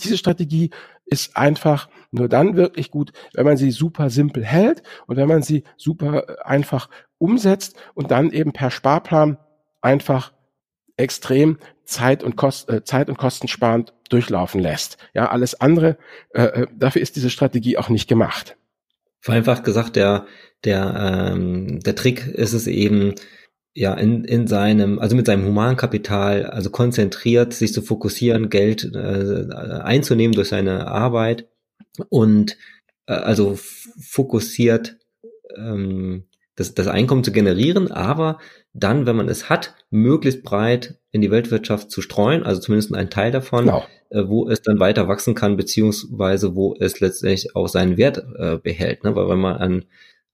diese 0.00 0.16
Strategie 0.16 0.70
ist 1.06 1.36
einfach 1.36 1.88
nur 2.10 2.28
dann 2.28 2.56
wirklich 2.56 2.90
gut, 2.90 3.12
wenn 3.34 3.44
man 3.44 3.56
sie 3.56 3.70
super 3.70 4.10
simpel 4.10 4.44
hält 4.44 4.82
und 5.06 5.16
wenn 5.16 5.28
man 5.28 5.42
sie 5.42 5.64
super 5.76 6.28
äh, 6.28 6.42
einfach 6.44 6.88
umsetzt 7.18 7.76
und 7.94 8.10
dann 8.10 8.30
eben 8.30 8.52
per 8.52 8.70
Sparplan 8.70 9.38
einfach 9.80 10.32
extrem 10.96 11.58
Zeit 11.84 12.22
und, 12.22 12.36
Kost, 12.36 12.68
äh, 12.68 12.84
Zeit 12.84 13.08
und 13.08 13.18
kostensparend 13.18 13.94
durchlaufen 14.10 14.60
lässt. 14.60 14.98
Ja, 15.14 15.30
alles 15.30 15.60
andere, 15.60 15.96
äh, 16.30 16.42
äh, 16.42 16.66
dafür 16.76 17.02
ist 17.02 17.16
diese 17.16 17.30
Strategie 17.30 17.78
auch 17.78 17.88
nicht 17.88 18.08
gemacht. 18.08 18.56
Vereinfacht 19.20 19.64
gesagt, 19.64 19.96
der, 19.96 20.26
der, 20.64 21.32
ähm, 21.32 21.80
der 21.80 21.94
Trick 21.94 22.26
ist 22.26 22.52
es 22.52 22.66
eben, 22.66 23.14
ja, 23.74 23.94
in, 23.94 24.24
in 24.24 24.46
seinem, 24.46 24.98
also 24.98 25.16
mit 25.16 25.26
seinem 25.26 25.44
Humankapital, 25.44 26.46
also 26.46 26.70
konzentriert, 26.70 27.54
sich 27.54 27.72
zu 27.72 27.82
fokussieren, 27.82 28.50
Geld 28.50 28.92
äh, 28.94 29.46
einzunehmen 29.82 30.34
durch 30.34 30.48
seine 30.48 30.88
Arbeit 30.88 31.48
und 32.08 32.56
äh, 33.06 33.12
also 33.12 33.58
fokussiert 34.00 34.96
ähm, 35.56 36.24
das, 36.58 36.74
das 36.74 36.88
Einkommen 36.88 37.22
zu 37.22 37.30
generieren, 37.30 37.92
aber 37.92 38.38
dann, 38.72 39.06
wenn 39.06 39.16
man 39.16 39.28
es 39.28 39.48
hat, 39.48 39.74
möglichst 39.90 40.42
breit 40.42 40.98
in 41.12 41.20
die 41.20 41.30
Weltwirtschaft 41.30 41.90
zu 41.90 42.02
streuen, 42.02 42.42
also 42.42 42.60
zumindest 42.60 42.94
ein 42.94 43.10
Teil 43.10 43.30
davon, 43.30 43.66
genau. 43.66 43.84
äh, 44.10 44.26
wo 44.26 44.48
es 44.48 44.60
dann 44.62 44.80
weiter 44.80 45.06
wachsen 45.06 45.34
kann, 45.34 45.56
beziehungsweise 45.56 46.56
wo 46.56 46.74
es 46.78 46.98
letztlich 47.00 47.54
auch 47.54 47.68
seinen 47.68 47.96
Wert 47.96 48.24
äh, 48.36 48.56
behält. 48.56 49.04
Ne? 49.04 49.14
Weil 49.14 49.28
wenn 49.28 49.38
man 49.38 49.56
an, 49.56 49.84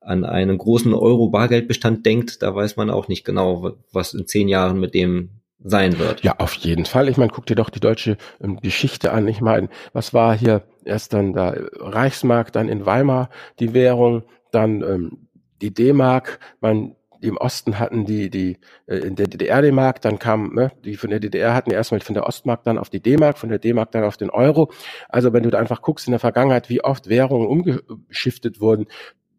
an 0.00 0.24
einen 0.24 0.56
großen 0.56 0.94
Euro-Bargeldbestand 0.94 2.06
denkt, 2.06 2.42
da 2.42 2.54
weiß 2.54 2.76
man 2.76 2.88
auch 2.88 3.08
nicht 3.08 3.24
genau, 3.24 3.76
was 3.92 4.14
in 4.14 4.26
zehn 4.26 4.48
Jahren 4.48 4.80
mit 4.80 4.94
dem 4.94 5.28
sein 5.62 5.98
wird. 5.98 6.22
Ja, 6.22 6.36
auf 6.38 6.54
jeden 6.54 6.84
Fall. 6.84 7.08
Ich 7.08 7.16
meine, 7.16 7.30
guck 7.32 7.46
dir 7.46 7.54
doch 7.54 7.70
die 7.70 7.80
deutsche 7.80 8.16
ähm, 8.42 8.60
Geschichte 8.60 9.12
an. 9.12 9.28
Ich 9.28 9.40
meine, 9.40 9.68
was 9.92 10.12
war 10.12 10.36
hier 10.36 10.62
erst 10.84 11.12
dann 11.12 11.32
da 11.32 11.54
Reichsmark, 11.76 12.52
dann 12.52 12.68
in 12.68 12.84
Weimar 12.84 13.30
die 13.60 13.72
Währung, 13.72 14.24
dann 14.52 14.82
ähm, 14.82 15.23
die 15.64 15.72
D-Mark, 15.72 16.38
man 16.60 16.94
die 17.22 17.28
im 17.28 17.38
Osten 17.38 17.78
hatten 17.78 18.04
die, 18.04 18.28
die 18.28 18.58
äh, 18.86 18.96
in 18.96 19.16
der 19.16 19.26
DDR 19.26 19.62
D-Mark, 19.62 20.02
dann 20.02 20.18
kam, 20.18 20.54
ne, 20.54 20.72
die 20.84 20.96
von 20.96 21.08
der 21.08 21.20
DDR 21.20 21.54
hatten 21.54 21.70
erstmal 21.70 22.00
von 22.00 22.14
der 22.14 22.26
Ostmark 22.26 22.64
dann 22.64 22.76
auf 22.76 22.90
die 22.90 23.00
D-Mark, 23.00 23.38
von 23.38 23.48
der 23.48 23.58
D-Mark 23.58 23.92
dann 23.92 24.04
auf 24.04 24.18
den 24.18 24.28
Euro. 24.28 24.70
Also 25.08 25.32
wenn 25.32 25.42
du 25.42 25.50
da 25.50 25.58
einfach 25.58 25.80
guckst 25.80 26.06
in 26.06 26.10
der 26.10 26.20
Vergangenheit, 26.20 26.68
wie 26.68 26.84
oft 26.84 27.08
Währungen 27.08 27.48
umgeschiftet 27.48 28.60
wurden, 28.60 28.86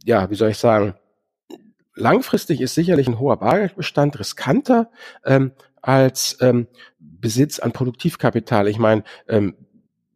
ja, 0.03 0.29
wie 0.31 0.35
soll 0.35 0.49
ich 0.49 0.57
sagen, 0.57 0.95
langfristig 1.93 2.59
ist 2.59 2.73
sicherlich 2.73 3.07
ein 3.07 3.19
hoher 3.19 3.37
Bargeldbestand 3.37 4.19
riskanter 4.19 4.89
ähm, 5.23 5.51
als 5.81 6.37
ähm, 6.41 6.67
Besitz 6.97 7.59
an 7.59 7.71
Produktivkapital. 7.71 8.67
Ich 8.67 8.79
meine, 8.79 9.03
ähm, 9.27 9.55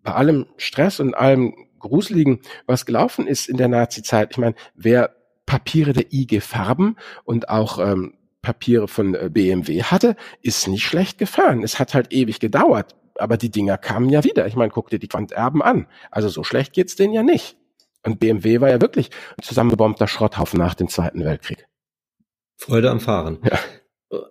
bei 0.02 0.14
allem 0.14 0.48
Stress 0.58 1.00
und 1.00 1.14
allem 1.14 1.54
Gruseligen, 1.78 2.42
was 2.66 2.88
gelaufen 2.88 3.28
ist 3.28 3.48
in 3.48 3.58
der 3.58 3.68
Nazi-Zeit, 3.68 4.32
ich 4.32 4.38
meine, 4.38 4.56
wer 4.74 5.19
Papiere 5.50 5.94
der 5.94 6.14
IG 6.14 6.42
Farben 6.42 6.96
und 7.24 7.50
auch 7.50 7.80
ähm, 7.80 8.14
Papiere 8.44 8.88
von 8.88 9.16
äh, 9.16 9.32
BMW 9.34 9.82
hatte, 9.82 10.16
ist 10.44 10.68
nicht 10.68 10.84
schlecht 10.84 11.18
gefahren. 11.18 11.64
Es 11.64 11.80
hat 11.80 11.96
halt 11.96 12.14
ewig 12.14 12.40
gedauert, 12.40 12.96
aber 13.18 13.36
die 13.36 13.50
Dinger 13.50 13.80
kamen 13.80 14.10
ja 14.10 14.24
wieder. 14.24 14.46
Ich 14.46 14.56
meine, 14.56 14.70
guck 14.70 14.92
dir 14.92 15.00
die 15.00 15.08
Quanterben 15.08 15.64
an. 15.64 15.88
Also 16.12 16.30
so 16.30 16.44
schlecht 16.44 16.74
geht's 16.74 16.96
denen 16.96 17.14
ja 17.14 17.24
nicht. 17.24 17.58
Und 18.06 18.20
BMW 18.20 18.62
war 18.62 18.70
ja 18.70 18.80
wirklich 18.80 19.10
ein 19.40 19.44
zusammengebombter 19.44 20.08
Schrotthaufen 20.08 20.60
nach 20.60 20.76
dem 20.76 20.88
Zweiten 20.88 21.26
Weltkrieg. 21.26 21.66
Freude 22.56 22.92
am 22.92 23.00
Fahren. 23.00 23.40
Ja 23.44 23.58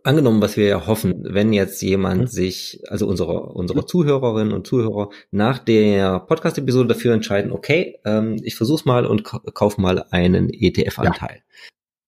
angenommen, 0.03 0.43
was 0.43 0.57
wir 0.57 0.67
ja 0.67 0.87
hoffen, 0.87 1.23
wenn 1.23 1.53
jetzt 1.53 1.81
jemand 1.83 2.23
mhm. 2.23 2.27
sich, 2.27 2.83
also 2.89 3.07
unsere, 3.07 3.41
unsere 3.41 3.87
Zuhörerinnen 3.87 4.53
und 4.53 4.67
Zuhörer 4.67 5.11
nach 5.31 5.59
der 5.59 6.21
Podcast-Episode 6.21 6.89
dafür 6.89 7.15
entscheiden, 7.15 7.53
okay, 7.53 7.99
ähm, 8.05 8.37
ich 8.43 8.57
versuch's 8.57 8.85
mal 8.85 9.07
und 9.07 9.25
kauf 9.25 9.79
mal 9.79 10.05
einen 10.11 10.51
ETF-Anteil. 10.51 11.37
Ja. 11.37 11.43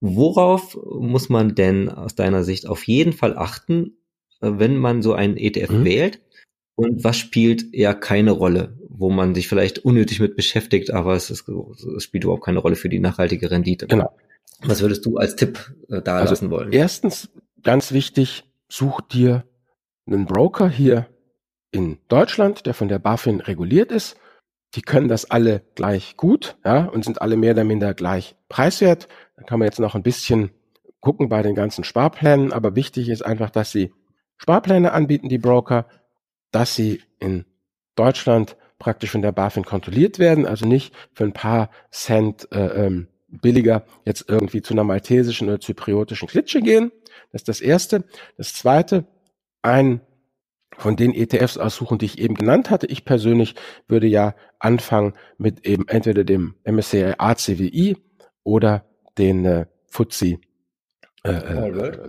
Worauf 0.01 0.79
muss 0.85 1.29
man 1.29 1.55
denn 1.55 1.89
aus 1.89 2.15
deiner 2.15 2.43
Sicht 2.43 2.67
auf 2.67 2.85
jeden 2.85 3.13
Fall 3.13 3.37
achten, 3.37 3.99
äh, 4.41 4.51
wenn 4.55 4.77
man 4.77 5.03
so 5.03 5.13
einen 5.13 5.37
ETF 5.37 5.71
mhm. 5.71 5.85
wählt? 5.85 6.21
Und 6.75 7.05
was 7.05 7.19
spielt 7.19 7.75
eher 7.75 7.95
keine 7.95 8.31
Rolle, 8.31 8.79
wo 8.89 9.11
man 9.11 9.35
sich 9.35 9.49
vielleicht 9.49 9.81
unnötig 9.81 10.19
mit 10.19 10.35
beschäftigt, 10.35 10.91
aber 10.93 11.15
es, 11.15 11.31
ist, 11.31 11.47
es 11.47 12.03
spielt 12.03 12.25
überhaupt 12.25 12.45
keine 12.45 12.59
Rolle 12.59 12.77
für 12.77 12.89
die 12.89 13.01
nachhaltige 13.01 13.51
Rendite? 13.51 13.87
Genau. 13.87 14.17
Was 14.63 14.81
würdest 14.81 15.05
du 15.07 15.17
als 15.17 15.37
Tipp 15.37 15.73
äh, 15.89 16.03
da 16.03 16.17
also 16.17 16.33
lassen 16.33 16.51
wollen? 16.51 16.73
Erstens 16.73 17.31
ganz 17.63 17.93
wichtig, 17.93 18.45
such 18.69 19.01
dir 19.01 19.45
einen 20.07 20.27
Broker 20.27 20.69
hier 20.69 21.07
in 21.71 21.99
Deutschland, 22.09 22.67
der 22.67 22.75
von 22.75 22.89
der 22.89 22.99
BaFin 22.99 23.41
reguliert 23.41 23.93
ist. 23.93 24.17
Die 24.75 24.83
können 24.83 25.09
das 25.09 25.31
alle 25.31 25.63
gleich 25.75 26.17
gut, 26.17 26.57
ja, 26.65 26.85
und 26.85 27.05
sind 27.05 27.21
alle 27.23 27.37
mehr 27.37 27.53
oder 27.53 27.65
minder 27.65 27.95
gleich 27.95 28.37
preiswert. 28.49 29.09
Da 29.37 29.43
kann 29.43 29.59
man 29.59 29.67
jetzt 29.67 29.81
noch 29.81 29.95
ein 29.95 30.03
bisschen 30.03 30.51
gucken 31.01 31.29
bei 31.29 31.43
den 31.43 31.55
ganzen 31.55 31.83
Sparplänen, 31.85 32.53
aber 32.53 32.77
wichtig 32.77 33.09
ist 33.09 33.23
einfach, 33.23 33.51
dass 33.51 33.73
sie 33.73 33.93
Sparpläne 34.37 34.93
anbieten, 34.93 35.29
die 35.29 35.39
Broker, 35.39 35.87
dass 36.51 36.75
sie 36.75 37.03
in 37.19 37.45
Deutschland 37.95 38.57
praktisch 38.79 39.11
von 39.11 39.23
der 39.23 39.33
BaFin 39.33 39.65
kontrolliert 39.65 40.19
werden, 40.19 40.47
also 40.47 40.67
nicht 40.67 40.95
für 41.13 41.25
ein 41.25 41.33
paar 41.33 41.71
Cent 41.91 42.49
äh, 42.53 42.87
ähm, 42.87 43.09
billiger 43.31 43.85
jetzt 44.05 44.25
irgendwie 44.29 44.63
zu 44.63 44.75
einer 44.75 44.85
maltesischen 44.85 45.49
oder 45.49 45.61
zypriotischen 45.61 46.29
Klitsche 46.29 46.61
gehen. 46.61 46.93
Das 47.33 47.43
ist 47.43 47.49
das 47.49 47.61
Erste. 47.61 48.05
Das 48.37 48.55
Zweite, 48.55 49.05
ein 49.63 50.01
von 50.77 50.97
den 50.97 51.15
ETFs 51.15 51.59
aussuchen, 51.59 51.99
die 51.99 52.07
ich 52.07 52.19
eben 52.19 52.35
genannt 52.35 52.71
hatte. 52.71 52.87
Ich 52.87 53.05
persönlich 53.05 53.55
würde 53.89 54.07
ja 54.07 54.35
anfangen 54.59 55.15
mit 55.37 55.67
eben 55.67 55.87
entweder 55.89 56.25
dem 56.25 56.55
MSCI 56.65 57.15
ACWI 57.19 57.97
oder 58.45 58.85
den 59.19 59.45
äh, 59.45 59.67
FTSE 59.89 60.39
äh, 61.23 61.33
äh, 61.33 61.59
All 61.59 61.75
World. 61.77 62.01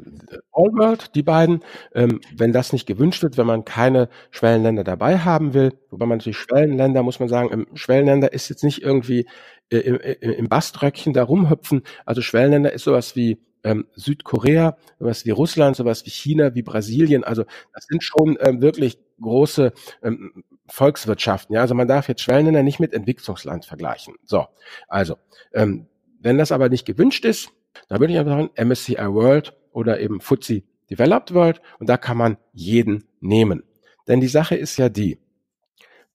All 0.52 0.72
World, 0.74 1.16
die 1.16 1.24
beiden. 1.24 1.64
Ähm, 1.94 2.22
wenn 2.36 2.54
das 2.54 2.72
nicht 2.72 2.86
gewünscht 2.86 3.24
wird, 3.24 3.38
wenn 3.38 3.46
man 3.46 3.66
keine 3.66 4.10
Schwellenländer 4.32 4.84
dabei 4.84 5.20
haben 5.20 5.54
will, 5.54 5.74
wobei 5.90 6.06
man 6.06 6.20
natürlich 6.20 6.38
Schwellenländer, 6.38 7.04
muss 7.04 7.20
man 7.20 7.30
sagen, 7.30 7.50
im 7.50 7.68
Schwellenländer 7.76 8.32
ist 8.32 8.50
jetzt 8.50 8.64
nicht 8.64 8.82
irgendwie 8.82 9.28
äh, 9.70 9.78
im, 9.78 9.98
im 9.98 10.50
Baströckchen 10.50 11.14
da 11.14 11.24
rumhüpfen. 11.24 11.84
Also 12.06 12.22
Schwellenländer 12.22 12.72
ist 12.72 12.84
sowas 12.84 13.16
wie 13.16 13.40
ähm, 13.64 13.88
Südkorea, 13.96 14.78
sowas 15.00 15.26
wie 15.26 15.32
Russland, 15.32 15.76
sowas 15.76 16.06
wie 16.06 16.10
China, 16.10 16.56
wie 16.56 16.64
Brasilien. 16.64 17.24
Also 17.24 17.44
das 17.74 17.86
sind 17.88 18.04
schon 18.04 18.38
ähm, 18.40 18.62
wirklich 18.62 18.98
große 19.20 19.74
ähm, 20.04 20.44
Volkswirtschaften. 20.68 21.54
Ja, 21.56 21.62
also 21.62 21.76
man 21.76 21.88
darf 21.88 22.08
jetzt 22.08 22.22
Schwellenländer 22.22 22.64
nicht 22.64 22.80
mit 22.80 22.94
Entwicklungsland 22.94 23.66
vergleichen. 23.66 24.16
So, 24.24 24.48
also 24.88 25.18
ähm, 25.54 25.88
wenn 26.20 26.38
das 26.38 26.52
aber 26.52 26.70
nicht 26.70 26.86
gewünscht 26.86 27.26
ist, 27.26 27.52
dann 27.88 28.00
würde 28.00 28.14
ich 28.14 28.20
einfach 28.20 28.32
sagen 28.32 28.70
MSCI 28.70 29.14
World 29.14 29.54
oder 29.72 30.00
eben 30.00 30.22
FTSE 30.22 30.64
Developed 30.90 31.34
World 31.34 31.62
und 31.80 31.88
da 31.88 31.98
kann 31.98 32.18
man 32.18 32.38
jeden 32.54 33.06
nehmen. 33.20 33.64
Denn 34.08 34.20
die 34.20 34.28
Sache 34.28 34.56
ist 34.56 34.78
ja 34.78 34.90
die, 34.90 35.20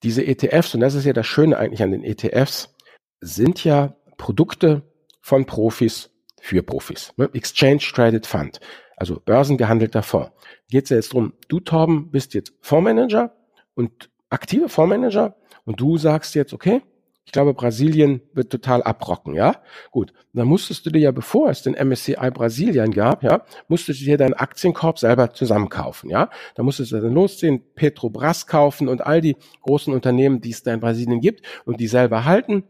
diese 0.02 0.26
ETFs, 0.26 0.74
und 0.74 0.80
das 0.80 0.94
ist 0.94 1.07
ja 1.07 1.12
das 1.12 1.26
Schöne 1.26 1.57
eigentlich 1.57 1.82
an 1.82 1.92
den 1.92 2.04
ETFs, 2.04 2.74
sind 3.20 3.64
ja 3.64 3.96
Produkte 4.18 4.82
von 5.20 5.46
Profis 5.46 6.11
für 6.40 6.62
Profis. 6.62 7.12
Ne? 7.16 7.30
Exchange 7.32 7.78
Traded 7.78 8.26
Fund, 8.26 8.61
also 8.96 9.20
börsengehandelter 9.20 10.02
Fonds. 10.02 10.30
Geht 10.68 10.84
es 10.84 10.90
ja 10.90 10.96
jetzt 10.96 11.12
drum, 11.12 11.32
du 11.48 11.61
Torben 11.61 12.11
bist 12.11 12.34
jetzt 12.34 12.52
Fondsmanager 12.61 13.34
und 13.74 14.11
aktiver 14.28 14.68
Fondsmanager 14.68 15.36
und 15.64 15.80
du 15.80 15.96
sagst 15.96 16.34
jetzt, 16.34 16.52
okay, 16.52 16.82
ich 17.26 17.32
glaube, 17.32 17.54
Brasilien 17.54 18.22
wird 18.32 18.50
total 18.50 18.84
abrocken, 18.84 19.34
ja? 19.34 19.56
Gut. 19.90 20.12
Dann 20.32 20.46
musstest 20.46 20.86
du 20.86 20.90
dir 20.90 21.00
ja, 21.00 21.10
bevor 21.10 21.50
es 21.50 21.62
den 21.62 21.74
MSCI 21.74 22.30
Brasilien 22.30 22.92
gab, 22.92 23.24
ja, 23.24 23.44
musstest 23.66 24.00
du 24.00 24.04
dir 24.04 24.16
deinen 24.16 24.34
Aktienkorb 24.34 25.00
selber 25.00 25.34
zusammenkaufen, 25.34 26.08
ja? 26.08 26.30
Da 26.54 26.62
musstest 26.62 26.92
du 26.92 27.00
dann 27.00 27.12
losziehen, 27.12 27.62
Petrobras 27.74 28.46
kaufen 28.46 28.88
und 28.88 29.04
all 29.04 29.20
die 29.20 29.36
großen 29.62 29.92
Unternehmen, 29.92 30.40
die 30.40 30.50
es 30.50 30.62
da 30.62 30.72
in 30.72 30.80
Brasilien 30.80 31.20
gibt 31.20 31.42
und 31.64 31.80
die 31.80 31.88
selber 31.88 32.24
halten 32.24 32.62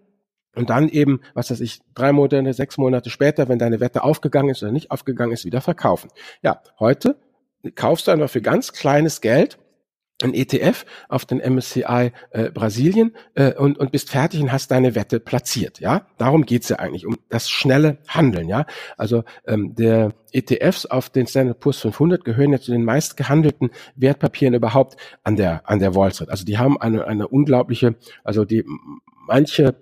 und 0.54 0.70
dann 0.70 0.88
eben, 0.88 1.20
was 1.34 1.50
weiß 1.50 1.60
ich, 1.60 1.80
drei 1.94 2.12
Monate, 2.12 2.54
sechs 2.54 2.78
Monate 2.78 3.10
später, 3.10 3.48
wenn 3.48 3.58
deine 3.58 3.78
Wette 3.78 4.02
aufgegangen 4.02 4.48
ist 4.48 4.62
oder 4.62 4.72
nicht 4.72 4.90
aufgegangen 4.90 5.32
ist, 5.32 5.44
wieder 5.44 5.60
verkaufen. 5.60 6.08
Ja, 6.42 6.62
heute 6.80 7.16
kaufst 7.74 8.06
du 8.06 8.10
einfach 8.10 8.30
für 8.30 8.40
ganz 8.40 8.72
kleines 8.72 9.20
Geld 9.20 9.58
ein 10.22 10.32
ETF 10.34 10.86
auf 11.08 11.26
den 11.26 11.38
MSCI 11.38 12.12
äh, 12.30 12.50
Brasilien 12.50 13.14
äh, 13.34 13.52
und, 13.54 13.78
und 13.78 13.92
bist 13.92 14.10
fertig 14.10 14.40
und 14.40 14.50
hast 14.50 14.70
deine 14.70 14.94
Wette 14.94 15.20
platziert. 15.20 15.78
Ja, 15.80 16.06
darum 16.16 16.46
geht's 16.46 16.68
ja 16.68 16.76
eigentlich 16.76 17.06
um 17.06 17.16
das 17.28 17.50
schnelle 17.50 17.98
Handeln. 18.08 18.48
Ja, 18.48 18.66
also 18.96 19.24
ähm, 19.46 19.74
der 19.74 20.14
ETFs 20.32 20.86
auf 20.86 21.10
den 21.10 21.26
Standard 21.26 21.60
Poor's 21.60 21.78
500 21.80 22.24
gehören 22.24 22.52
ja 22.52 22.60
zu 22.60 22.72
den 22.72 22.84
meist 22.84 23.16
gehandelten 23.16 23.70
Wertpapieren 23.94 24.54
überhaupt 24.54 24.96
an 25.22 25.36
der 25.36 25.68
an 25.68 25.80
der 25.80 25.94
Wall 25.94 26.12
Street. 26.12 26.30
Also 26.30 26.44
die 26.44 26.56
haben 26.56 26.80
eine 26.80 27.06
eine 27.06 27.28
unglaubliche, 27.28 27.96
also 28.24 28.44
die 28.44 28.64
manche 29.26 29.76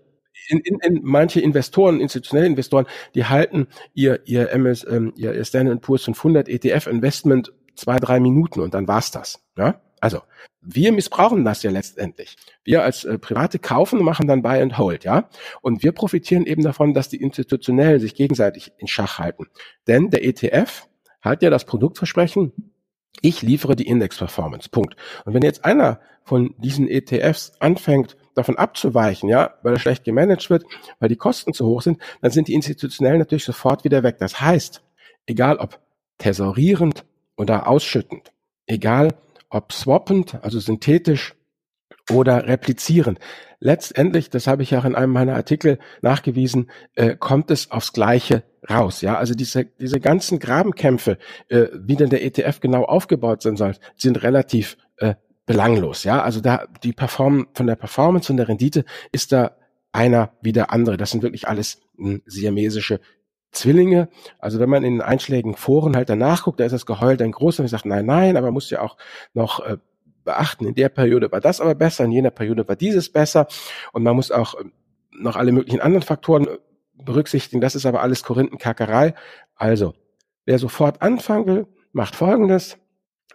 in, 0.49 0.59
in, 0.59 0.79
in 0.81 1.01
manche 1.05 1.41
Investoren, 1.41 2.01
institutionelle 2.01 2.49
Investoren, 2.49 2.87
die 3.15 3.25
halten 3.25 3.69
ihr 3.95 4.21
ihr 4.25 4.51
MS, 4.51 4.85
ähm, 4.91 5.13
ihr 5.17 5.45
Standard 5.45 5.81
Poor's 5.81 6.05
500 6.05 6.49
ETF 6.49 6.89
Investment 6.89 7.53
zwei 7.77 7.99
drei 7.99 8.19
Minuten 8.19 8.61
und 8.61 8.75
dann 8.75 8.89
war's 8.89 9.13
das. 9.13 9.41
Ja, 9.57 9.81
also 10.05 10.21
wir 10.61 10.93
missbrauchen 10.93 11.47
das 11.47 11.63
ja 11.63 11.71
letztendlich. 11.71 12.37
Wir 12.63 12.83
als 12.83 13.05
äh, 13.07 13.19
Private 13.19 13.59
kaufen 13.59 14.01
und 14.01 14.05
machen 14.05 14.29
dann 14.29 14.43
Buy 14.43 14.61
and 14.61 14.77
Hold, 14.77 15.05
ja. 15.05 15.31
Und 15.63 15.83
wir 15.83 15.93
profitieren 15.93 16.45
eben 16.45 16.63
davon, 16.63 16.93
dass 16.93 17.09
die 17.09 17.23
Institutionellen 17.23 18.01
sich 18.01 18.15
gegenseitig 18.15 18.73
in 18.77 18.87
Schach 18.87 19.19
halten. 19.19 19.47
Denn 19.87 20.11
der 20.11 20.23
ETF 20.23 20.89
hat 21.23 21.43
ja 21.43 21.49
das 21.49 21.65
Produktversprechen, 21.65 22.53
ich 23.23 23.41
liefere 23.41 23.77
die 23.77 23.87
Index-Performance. 23.87 24.69
Punkt. 24.69 24.95
Und 25.25 25.33
wenn 25.33 25.43
jetzt 25.43 25.65
einer 25.65 26.01
von 26.23 26.55
diesen 26.59 26.87
ETFs 26.87 27.53
anfängt, 27.61 28.19
davon 28.35 28.59
abzuweichen, 28.59 29.31
ja, 29.31 29.55
weil 29.63 29.73
er 29.73 29.79
schlecht 29.79 30.05
gemanagt 30.05 30.51
wird, 30.51 30.67
weil 30.99 31.09
die 31.09 31.17
Kosten 31.17 31.55
zu 31.55 31.65
hoch 31.65 31.81
sind, 31.81 31.99
dann 32.21 32.31
sind 32.31 32.49
die 32.49 32.55
institutionellen 32.55 33.21
natürlich 33.21 33.45
sofort 33.45 33.85
wieder 33.85 34.03
weg. 34.03 34.19
Das 34.19 34.39
heißt, 34.43 34.83
egal 35.25 35.57
ob 35.57 35.81
tesorierend 36.19 37.07
oder 37.39 37.69
ausschüttend, 37.69 38.33
egal 38.67 39.15
ob 39.55 39.73
swappend, 39.73 40.43
also 40.43 40.59
synthetisch 40.59 41.35
oder 42.11 42.47
replizierend. 42.47 43.19
Letztendlich, 43.61 44.29
das 44.29 44.47
habe 44.47 44.63
ich 44.63 44.77
auch 44.77 44.85
in 44.85 44.95
einem 44.95 45.13
meiner 45.13 45.37
Artikel 45.37 45.79
nachgewiesen, 46.03 46.71
äh, 46.97 47.17
kommt 47.17 47.51
es 47.51 47.71
aufs 47.71 47.93
Gleiche 47.93 48.43
raus. 48.69 49.01
Ja, 49.01 49.17
also 49.17 49.35
diese 49.35 49.65
diese 49.65 50.01
ganzen 50.01 50.39
Grabenkämpfe, 50.39 51.19
äh, 51.49 51.69
wie 51.73 51.97
denn 51.97 52.11
der 52.11 52.25
ETF 52.25 52.61
genau 52.61 52.85
aufgebaut 52.85 53.43
sein 53.43 53.57
soll, 53.57 53.77
sind 53.97 54.23
relativ 54.23 54.77
äh, 54.99 55.15
belanglos. 55.47 56.05
Ja, 56.05 56.23
also 56.23 56.41
da 56.41 56.67
die 56.83 56.93
Perform 56.93 57.47
von 57.55 57.67
der 57.67 57.77
Performance 57.77 58.33
und 58.33 58.39
der 58.39 58.49
Rendite 58.49 58.85
ist 59.13 59.33
da 59.33 59.57
einer 59.93 60.33
wie 60.43 60.53
der 60.53 60.73
andere. 60.73 60.97
Das 60.97 61.13
sind 61.13 61.23
wirklich 61.23 61.47
alles 61.49 61.81
hm, 61.97 62.23
siamesische 62.27 63.01
Zwillinge. 63.55 64.09
Also 64.39 64.61
wenn 64.61 64.69
man 64.69 64.85
in 64.85 65.01
einschlägigen 65.01 65.57
Foren 65.57 65.97
halt 65.97 66.09
danach 66.09 66.45
guckt, 66.45 66.61
da 66.61 66.65
ist 66.65 66.73
das 66.73 66.87
Geheul 66.87 67.17
dann 67.17 67.33
groß 67.33 67.59
und 67.59 67.65
ich 67.65 67.71
sage, 67.71 67.89
nein, 67.89 68.07
nein, 68.07 68.37
aber 68.37 68.49
man 68.49 68.55
muss 68.55 68.71
ja 68.71 68.81
auch 68.81 68.97
noch 69.33 69.65
äh, 69.65 69.79
beachten, 70.25 70.67
in 70.67 70.75
der 70.75 70.89
Periode 70.89 71.31
war 71.33 71.41
das 71.41 71.61
aber 71.61 71.75
besser, 71.75 72.05
in 72.05 72.13
jener 72.13 72.31
Periode 72.31 72.67
war 72.69 72.77
dieses 72.77 73.11
besser 73.11 73.47
und 73.93 74.03
man 74.03 74.17
muss 74.17 74.31
auch 74.31 74.55
äh, 74.55 74.65
noch 75.13 75.37
alle 75.37 75.53
möglichen 75.53 75.81
anderen 75.81 76.03
Faktoren 76.03 76.47
äh, 76.47 76.59
berücksichtigen. 76.95 77.61
Das 77.61 77.75
ist 77.75 77.87
aber 77.87 78.03
alles 78.03 78.23
Korinthenkackerei. 78.23 79.15
Also, 79.57 79.95
wer 80.45 80.59
sofort 80.59 81.03
anfangen 81.03 81.47
will, 81.47 81.67
macht 81.93 82.17
folgendes. 82.17 82.79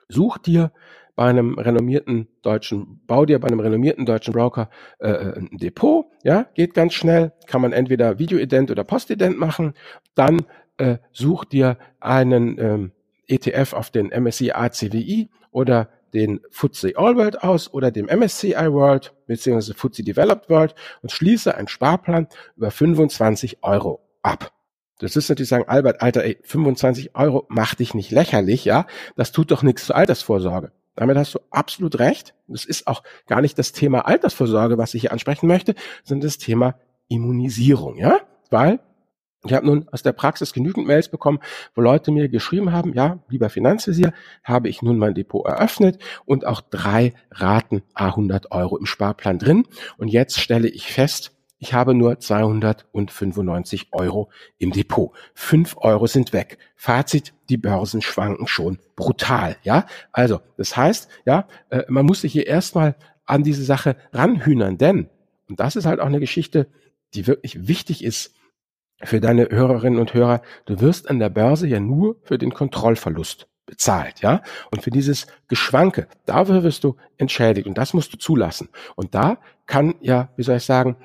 Such 0.08 0.38
dir 0.40 0.72
bei 1.20 1.26
einem 1.26 1.60
renommierten 1.60 2.30
deutschen, 2.44 3.02
bau 3.06 3.26
dir 3.26 3.40
bei 3.40 3.50
einem 3.50 3.60
renommierten 3.60 4.06
deutschen 4.06 4.32
Broker 4.32 4.70
äh, 5.00 5.10
äh, 5.10 5.38
ein 5.38 5.50
Depot, 5.58 6.06
ja, 6.24 6.46
geht 6.54 6.74
ganz 6.74 6.94
schnell, 6.94 7.34
kann 7.46 7.60
man 7.60 7.74
entweder 7.74 8.20
Videoident 8.20 8.72
oder 8.72 8.86
Postident 8.86 9.38
machen, 9.38 9.74
dann 10.16 10.46
äh, 10.78 11.00
such 11.12 11.44
dir 11.44 11.78
einen 12.00 12.58
ähm, 12.58 12.92
ETF 13.28 13.74
auf 13.74 13.90
den 13.90 14.14
MSCI 14.18 14.54
ACWI 14.54 15.28
oder 15.52 15.90
den 16.14 16.40
FTSE 16.52 16.94
All 16.96 17.18
World 17.18 17.44
aus 17.44 17.74
oder 17.74 17.92
dem 17.92 18.06
MSCI 18.06 18.72
World 18.72 19.14
bzw. 19.28 19.74
FTSE 19.74 20.04
Developed 20.04 20.50
World 20.50 20.74
und 21.02 21.12
schließe 21.12 21.54
einen 21.54 21.68
Sparplan 21.68 22.30
über 22.56 22.72
25 22.72 23.58
Euro 23.62 24.00
ab. 24.22 24.54
Das 25.00 25.18
ist 25.18 25.28
natürlich 25.28 25.50
sagen, 25.50 25.66
Albert, 25.68 26.02
Alter, 26.02 26.24
ey, 26.24 26.38
25 26.44 27.14
Euro 27.18 27.46
mach 27.50 27.76
dich 27.76 27.94
nicht 27.94 28.10
lächerlich, 28.10 28.64
ja. 28.64 28.88
Das 29.18 29.34
tut 29.34 29.52
doch 29.52 29.64
nichts 29.64 29.86
zur 29.86 29.98
Altersvorsorge. 29.98 30.72
Damit 31.00 31.16
hast 31.16 31.34
du 31.34 31.40
absolut 31.50 31.98
recht. 31.98 32.36
Das 32.50 32.66
ist 32.66 32.86
auch 32.86 33.04
gar 33.26 33.40
nicht 33.40 33.58
das 33.58 33.72
Thema 33.72 34.06
Altersvorsorge, 34.06 34.78
was 34.78 34.94
ich 34.94 35.02
hier 35.02 35.14
ansprechen 35.14 35.48
möchte, 35.48 35.74
sondern 36.04 36.28
das 36.28 36.38
Thema 36.38 36.76
Immunisierung, 37.08 37.96
ja? 37.96 38.20
Weil 38.50 38.82
ich 39.46 39.54
habe 39.54 39.66
nun 39.66 39.88
aus 39.94 40.04
der 40.04 40.12
Praxis 40.12 40.52
genügend 40.52 40.88
Mails 40.88 41.08
bekommen, 41.08 41.40
wo 41.74 41.80
Leute 41.80 42.12
mir 42.12 42.28
geschrieben 42.28 42.74
haben, 42.74 42.94
ja, 42.94 43.20
lieber 43.30 43.50
Finanzvisier, 43.50 44.12
habe 44.44 44.68
ich 44.68 44.82
nun 44.82 44.98
mein 44.98 45.14
Depot 45.14 45.48
eröffnet 45.48 46.00
und 46.26 46.46
auch 46.46 46.60
drei 46.60 47.14
Raten 47.32 47.82
A100 47.96 48.52
Euro 48.52 48.78
im 48.78 48.86
Sparplan 48.86 49.40
drin. 49.40 49.64
Und 49.98 50.10
jetzt 50.10 50.42
stelle 50.42 50.68
ich 50.68 50.92
fest, 50.92 51.32
ich 51.60 51.74
habe 51.74 51.94
nur 51.94 52.20
295 52.20 53.90
Euro 53.92 54.32
im 54.58 54.72
Depot. 54.72 55.12
Fünf 55.34 55.76
Euro 55.78 56.08
sind 56.08 56.32
weg. 56.32 56.58
Fazit, 56.76 57.34
die 57.50 57.58
Börsen 57.58 58.02
schwanken 58.02 58.48
schon 58.48 58.80
brutal. 58.96 59.58
Ja, 59.64 59.86
also 60.14 60.40
das 60.58 60.76
heißt, 60.78 61.10
ja, 61.26 61.48
äh, 61.70 61.84
man 61.90 62.06
muss 62.06 62.22
sich 62.22 62.32
hier 62.32 62.48
erstmal 62.48 62.96
an 63.26 63.44
diese 63.44 63.64
Sache 63.64 63.98
ranhühnern, 64.14 64.78
denn, 64.78 65.10
und 65.50 65.60
das 65.60 65.76
ist 65.76 65.86
halt 65.86 66.00
auch 66.00 66.06
eine 66.06 66.22
Geschichte, 66.22 66.68
die 67.14 67.28
wirklich 67.28 67.68
wichtig 67.68 68.04
ist 68.04 68.34
für 69.04 69.20
deine 69.20 69.50
Hörerinnen 69.50 70.00
und 70.00 70.14
Hörer, 70.14 70.42
du 70.66 70.80
wirst 70.82 71.10
an 71.10 71.20
der 71.20 71.30
Börse 71.30 71.68
ja 71.68 71.80
nur 71.80 72.18
für 72.24 72.38
den 72.38 72.54
Kontrollverlust 72.54 73.48
bezahlt, 73.66 74.22
ja? 74.22 74.42
Und 74.72 74.82
für 74.82 74.90
dieses 74.90 75.28
Geschwanke, 75.48 76.08
dafür 76.26 76.64
wirst 76.64 76.84
du 76.84 76.96
entschädigt 77.18 77.68
und 77.68 77.78
das 77.78 77.94
musst 77.94 78.12
du 78.14 78.18
zulassen. 78.18 78.70
Und 78.96 79.14
da 79.14 79.38
kann 79.68 79.96
ja, 80.02 80.30
wie 80.36 80.44
soll 80.44 80.58
ich 80.58 80.64
sagen, 80.64 80.98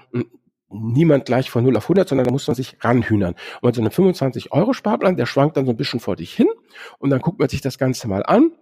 niemand 0.75 1.25
gleich 1.27 1.51
von 1.51 1.65
0 1.65 1.77
auf 1.77 1.85
100, 1.85 2.09
sondern 2.09 2.27
da 2.27 2.33
muss 2.33 2.47
man 2.47 2.55
sich 2.55 2.77
ranhühnern. 2.81 3.35
Und 3.61 3.75
so 3.75 3.81
einen 3.81 3.91
25-Euro-Sparplan, 3.91 5.17
der 5.17 5.27
schwankt 5.27 5.57
dann 5.57 5.67
so 5.67 5.73
ein 5.73 5.77
bisschen 5.77 6.01
vor 6.01 6.17
dich 6.17 6.35
hin 6.35 6.49
und 6.99 7.11
dann 7.11 7.21
guckt 7.21 7.39
man 7.39 7.49
sich 7.49 7.61
das 7.61 7.79
Ganze 7.79 8.09
mal 8.09 8.23
an. 8.25 8.53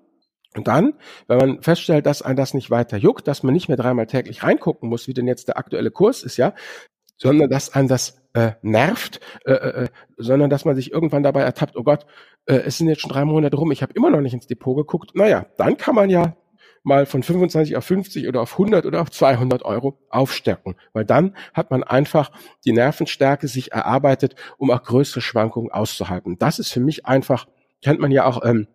Und 0.54 0.68
dann, 0.68 0.94
wenn 1.28 1.38
man 1.38 1.62
feststellt, 1.62 2.04
dass 2.04 2.20
ein 2.20 2.36
das 2.36 2.52
nicht 2.52 2.70
weiter 2.70 2.98
juckt, 2.98 3.26
dass 3.26 3.42
man 3.42 3.54
nicht 3.54 3.68
mehr 3.68 3.78
dreimal 3.78 4.06
täglich 4.06 4.42
reingucken 4.42 4.88
muss, 4.88 5.08
wie 5.08 5.14
denn 5.14 5.26
jetzt 5.26 5.48
der 5.48 5.56
aktuelle 5.56 5.90
Kurs 5.90 6.22
ist, 6.22 6.36
ja, 6.36 6.52
sondern 7.16 7.48
dass 7.48 7.72
ein 7.72 7.88
das 7.88 8.20
äh, 8.34 8.52
nervt, 8.60 9.20
äh, 9.46 9.52
äh, 9.52 9.84
äh 9.84 9.88
sondern 10.18 10.50
dass 10.50 10.64
man 10.64 10.74
sich 10.74 10.92
irgendwann 10.92 11.22
dabei 11.22 11.40
ertappt, 11.42 11.76
oh 11.76 11.82
Gott, 11.82 12.04
äh, 12.46 12.54
es 12.54 12.78
sind 12.78 12.88
jetzt 12.88 13.00
schon 13.00 13.10
drei 13.10 13.24
Monate 13.24 13.56
rum, 13.56 13.72
ich 13.72 13.82
habe 13.82 13.92
immer 13.94 14.10
noch 14.10 14.20
nicht 14.20 14.34
ins 14.34 14.46
Depot 14.46 14.76
geguckt. 14.76 15.12
Naja, 15.14 15.46
dann 15.56 15.76
kann 15.76 15.94
man 15.94 16.10
ja 16.10 16.36
mal 16.82 17.06
von 17.06 17.22
25 17.22 17.76
auf 17.76 17.84
50 17.84 18.28
oder 18.28 18.40
auf 18.40 18.52
100 18.52 18.86
oder 18.86 19.00
auf 19.00 19.10
200 19.10 19.64
Euro 19.64 19.98
aufstärken, 20.10 20.76
weil 20.92 21.04
dann 21.04 21.36
hat 21.54 21.70
man 21.70 21.82
einfach 21.82 22.30
die 22.64 22.72
Nervenstärke 22.72 23.48
sich 23.48 23.72
erarbeitet, 23.72 24.34
um 24.58 24.70
auch 24.70 24.82
größere 24.82 25.20
Schwankungen 25.20 25.70
auszuhalten. 25.70 26.38
Das 26.38 26.58
ist 26.58 26.72
für 26.72 26.80
mich 26.80 27.06
einfach, 27.06 27.46
kennt 27.82 28.00
man 28.00 28.10
ja 28.10 28.24
auch 28.24 28.44
ähm, 28.44 28.66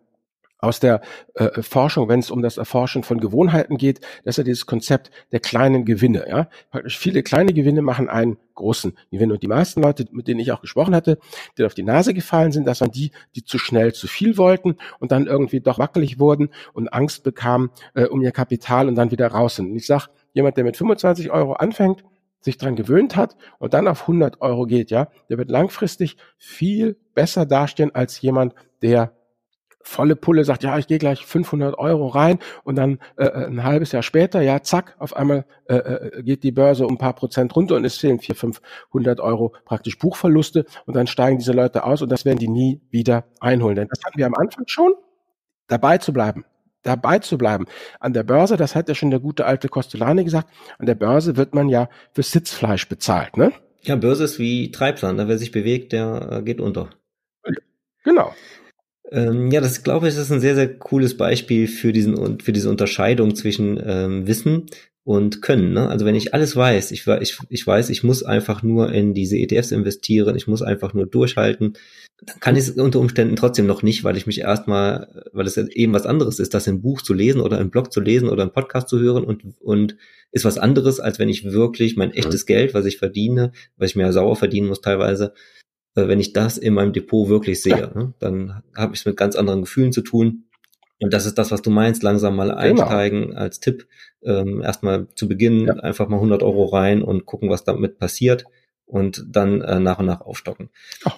aus 0.58 0.80
der 0.80 1.00
äh, 1.34 1.62
Forschung, 1.62 2.08
wenn 2.08 2.20
es 2.20 2.30
um 2.30 2.42
das 2.42 2.58
Erforschen 2.58 3.04
von 3.04 3.20
Gewohnheiten 3.20 3.76
geht, 3.76 4.00
das 4.24 4.34
ist 4.34 4.38
ja 4.38 4.44
dieses 4.44 4.66
Konzept 4.66 5.10
der 5.32 5.40
kleinen 5.40 5.84
Gewinne. 5.84 6.26
Ja? 6.28 6.48
Viele 6.86 7.22
kleine 7.22 7.52
Gewinne 7.52 7.82
machen 7.82 8.08
einen 8.08 8.38
großen 8.54 8.96
Gewinn. 9.10 9.30
Und 9.30 9.42
die 9.42 9.48
meisten 9.48 9.80
Leute, 9.82 10.06
mit 10.10 10.26
denen 10.26 10.40
ich 10.40 10.50
auch 10.50 10.60
gesprochen 10.60 10.94
hatte, 10.94 11.18
die 11.56 11.64
auf 11.64 11.74
die 11.74 11.84
Nase 11.84 12.12
gefallen 12.12 12.50
sind, 12.50 12.66
das 12.66 12.80
waren 12.80 12.90
die, 12.90 13.12
die 13.36 13.44
zu 13.44 13.58
schnell 13.58 13.92
zu 13.92 14.08
viel 14.08 14.36
wollten 14.36 14.76
und 14.98 15.12
dann 15.12 15.26
irgendwie 15.26 15.60
doch 15.60 15.78
wackelig 15.78 16.18
wurden 16.18 16.50
und 16.72 16.92
Angst 16.92 17.22
bekamen 17.22 17.70
äh, 17.94 18.04
um 18.04 18.20
ihr 18.20 18.32
Kapital 18.32 18.88
und 18.88 18.96
dann 18.96 19.12
wieder 19.12 19.28
raus 19.28 19.56
sind. 19.56 19.70
Und 19.70 19.76
ich 19.76 19.86
sage, 19.86 20.06
jemand, 20.32 20.56
der 20.56 20.64
mit 20.64 20.76
25 20.76 21.30
Euro 21.30 21.52
anfängt, 21.52 22.02
sich 22.40 22.56
dran 22.56 22.76
gewöhnt 22.76 23.16
hat 23.16 23.36
und 23.58 23.74
dann 23.74 23.88
auf 23.88 24.02
100 24.02 24.40
Euro 24.40 24.66
geht, 24.66 24.90
ja, 24.90 25.08
der 25.28 25.38
wird 25.38 25.50
langfristig 25.50 26.16
viel 26.36 26.96
besser 27.14 27.46
dastehen 27.46 27.94
als 27.94 28.20
jemand, 28.20 28.54
der 28.82 29.12
volle 29.88 30.16
Pulle 30.16 30.44
sagt, 30.44 30.62
ja, 30.62 30.78
ich 30.78 30.86
gehe 30.86 30.98
gleich 30.98 31.24
500 31.24 31.78
Euro 31.78 32.08
rein 32.08 32.38
und 32.62 32.76
dann 32.76 32.98
äh, 33.16 33.24
äh, 33.24 33.46
ein 33.46 33.64
halbes 33.64 33.92
Jahr 33.92 34.02
später, 34.02 34.42
ja, 34.42 34.62
zack, 34.62 34.94
auf 34.98 35.16
einmal 35.16 35.44
äh, 35.66 35.76
äh, 35.76 36.22
geht 36.22 36.42
die 36.42 36.52
Börse 36.52 36.86
um 36.86 36.94
ein 36.94 36.98
paar 36.98 37.14
Prozent 37.14 37.56
runter 37.56 37.76
und 37.76 37.84
es 37.84 37.96
fehlen 37.96 38.20
400, 38.20 38.60
500 38.90 39.20
Euro 39.20 39.54
praktisch 39.64 39.98
Buchverluste 39.98 40.66
und 40.86 40.94
dann 40.94 41.06
steigen 41.06 41.38
diese 41.38 41.52
Leute 41.52 41.84
aus 41.84 42.02
und 42.02 42.10
das 42.10 42.24
werden 42.24 42.38
die 42.38 42.48
nie 42.48 42.80
wieder 42.90 43.24
einholen. 43.40 43.76
Denn 43.76 43.88
das 43.88 44.00
hatten 44.04 44.18
wir 44.18 44.26
am 44.26 44.34
Anfang 44.34 44.64
schon, 44.66 44.92
dabei 45.66 45.98
zu 45.98 46.12
bleiben 46.12 46.44
dabei 46.84 47.18
zu 47.18 47.36
bleiben. 47.36 47.66
An 48.00 48.14
der 48.14 48.22
Börse, 48.22 48.56
das 48.56 48.74
hat 48.74 48.88
ja 48.88 48.94
schon 48.94 49.10
der 49.10 49.20
gute 49.20 49.44
alte 49.44 49.68
Costolani 49.68 50.24
gesagt, 50.24 50.48
an 50.78 50.86
der 50.86 50.94
Börse 50.94 51.36
wird 51.36 51.54
man 51.54 51.68
ja 51.68 51.90
für 52.12 52.22
Sitzfleisch 52.22 52.88
bezahlt, 52.88 53.36
ne? 53.36 53.52
Ja, 53.82 53.96
Börse 53.96 54.24
ist 54.24 54.38
wie 54.38 54.70
Treibsand, 54.70 55.18
wer 55.18 55.38
sich 55.38 55.52
bewegt, 55.52 55.92
der 55.92 56.28
äh, 56.30 56.42
geht 56.42 56.60
unter. 56.60 56.88
Genau. 58.04 58.32
Ähm, 59.10 59.50
ja, 59.50 59.60
das 59.60 59.82
glaube 59.82 60.08
ich, 60.08 60.16
ist 60.16 60.30
ein 60.30 60.40
sehr, 60.40 60.54
sehr 60.54 60.78
cooles 60.78 61.16
Beispiel 61.16 61.66
für 61.66 61.92
diesen 61.92 62.40
für 62.40 62.52
diese 62.52 62.68
Unterscheidung 62.70 63.34
zwischen 63.34 63.80
ähm, 63.82 64.26
Wissen 64.26 64.66
und 65.08 65.40
Können. 65.40 65.72
Ne? 65.72 65.88
Also 65.88 66.04
wenn 66.04 66.14
ich 66.14 66.34
alles 66.34 66.54
weiß, 66.54 66.92
ich, 66.92 67.06
ich, 67.06 67.38
ich 67.48 67.66
weiß, 67.66 67.88
ich 67.88 68.04
muss 68.04 68.22
einfach 68.22 68.62
nur 68.62 68.92
in 68.92 69.14
diese 69.14 69.38
ETFs 69.38 69.70
investieren, 69.70 70.36
ich 70.36 70.46
muss 70.46 70.60
einfach 70.60 70.92
nur 70.92 71.06
durchhalten, 71.06 71.78
dann 72.20 72.40
kann 72.40 72.56
ich 72.56 72.64
es 72.64 72.70
unter 72.72 73.00
Umständen 73.00 73.34
trotzdem 73.34 73.66
noch 73.66 73.82
nicht, 73.82 74.04
weil 74.04 74.18
ich 74.18 74.26
mich 74.26 74.40
erstmal, 74.40 75.24
weil 75.32 75.46
es 75.46 75.56
eben 75.56 75.94
was 75.94 76.04
anderes 76.04 76.38
ist, 76.40 76.52
das 76.52 76.66
im 76.66 76.82
Buch 76.82 77.00
zu 77.00 77.14
lesen 77.14 77.40
oder 77.40 77.58
im 77.58 77.70
Blog 77.70 77.90
zu 77.90 78.00
lesen 78.00 78.28
oder 78.28 78.42
im 78.42 78.52
Podcast 78.52 78.90
zu 78.90 78.98
hören 78.98 79.24
und, 79.24 79.42
und 79.60 79.96
ist 80.30 80.44
was 80.44 80.58
anderes, 80.58 81.00
als 81.00 81.18
wenn 81.18 81.30
ich 81.30 81.52
wirklich 81.52 81.96
mein 81.96 82.12
echtes 82.12 82.44
Geld, 82.44 82.74
was 82.74 82.84
ich 82.84 82.98
verdiene, 82.98 83.52
was 83.78 83.90
ich 83.90 83.96
mir 83.96 84.12
sauer 84.12 84.36
verdienen 84.36 84.66
muss 84.66 84.82
teilweise, 84.82 85.32
wenn 86.06 86.20
ich 86.20 86.32
das 86.32 86.58
in 86.58 86.74
meinem 86.74 86.92
Depot 86.92 87.28
wirklich 87.28 87.62
sehe, 87.62 87.80
ja. 87.80 87.90
ne, 87.94 88.14
dann 88.20 88.62
habe 88.76 88.94
ich 88.94 89.00
es 89.00 89.06
mit 89.06 89.16
ganz 89.16 89.34
anderen 89.34 89.62
Gefühlen 89.62 89.92
zu 89.92 90.02
tun. 90.02 90.44
Und 91.00 91.12
das 91.12 91.26
ist 91.26 91.38
das, 91.38 91.50
was 91.50 91.62
du 91.62 91.70
meinst, 91.70 92.02
langsam 92.02 92.36
mal 92.36 92.48
genau. 92.48 92.58
einsteigen 92.58 93.28
genau. 93.28 93.40
als 93.40 93.60
Tipp. 93.60 93.86
Ähm, 94.22 94.62
erstmal 94.62 95.08
zu 95.14 95.28
Beginn 95.28 95.66
ja. 95.66 95.74
einfach 95.74 96.08
mal 96.08 96.16
100 96.16 96.42
Euro 96.42 96.64
rein 96.66 97.02
und 97.02 97.24
gucken, 97.24 97.50
was 97.50 97.64
damit 97.64 97.98
passiert 97.98 98.44
und 98.84 99.24
dann 99.28 99.60
äh, 99.60 99.80
nach 99.80 99.98
und 99.98 100.06
nach 100.06 100.20
aufstocken. 100.20 100.70
Oh. 101.04 101.10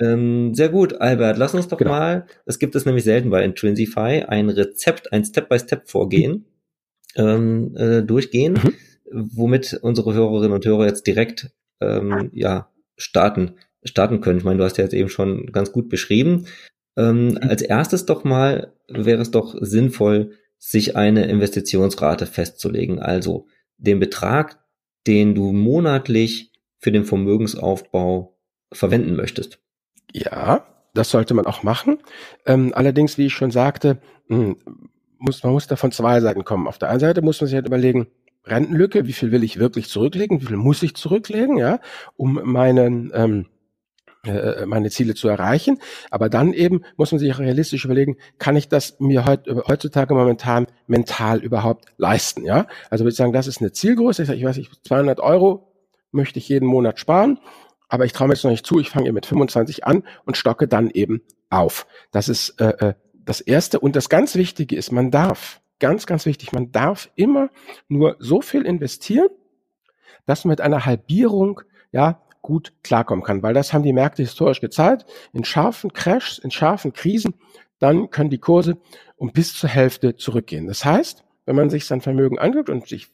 Ähm, 0.00 0.54
sehr 0.54 0.68
gut, 0.68 1.00
Albert. 1.00 1.38
Lass 1.38 1.54
uns 1.54 1.68
doch 1.68 1.78
genau. 1.78 1.90
mal, 1.90 2.26
es 2.44 2.58
gibt 2.58 2.74
es 2.76 2.84
nämlich 2.84 3.04
selten 3.04 3.30
bei 3.30 3.44
Intrinsify, 3.44 4.24
ein 4.26 4.50
Rezept, 4.50 5.12
ein 5.12 5.24
Step-by-Step-Vorgehen 5.24 6.46
ähm, 7.16 7.74
äh, 7.76 8.02
durchgehen, 8.02 8.54
mhm. 8.54 8.74
womit 9.10 9.78
unsere 9.82 10.14
Hörerinnen 10.14 10.52
und 10.52 10.66
Hörer 10.66 10.86
jetzt 10.86 11.06
direkt 11.06 11.50
ähm, 11.80 12.30
ja 12.32 12.70
starten 12.96 13.56
starten 13.86 14.20
können. 14.20 14.38
Ich 14.38 14.44
meine, 14.44 14.58
du 14.58 14.64
hast 14.64 14.78
ja 14.78 14.84
jetzt 14.84 14.94
eben 14.94 15.08
schon 15.08 15.46
ganz 15.46 15.72
gut 15.72 15.88
beschrieben. 15.88 16.46
Ähm, 16.96 17.28
mhm. 17.28 17.38
Als 17.42 17.62
erstes 17.62 18.06
doch 18.06 18.24
mal 18.24 18.72
wäre 18.88 19.22
es 19.22 19.30
doch 19.30 19.54
sinnvoll, 19.60 20.32
sich 20.58 20.96
eine 20.96 21.26
Investitionsrate 21.26 22.26
festzulegen. 22.26 22.98
Also 22.98 23.46
den 23.78 24.00
Betrag, 24.00 24.58
den 25.06 25.34
du 25.34 25.52
monatlich 25.52 26.52
für 26.78 26.92
den 26.92 27.04
Vermögensaufbau 27.04 28.36
verwenden 28.72 29.16
möchtest. 29.16 29.58
Ja, 30.12 30.66
das 30.94 31.10
sollte 31.10 31.34
man 31.34 31.46
auch 31.46 31.62
machen. 31.62 31.98
Ähm, 32.46 32.72
allerdings, 32.74 33.18
wie 33.18 33.26
ich 33.26 33.34
schon 33.34 33.50
sagte, 33.50 33.98
hm, 34.28 34.56
muss, 35.18 35.42
man 35.42 35.52
muss 35.52 35.66
da 35.66 35.76
von 35.76 35.92
zwei 35.92 36.20
Seiten 36.20 36.44
kommen. 36.44 36.66
Auf 36.66 36.78
der 36.78 36.90
einen 36.90 37.00
Seite 37.00 37.22
muss 37.22 37.40
man 37.40 37.48
sich 37.48 37.54
halt 37.54 37.66
überlegen, 37.66 38.08
Rentenlücke, 38.44 39.06
wie 39.06 39.12
viel 39.12 39.32
will 39.32 39.42
ich 39.42 39.58
wirklich 39.58 39.88
zurücklegen, 39.88 40.40
wie 40.40 40.46
viel 40.46 40.56
muss 40.56 40.82
ich 40.82 40.94
zurücklegen, 40.94 41.58
ja, 41.58 41.80
um 42.16 42.40
meinen 42.44 43.10
ähm, 43.14 43.40
äh, 43.40 43.55
meine 44.66 44.90
Ziele 44.90 45.14
zu 45.14 45.28
erreichen. 45.28 45.78
Aber 46.10 46.28
dann 46.28 46.52
eben 46.52 46.82
muss 46.96 47.12
man 47.12 47.18
sich 47.18 47.38
realistisch 47.38 47.84
überlegen, 47.84 48.16
kann 48.38 48.56
ich 48.56 48.68
das 48.68 48.98
mir 48.98 49.24
heut, 49.24 49.46
heutzutage 49.68 50.14
momentan 50.14 50.66
mental 50.86 51.40
überhaupt 51.40 51.86
leisten? 51.96 52.44
Ja, 52.44 52.66
also 52.90 53.04
würde 53.04 53.12
ich 53.12 53.16
sagen, 53.16 53.32
das 53.32 53.46
ist 53.46 53.60
eine 53.60 53.72
Zielgröße. 53.72 54.22
Ich 54.34 54.44
weiß 54.44 54.56
nicht, 54.56 54.72
200 54.86 55.20
Euro 55.20 55.72
möchte 56.10 56.38
ich 56.38 56.48
jeden 56.48 56.66
Monat 56.66 56.98
sparen, 56.98 57.38
aber 57.88 58.04
ich 58.04 58.12
traue 58.12 58.28
mir 58.28 58.34
jetzt 58.34 58.44
noch 58.44 58.50
nicht 58.50 58.66
zu. 58.66 58.80
Ich 58.80 58.90
fange 58.90 59.12
mit 59.12 59.26
25 59.26 59.86
an 59.86 60.02
und 60.24 60.36
stocke 60.36 60.66
dann 60.68 60.90
eben 60.90 61.22
auf. 61.50 61.86
Das 62.10 62.28
ist 62.28 62.60
äh, 62.60 62.88
äh, 62.88 62.94
das 63.14 63.40
Erste. 63.40 63.80
Und 63.80 63.96
das 63.96 64.08
ganz 64.08 64.34
Wichtige 64.34 64.76
ist, 64.76 64.92
man 64.92 65.10
darf, 65.10 65.60
ganz, 65.78 66.06
ganz 66.06 66.26
wichtig, 66.26 66.52
man 66.52 66.72
darf 66.72 67.10
immer 67.16 67.50
nur 67.88 68.16
so 68.18 68.40
viel 68.40 68.62
investieren, 68.62 69.28
dass 70.24 70.44
man 70.44 70.50
mit 70.50 70.60
einer 70.60 70.86
Halbierung 70.86 71.60
ja 71.92 72.22
gut 72.42 72.72
klarkommen 72.82 73.24
kann, 73.24 73.42
weil 73.42 73.54
das 73.54 73.72
haben 73.72 73.82
die 73.82 73.92
Märkte 73.92 74.22
historisch 74.22 74.60
gezeigt. 74.60 75.04
In 75.32 75.44
scharfen 75.44 75.92
Crashs, 75.92 76.38
in 76.38 76.50
scharfen 76.50 76.92
Krisen, 76.92 77.34
dann 77.78 78.10
können 78.10 78.30
die 78.30 78.38
Kurse 78.38 78.78
um 79.16 79.32
bis 79.32 79.54
zur 79.54 79.70
Hälfte 79.70 80.16
zurückgehen. 80.16 80.66
Das 80.66 80.84
heißt, 80.84 81.24
wenn 81.44 81.56
man 81.56 81.70
sich 81.70 81.86
sein 81.86 82.00
Vermögen 82.00 82.38
anguckt 82.38 82.70
und 82.70 82.88
sich 82.88 83.08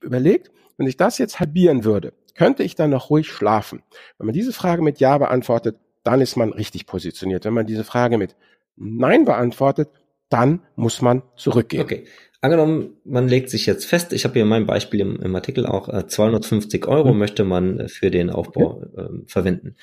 überlegt, 0.00 0.50
wenn 0.76 0.86
ich 0.86 0.96
das 0.96 1.18
jetzt 1.18 1.40
halbieren 1.40 1.84
würde, 1.84 2.12
könnte 2.34 2.62
ich 2.62 2.74
dann 2.74 2.90
noch 2.90 3.10
ruhig 3.10 3.28
schlafen? 3.28 3.82
Wenn 4.18 4.26
man 4.26 4.34
diese 4.34 4.52
Frage 4.52 4.82
mit 4.82 5.00
Ja 5.00 5.16
beantwortet, 5.18 5.76
dann 6.04 6.20
ist 6.20 6.36
man 6.36 6.52
richtig 6.52 6.86
positioniert. 6.86 7.44
Wenn 7.44 7.54
man 7.54 7.66
diese 7.66 7.84
Frage 7.84 8.18
mit 8.18 8.36
Nein 8.76 9.24
beantwortet, 9.24 9.88
dann 10.28 10.60
muss 10.74 11.02
man 11.02 11.22
zurückgehen. 11.36 11.82
Okay. 11.82 12.04
Angenommen, 12.40 12.96
man 13.04 13.28
legt 13.28 13.50
sich 13.50 13.66
jetzt 13.66 13.86
fest, 13.86 14.12
ich 14.12 14.24
habe 14.24 14.34
hier 14.34 14.42
in 14.42 14.48
meinem 14.48 14.66
Beispiel 14.66 15.00
im, 15.00 15.20
im 15.20 15.34
Artikel 15.34 15.66
auch 15.66 15.88
äh, 15.88 16.06
250 16.06 16.86
Euro 16.86 17.12
mhm. 17.12 17.18
möchte 17.18 17.44
man 17.44 17.80
äh, 17.80 17.88
für 17.88 18.10
den 18.10 18.30
Aufbau 18.30 18.82
okay. 18.82 19.02
äh, 19.02 19.08
verwenden. 19.26 19.76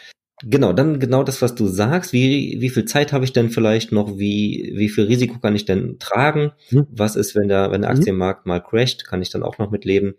Genau, 0.46 0.74
dann 0.74 1.00
genau 1.00 1.24
das, 1.24 1.42
was 1.42 1.56
du 1.56 1.68
sagst. 1.68 2.12
Wie, 2.12 2.58
wie 2.60 2.70
viel 2.70 2.86
Zeit 2.86 3.14
habe 3.14 3.24
ich 3.24 3.34
denn 3.34 3.50
vielleicht 3.50 3.92
noch? 3.92 4.18
Wie, 4.18 4.74
wie 4.76 4.90
viel 4.90 5.06
Risiko 5.06 5.40
kann 5.40 5.56
ich 5.56 5.66
denn 5.66 6.00
tragen? 6.00 6.52
Mhm. 6.70 6.88
Was 6.90 7.16
ist, 7.16 7.36
wenn 7.36 7.48
der, 7.48 7.72
wenn 7.72 7.82
der 7.82 7.92
mhm. 7.92 7.98
Aktienmarkt 7.98 8.46
mal 8.46 8.60
crasht? 8.60 9.06
Kann 9.06 9.22
ich 9.22 9.30
dann 9.30 9.44
auch 9.44 9.58
noch 9.58 9.72
mitleben? 9.72 10.16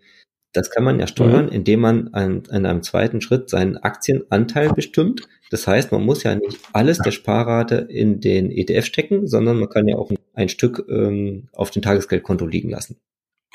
Das 0.55 0.69
kann 0.69 0.83
man 0.83 0.99
ja 0.99 1.07
steuern, 1.07 1.47
mhm. 1.47 1.51
indem 1.51 1.81
man 1.81 2.07
an, 2.13 2.43
an 2.49 2.65
einem 2.65 2.83
zweiten 2.83 3.21
Schritt 3.21 3.49
seinen 3.49 3.77
Aktienanteil 3.77 4.73
bestimmt. 4.73 5.27
Das 5.51 5.67
heißt, 5.67 5.91
man 5.91 6.03
muss 6.03 6.23
ja 6.23 6.35
nicht 6.35 6.59
alles 6.73 6.97
der 6.99 7.11
Sparrate 7.11 7.75
in 7.75 8.19
den 8.19 8.51
ETF 8.51 8.85
stecken, 8.85 9.27
sondern 9.27 9.59
man 9.59 9.69
kann 9.69 9.87
ja 9.87 9.95
auch 9.95 10.11
ein 10.33 10.49
Stück 10.49 10.85
ähm, 10.89 11.49
auf 11.53 11.71
dem 11.71 11.81
Tagesgeldkonto 11.81 12.45
liegen 12.45 12.69
lassen. 12.69 12.97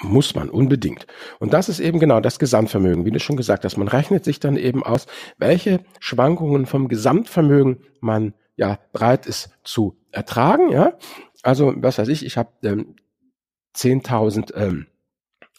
Muss 0.02 0.34
man 0.34 0.48
unbedingt. 0.48 1.06
Und 1.40 1.52
das 1.52 1.68
ist 1.68 1.80
eben 1.80 1.98
genau 1.98 2.20
das 2.20 2.38
Gesamtvermögen, 2.38 3.04
wie 3.04 3.10
du 3.10 3.20
schon 3.20 3.36
gesagt 3.36 3.64
hast. 3.64 3.76
Man 3.76 3.88
rechnet 3.88 4.24
sich 4.24 4.40
dann 4.40 4.56
eben 4.56 4.82
aus, 4.82 5.06
welche 5.36 5.80
Schwankungen 5.98 6.64
vom 6.66 6.88
Gesamtvermögen 6.88 7.78
man 8.00 8.34
ja 8.56 8.78
bereit 8.92 9.26
ist 9.26 9.50
zu 9.62 9.96
ertragen. 10.10 10.70
Ja, 10.70 10.98
also 11.42 11.74
was 11.76 11.98
weiß 11.98 12.08
ich, 12.08 12.24
ich 12.24 12.36
habe 12.36 12.50
ähm, 12.62 12.96
10.000 13.76 14.54
ähm, 14.54 14.86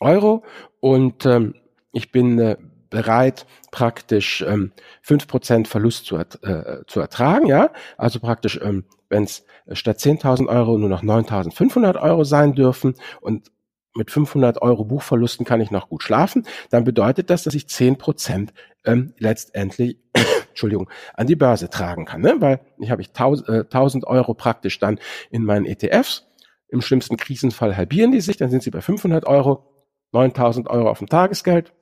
Euro 0.02 0.44
und 0.80 1.26
ähm, 1.26 1.56
ich 1.94 2.12
bin 2.12 2.40
äh, 2.40 2.58
bereit, 2.90 3.48
praktisch 3.72 4.44
ähm, 4.48 4.72
5% 5.04 5.66
Verlust 5.66 6.06
zu, 6.06 6.18
äh, 6.18 6.84
zu 6.86 7.00
ertragen. 7.00 7.48
Ja, 7.48 7.72
Also 7.98 8.20
praktisch, 8.20 8.60
ähm, 8.62 8.84
wenn 9.10 9.24
es 9.24 9.46
statt 9.72 9.98
10.000 9.98 10.48
Euro 10.48 10.78
nur 10.78 10.90
noch 10.90 11.02
9.500 11.02 12.00
Euro 12.02 12.24
sein 12.24 12.54
dürfen 12.54 12.96
und 13.22 13.52
mit 13.96 14.12
500 14.12 14.62
Euro 14.62 14.86
Buchverlusten 14.86 15.46
kann 15.46 15.60
ich 15.60 15.72
noch 15.72 15.90
gut 15.90 16.04
schlafen, 16.04 16.46
dann 16.70 16.84
bedeutet 16.84 17.30
das, 17.30 17.44
dass 17.44 17.56
ich 17.56 17.66
10% 17.66 18.50
ähm, 18.86 19.14
letztendlich 19.18 19.98
Entschuldigung, 20.50 20.90
an 21.14 21.28
die 21.28 21.36
Börse 21.36 21.70
tragen 21.70 22.06
kann, 22.06 22.22
ne? 22.22 22.36
weil 22.40 22.60
ich 22.80 22.92
habe 22.92 23.02
ich 23.02 23.10
1000, 23.10 23.50
äh, 23.50 23.60
1000 23.62 24.06
Euro 24.06 24.34
praktisch 24.34 24.80
dann 24.80 25.00
in 25.30 25.44
meinen 25.44 25.66
ETFs. 25.66 26.28
Im 26.70 26.82
schlimmsten 26.82 27.18
Krisenfall 27.18 27.76
halbieren 27.76 28.14
die 28.14 28.22
sich, 28.22 28.38
dann 28.38 28.50
sind 28.50 28.64
sie 28.64 28.72
bei 28.72 28.80
500 28.80 29.26
Euro 29.28 29.71
9000 30.12 30.70
Euro 30.70 30.90
auf 30.90 31.00
dem 31.00 31.10
Tagesgeld, 31.10 31.74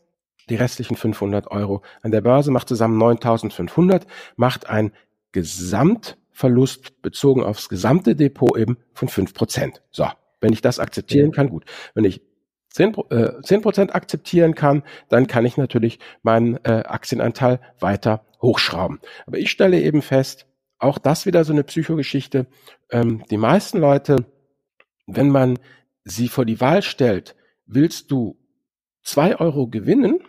die 0.49 0.55
restlichen 0.55 0.95
500 0.95 1.51
Euro 1.51 1.81
an 2.01 2.11
der 2.11 2.21
Börse, 2.21 2.51
macht 2.51 2.67
zusammen 2.67 2.97
9500, 2.97 4.07
macht 4.35 4.69
ein 4.69 4.91
Gesamtverlust 5.31 7.01
bezogen 7.01 7.43
aufs 7.43 7.69
gesamte 7.69 8.15
Depot 8.15 8.57
eben 8.57 8.77
von 8.93 9.07
5 9.07 9.33
Prozent. 9.33 9.81
So, 9.91 10.07
wenn 10.41 10.53
ich 10.53 10.61
das 10.61 10.79
akzeptieren 10.79 11.31
kann, 11.31 11.49
gut. 11.49 11.65
Wenn 11.93 12.05
ich 12.05 12.21
10, 12.71 12.95
äh, 13.09 13.41
10 13.41 13.61
Prozent 13.61 13.95
akzeptieren 13.95 14.55
kann, 14.55 14.83
dann 15.09 15.27
kann 15.27 15.45
ich 15.45 15.57
natürlich 15.57 15.99
meinen 16.21 16.57
äh, 16.63 16.83
Aktienanteil 16.85 17.59
weiter 17.79 18.25
hochschrauben. 18.41 18.99
Aber 19.25 19.37
ich 19.37 19.51
stelle 19.51 19.81
eben 19.81 20.01
fest, 20.01 20.45
auch 20.77 20.97
das 20.97 21.25
wieder 21.25 21.43
so 21.43 21.51
eine 21.51 21.63
Psychogeschichte, 21.63 22.47
ähm, 22.89 23.23
die 23.29 23.37
meisten 23.37 23.79
Leute, 23.79 24.25
wenn 25.07 25.29
man 25.29 25.59
sie 26.05 26.29
vor 26.29 26.45
die 26.45 26.61
Wahl 26.61 26.81
stellt, 26.81 27.35
willst 27.69 28.11
du 28.11 28.37
zwei 29.03 29.39
Euro 29.39 29.67
gewinnen 29.67 30.19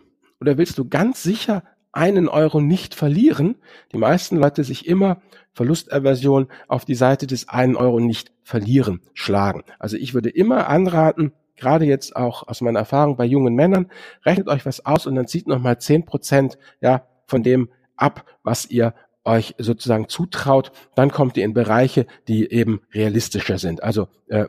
oder 0.40 0.58
willst 0.58 0.78
du 0.78 0.88
ganz 0.88 1.22
sicher 1.22 1.64
einen 1.92 2.28
Euro 2.28 2.60
nicht 2.60 2.94
verlieren? 2.94 3.56
Die 3.92 3.98
meisten 3.98 4.36
Leute 4.36 4.62
sich 4.62 4.86
immer 4.86 5.20
Verlusterversion 5.52 6.48
auf 6.68 6.84
die 6.84 6.94
Seite 6.94 7.26
des 7.26 7.48
einen 7.48 7.76
Euro 7.76 7.98
nicht 7.98 8.32
verlieren 8.42 9.00
schlagen. 9.14 9.64
Also 9.78 9.96
ich 9.96 10.14
würde 10.14 10.30
immer 10.30 10.68
anraten, 10.68 11.32
gerade 11.56 11.84
jetzt 11.84 12.14
auch 12.14 12.46
aus 12.46 12.60
meiner 12.60 12.78
Erfahrung 12.78 13.16
bei 13.16 13.24
jungen 13.24 13.54
Männern, 13.54 13.90
rechnet 14.24 14.48
euch 14.48 14.64
was 14.64 14.86
aus 14.86 15.06
und 15.06 15.14
dann 15.16 15.26
zieht 15.26 15.48
nochmal 15.48 15.80
zehn 15.80 16.04
Prozent, 16.04 16.58
ja, 16.80 17.06
von 17.26 17.42
dem 17.42 17.70
ab, 17.96 18.24
was 18.42 18.70
ihr 18.70 18.94
euch 19.24 19.54
sozusagen 19.58 20.08
zutraut, 20.08 20.72
dann 20.94 21.10
kommt 21.10 21.36
ihr 21.36 21.44
in 21.44 21.52
Bereiche, 21.52 22.06
die 22.28 22.50
eben 22.50 22.80
realistischer 22.94 23.58
sind. 23.58 23.82
Also 23.82 24.08
äh, 24.28 24.46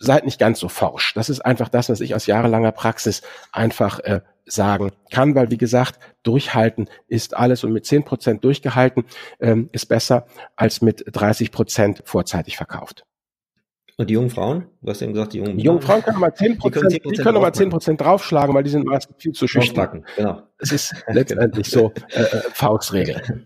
seid 0.00 0.24
nicht 0.24 0.40
ganz 0.40 0.58
so 0.58 0.68
forsch. 0.68 1.14
Das 1.14 1.28
ist 1.28 1.40
einfach 1.40 1.68
das, 1.68 1.88
was 1.88 2.00
ich 2.00 2.14
aus 2.14 2.26
jahrelanger 2.26 2.72
Praxis 2.72 3.22
einfach 3.52 4.00
äh, 4.00 4.22
sagen 4.46 4.90
kann, 5.12 5.34
weil 5.34 5.50
wie 5.50 5.58
gesagt, 5.58 6.00
durchhalten 6.22 6.88
ist 7.06 7.36
alles 7.36 7.62
und 7.62 7.72
mit 7.72 7.86
zehn 7.86 8.04
Prozent 8.04 8.42
durchgehalten 8.42 9.04
ähm, 9.38 9.68
ist 9.72 9.86
besser 9.86 10.26
als 10.56 10.80
mit 10.80 11.04
30 11.06 11.52
Prozent 11.52 12.02
vorzeitig 12.04 12.56
verkauft. 12.56 13.04
Und 13.98 14.08
die 14.08 14.14
jungen 14.14 14.30
Frauen? 14.30 14.66
Du 14.80 14.90
hast 14.90 15.02
eben 15.02 15.12
gesagt, 15.12 15.34
die 15.34 15.38
jungen, 15.38 15.58
die 15.58 15.64
jungen 15.64 15.82
Frauen 15.82 16.02
können 16.02 16.18
mal 16.18 16.34
10 16.34 16.56
Prozent, 16.56 16.90
die 16.90 17.00
können 17.22 17.40
mal 17.40 17.52
10 17.52 17.68
Prozent 17.68 18.00
draufschlagen, 18.00 18.54
weil 18.54 18.62
die 18.62 18.70
sind 18.70 18.86
meistens 18.86 19.16
viel 19.18 19.32
zu 19.32 19.46
schüchtern. 19.46 20.06
Genau. 20.16 20.42
Es 20.58 20.72
ist 20.72 20.94
letztendlich 21.08 21.68
so 21.70 21.92
äh, 22.14 22.22
äh, 22.22 22.40
Faustregel. 22.54 23.44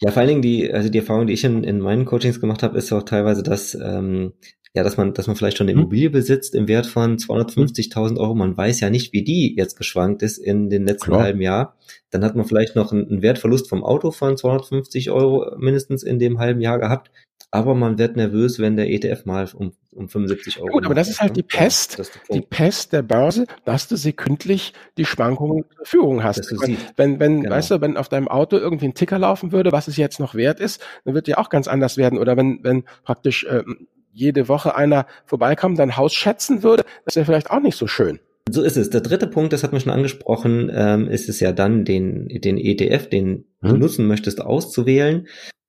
Ja, 0.00 0.12
vor 0.12 0.20
allen 0.20 0.28
Dingen 0.28 0.42
die, 0.42 0.72
also 0.72 0.88
die 0.88 0.98
Erfahrung, 0.98 1.26
die 1.26 1.32
ich 1.32 1.42
in, 1.42 1.64
in 1.64 1.80
meinen 1.80 2.04
Coachings 2.04 2.40
gemacht 2.40 2.62
habe, 2.62 2.78
ist 2.78 2.92
auch 2.92 3.02
teilweise, 3.02 3.42
dass 3.42 3.74
ähm, 3.74 4.34
ja, 4.74 4.82
dass 4.82 4.96
man, 4.96 5.12
dass 5.12 5.26
man 5.26 5.36
vielleicht 5.36 5.58
schon 5.58 5.66
eine 5.66 5.74
mhm. 5.74 5.82
Immobilie 5.82 6.10
besitzt 6.10 6.54
im 6.54 6.66
Wert 6.66 6.86
von 6.86 7.18
250.000 7.18 8.18
Euro. 8.18 8.34
Man 8.34 8.56
weiß 8.56 8.80
ja 8.80 8.88
nicht, 8.88 9.12
wie 9.12 9.22
die 9.22 9.54
jetzt 9.54 9.76
geschwankt 9.76 10.22
ist 10.22 10.38
in 10.38 10.70
den 10.70 10.86
letzten 10.86 11.10
Klar. 11.10 11.22
halben 11.22 11.42
Jahr. 11.42 11.76
Dann 12.10 12.24
hat 12.24 12.36
man 12.36 12.46
vielleicht 12.46 12.74
noch 12.74 12.90
einen, 12.92 13.06
einen 13.08 13.22
Wertverlust 13.22 13.68
vom 13.68 13.84
Auto 13.84 14.10
von 14.12 14.36
250 14.36 15.10
Euro 15.10 15.54
mindestens 15.58 16.02
in 16.02 16.18
dem 16.18 16.38
halben 16.38 16.62
Jahr 16.62 16.78
gehabt. 16.78 17.10
Aber 17.50 17.74
man 17.74 17.98
wird 17.98 18.16
nervös, 18.16 18.60
wenn 18.60 18.76
der 18.76 18.88
ETF 18.88 19.26
mal 19.26 19.46
um, 19.52 19.72
um 19.90 20.08
75 20.08 20.58
Euro. 20.60 20.68
Gut, 20.68 20.86
aber 20.86 20.94
das 20.94 21.10
ist 21.10 21.20
halt 21.20 21.36
die 21.36 21.42
Pest, 21.42 21.98
ja, 21.98 22.04
die 22.34 22.40
Pest 22.40 22.94
der 22.94 23.02
Börse, 23.02 23.46
dass 23.66 23.88
du 23.88 23.96
sekündlich 23.96 24.72
die 24.96 25.04
Schwankungen 25.04 25.64
zur 25.68 25.76
Verfügung 25.76 26.22
hast. 26.22 26.50
Wenn, 26.50 26.78
wenn, 26.96 27.20
wenn 27.20 27.42
genau. 27.42 27.54
weißt 27.54 27.72
du, 27.72 27.80
wenn 27.82 27.98
auf 27.98 28.08
deinem 28.08 28.28
Auto 28.28 28.56
irgendwie 28.56 28.86
ein 28.86 28.94
Ticker 28.94 29.18
laufen 29.18 29.52
würde, 29.52 29.70
was 29.70 29.86
es 29.86 29.98
jetzt 29.98 30.18
noch 30.18 30.34
wert 30.34 30.60
ist, 30.60 30.80
dann 31.04 31.12
wird 31.12 31.28
ja 31.28 31.36
auch 31.36 31.50
ganz 31.50 31.68
anders 31.68 31.98
werden. 31.98 32.18
Oder 32.18 32.38
wenn, 32.38 32.60
wenn 32.62 32.84
praktisch 33.04 33.46
ähm, 33.50 33.86
jede 34.12 34.48
Woche 34.48 34.76
einer 34.76 35.06
vorbeikommt, 35.24 35.78
dein 35.78 35.96
Haus 35.96 36.14
schätzen 36.14 36.62
würde, 36.62 36.84
das 37.04 37.16
wäre 37.16 37.26
vielleicht 37.26 37.50
auch 37.50 37.60
nicht 37.60 37.76
so 37.76 37.86
schön. 37.86 38.20
So 38.50 38.62
ist 38.62 38.76
es. 38.76 38.90
Der 38.90 39.00
dritte 39.00 39.26
Punkt, 39.26 39.52
das 39.52 39.62
hat 39.62 39.72
man 39.72 39.80
schon 39.80 39.92
angesprochen, 39.92 40.70
ähm, 40.74 41.08
ist 41.08 41.28
es 41.28 41.40
ja 41.40 41.52
dann, 41.52 41.84
den, 41.84 42.28
den 42.28 42.58
ETF, 42.58 43.08
den 43.08 43.44
hm. 43.60 43.70
du 43.70 43.76
nutzen 43.76 44.06
möchtest, 44.06 44.40
auszuwählen. 44.40 45.26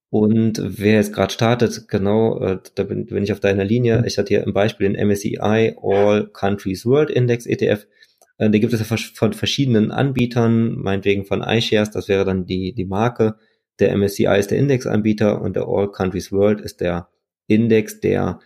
Und 0.10 0.62
wer 0.64 0.96
jetzt 0.96 1.14
gerade 1.14 1.34
startet, 1.34 1.88
genau, 1.88 2.40
äh, 2.40 2.60
da 2.76 2.84
bin, 2.84 3.06
bin, 3.06 3.24
ich 3.24 3.32
auf 3.32 3.40
deiner 3.40 3.64
Linie. 3.64 4.00
Hm. 4.00 4.06
Ich 4.06 4.18
hatte 4.18 4.30
hier 4.30 4.44
im 4.44 4.54
Beispiel 4.54 4.92
den 4.92 5.08
MSCI 5.08 5.76
All 5.82 6.28
Countries 6.34 6.86
World 6.86 7.10
Index 7.10 7.46
ETF. 7.46 7.86
Äh, 8.38 8.50
da 8.50 8.58
gibt 8.58 8.74
es 8.74 8.80
ja 8.80 8.98
von 8.98 9.34
verschiedenen 9.34 9.92
Anbietern, 9.92 10.76
meinetwegen 10.76 11.26
von 11.26 11.42
iShares, 11.42 11.92
das 11.92 12.08
wäre 12.08 12.26
dann 12.26 12.46
die, 12.46 12.74
die 12.74 12.86
Marke. 12.86 13.36
Der 13.80 13.96
MSCI 13.96 14.38
ist 14.38 14.52
der 14.52 14.58
Indexanbieter 14.58 15.42
und 15.42 15.56
der 15.56 15.68
All 15.68 15.92
Countries 15.92 16.32
World 16.32 16.62
ist 16.62 16.82
der 16.82 17.08
Index, 17.48 18.00
der 18.00 18.40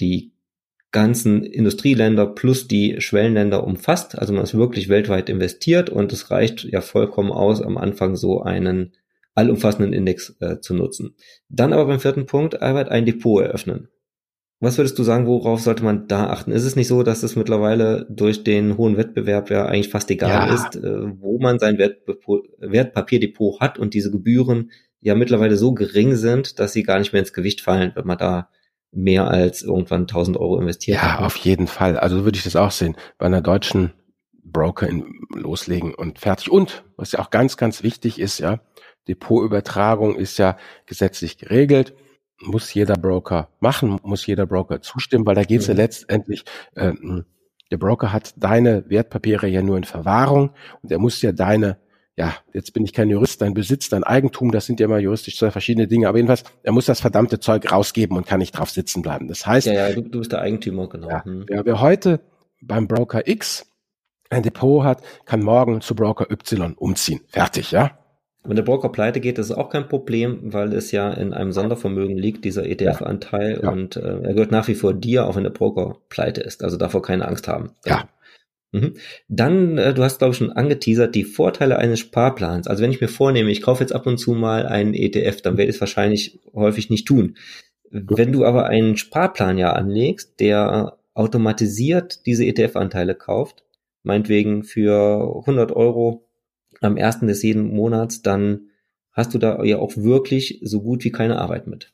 die 0.00 0.32
ganzen 0.92 1.44
Industrieländer 1.44 2.26
plus 2.26 2.66
die 2.66 3.00
Schwellenländer 3.00 3.64
umfasst. 3.64 4.18
Also 4.18 4.32
man 4.32 4.42
ist 4.42 4.54
wirklich 4.56 4.88
weltweit 4.88 5.28
investiert 5.28 5.88
und 5.88 6.12
es 6.12 6.30
reicht 6.30 6.64
ja 6.64 6.80
vollkommen 6.80 7.30
aus, 7.30 7.62
am 7.62 7.78
Anfang 7.78 8.16
so 8.16 8.42
einen 8.42 8.92
allumfassenden 9.34 9.92
Index 9.92 10.36
äh, 10.40 10.60
zu 10.60 10.74
nutzen. 10.74 11.14
Dann 11.48 11.72
aber 11.72 11.86
beim 11.86 12.00
vierten 12.00 12.26
Punkt, 12.26 12.60
Albert, 12.60 12.88
ein 12.88 13.06
Depot 13.06 13.42
eröffnen. 13.42 13.88
Was 14.62 14.76
würdest 14.76 14.98
du 14.98 15.04
sagen, 15.04 15.26
worauf 15.26 15.60
sollte 15.60 15.84
man 15.84 16.06
da 16.06 16.28
achten? 16.28 16.52
Ist 16.52 16.64
es 16.64 16.76
nicht 16.76 16.88
so, 16.88 17.02
dass 17.02 17.22
es 17.22 17.34
mittlerweile 17.34 18.06
durch 18.10 18.44
den 18.44 18.76
hohen 18.76 18.98
Wettbewerb 18.98 19.48
ja 19.48 19.64
eigentlich 19.64 19.88
fast 19.88 20.10
egal 20.10 20.48
ja. 20.48 20.54
ist, 20.54 20.76
äh, 20.76 21.20
wo 21.20 21.38
man 21.38 21.58
sein 21.58 21.78
Wertpapierdepot 21.78 23.60
hat 23.60 23.78
und 23.78 23.94
diese 23.94 24.10
Gebühren 24.10 24.70
ja 25.00 25.14
mittlerweile 25.14 25.56
so 25.56 25.72
gering 25.72 26.14
sind, 26.16 26.58
dass 26.58 26.72
sie 26.72 26.82
gar 26.82 26.98
nicht 26.98 27.12
mehr 27.12 27.20
ins 27.20 27.32
Gewicht 27.32 27.60
fallen, 27.60 27.92
wenn 27.94 28.06
man 28.06 28.18
da 28.18 28.48
mehr 28.92 29.28
als 29.28 29.62
irgendwann 29.62 30.02
1000 30.02 30.36
Euro 30.36 30.58
investiert 30.58 30.96
ja, 30.98 31.02
hat. 31.02 31.20
Ja, 31.20 31.26
auf 31.26 31.36
jeden 31.36 31.66
Fall. 31.66 31.96
Also 31.98 32.18
so 32.18 32.24
würde 32.24 32.36
ich 32.36 32.44
das 32.44 32.56
auch 32.56 32.70
sehen. 32.70 32.96
Bei 33.18 33.26
einer 33.26 33.40
deutschen 33.40 33.92
Broker 34.42 34.88
in, 34.88 35.26
loslegen 35.30 35.94
und 35.94 36.18
fertig. 36.18 36.50
Und 36.50 36.84
was 36.96 37.12
ja 37.12 37.20
auch 37.20 37.30
ganz, 37.30 37.56
ganz 37.56 37.82
wichtig 37.82 38.18
ist, 38.18 38.38
ja, 38.38 38.60
Depotübertragung 39.08 40.16
ist 40.16 40.38
ja 40.38 40.56
gesetzlich 40.86 41.38
geregelt, 41.38 41.94
muss 42.40 42.72
jeder 42.72 42.94
Broker 42.94 43.48
machen, 43.60 43.98
muss 44.02 44.26
jeder 44.26 44.46
Broker 44.46 44.80
zustimmen, 44.80 45.26
weil 45.26 45.34
da 45.34 45.44
geht 45.44 45.60
es 45.60 45.68
mhm. 45.68 45.74
ja 45.74 45.82
letztendlich, 45.82 46.44
äh, 46.74 46.92
der 47.70 47.76
Broker 47.76 48.12
hat 48.12 48.34
deine 48.36 48.88
Wertpapiere 48.88 49.46
ja 49.46 49.62
nur 49.62 49.76
in 49.76 49.84
Verwahrung 49.84 50.50
und 50.82 50.90
er 50.90 50.98
muss 50.98 51.22
ja 51.22 51.32
deine 51.32 51.78
ja, 52.20 52.34
jetzt 52.52 52.74
bin 52.74 52.84
ich 52.84 52.92
kein 52.92 53.08
Jurist, 53.08 53.40
dein 53.40 53.54
Besitz, 53.54 53.88
dein 53.88 54.04
Eigentum, 54.04 54.50
das 54.50 54.66
sind 54.66 54.78
ja 54.78 54.84
immer 54.84 54.98
juristisch 54.98 55.38
zwei 55.38 55.50
verschiedene 55.50 55.88
Dinge, 55.88 56.06
aber 56.06 56.18
jedenfalls, 56.18 56.44
er 56.62 56.72
muss 56.72 56.84
das 56.84 57.00
verdammte 57.00 57.40
Zeug 57.40 57.72
rausgeben 57.72 58.14
und 58.14 58.26
kann 58.26 58.40
nicht 58.40 58.52
drauf 58.52 58.68
sitzen 58.68 59.00
bleiben. 59.00 59.26
Das 59.26 59.46
heißt, 59.46 59.66
ja, 59.66 59.72
ja, 59.72 59.92
du, 59.94 60.02
du 60.02 60.18
bist 60.18 60.30
der 60.30 60.42
Eigentümer, 60.42 60.86
genau. 60.86 61.08
Ja, 61.08 61.24
hm. 61.24 61.46
wer, 61.46 61.64
wer 61.64 61.80
heute 61.80 62.20
beim 62.60 62.86
Broker 62.86 63.26
X 63.26 63.64
ein 64.28 64.42
Depot 64.42 64.84
hat, 64.84 65.00
kann 65.24 65.42
morgen 65.42 65.80
zu 65.80 65.94
Broker 65.94 66.30
Y 66.30 66.74
umziehen. 66.74 67.22
Fertig, 67.28 67.70
ja? 67.70 67.98
Wenn 68.44 68.56
der 68.56 68.64
Broker 68.64 68.90
pleite 68.90 69.20
geht, 69.20 69.38
ist 69.38 69.46
es 69.46 69.56
auch 69.56 69.70
kein 69.70 69.88
Problem, 69.88 70.40
weil 70.52 70.74
es 70.74 70.92
ja 70.92 71.10
in 71.10 71.32
einem 71.32 71.52
Sondervermögen 71.52 72.18
liegt, 72.18 72.44
dieser 72.44 72.66
ETF-Anteil, 72.66 73.60
ja. 73.62 73.70
und 73.70 73.96
äh, 73.96 74.00
er 74.00 74.34
gehört 74.34 74.50
nach 74.50 74.68
wie 74.68 74.74
vor 74.74 74.92
dir, 74.92 75.26
auch 75.26 75.36
wenn 75.36 75.44
der 75.44 75.50
Broker 75.50 75.96
pleite 76.10 76.42
ist. 76.42 76.62
Also 76.62 76.76
davor 76.76 77.00
keine 77.00 77.26
Angst 77.26 77.48
haben. 77.48 77.70
Ja. 77.86 78.10
Dann, 79.28 79.78
äh, 79.78 79.94
du 79.94 80.02
hast, 80.02 80.18
glaube 80.18 80.32
ich, 80.32 80.38
schon 80.38 80.52
angeteasert, 80.52 81.14
die 81.14 81.24
Vorteile 81.24 81.78
eines 81.78 82.00
Sparplans. 82.00 82.68
Also 82.68 82.82
wenn 82.82 82.92
ich 82.92 83.00
mir 83.00 83.08
vornehme, 83.08 83.50
ich 83.50 83.62
kaufe 83.62 83.82
jetzt 83.82 83.92
ab 83.92 84.06
und 84.06 84.18
zu 84.18 84.32
mal 84.32 84.66
einen 84.66 84.94
ETF, 84.94 85.42
dann 85.42 85.56
werde 85.56 85.70
ich 85.70 85.76
es 85.76 85.80
wahrscheinlich 85.80 86.38
häufig 86.54 86.90
nicht 86.90 87.06
tun. 87.06 87.36
Wenn 87.90 88.32
du 88.32 88.44
aber 88.44 88.66
einen 88.66 88.96
Sparplan 88.96 89.58
ja 89.58 89.72
anlegst, 89.72 90.38
der 90.38 90.98
automatisiert 91.14 92.24
diese 92.26 92.44
ETF-Anteile 92.46 93.16
kauft, 93.16 93.64
meinetwegen 94.04 94.62
für 94.62 95.40
100 95.40 95.72
Euro 95.72 96.24
am 96.80 96.96
ersten 96.96 97.26
des 97.26 97.42
jeden 97.42 97.74
Monats, 97.74 98.22
dann 98.22 98.70
hast 99.12 99.34
du 99.34 99.38
da 99.38 99.64
ja 99.64 99.78
auch 99.78 99.96
wirklich 99.96 100.60
so 100.62 100.80
gut 100.80 101.04
wie 101.04 101.10
keine 101.10 101.38
Arbeit 101.38 101.66
mit. 101.66 101.92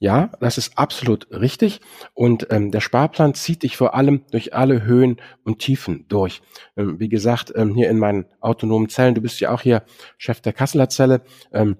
Ja, 0.00 0.32
das 0.40 0.58
ist 0.58 0.76
absolut 0.76 1.28
richtig. 1.30 1.80
Und 2.12 2.48
ähm, 2.50 2.70
der 2.70 2.80
Sparplan 2.80 3.34
zieht 3.34 3.62
dich 3.62 3.76
vor 3.76 3.94
allem 3.94 4.24
durch 4.30 4.54
alle 4.54 4.82
Höhen 4.82 5.20
und 5.44 5.60
Tiefen 5.60 6.06
durch. 6.08 6.42
Ähm, 6.76 6.98
wie 6.98 7.08
gesagt, 7.08 7.52
ähm, 7.54 7.74
hier 7.74 7.88
in 7.88 7.98
meinen 7.98 8.26
autonomen 8.40 8.88
Zellen, 8.88 9.14
du 9.14 9.22
bist 9.22 9.40
ja 9.40 9.50
auch 9.50 9.62
hier 9.62 9.82
Chef 10.18 10.40
der 10.40 10.52
Kasseler 10.52 10.88
Zelle, 10.88 11.22
ähm, 11.52 11.76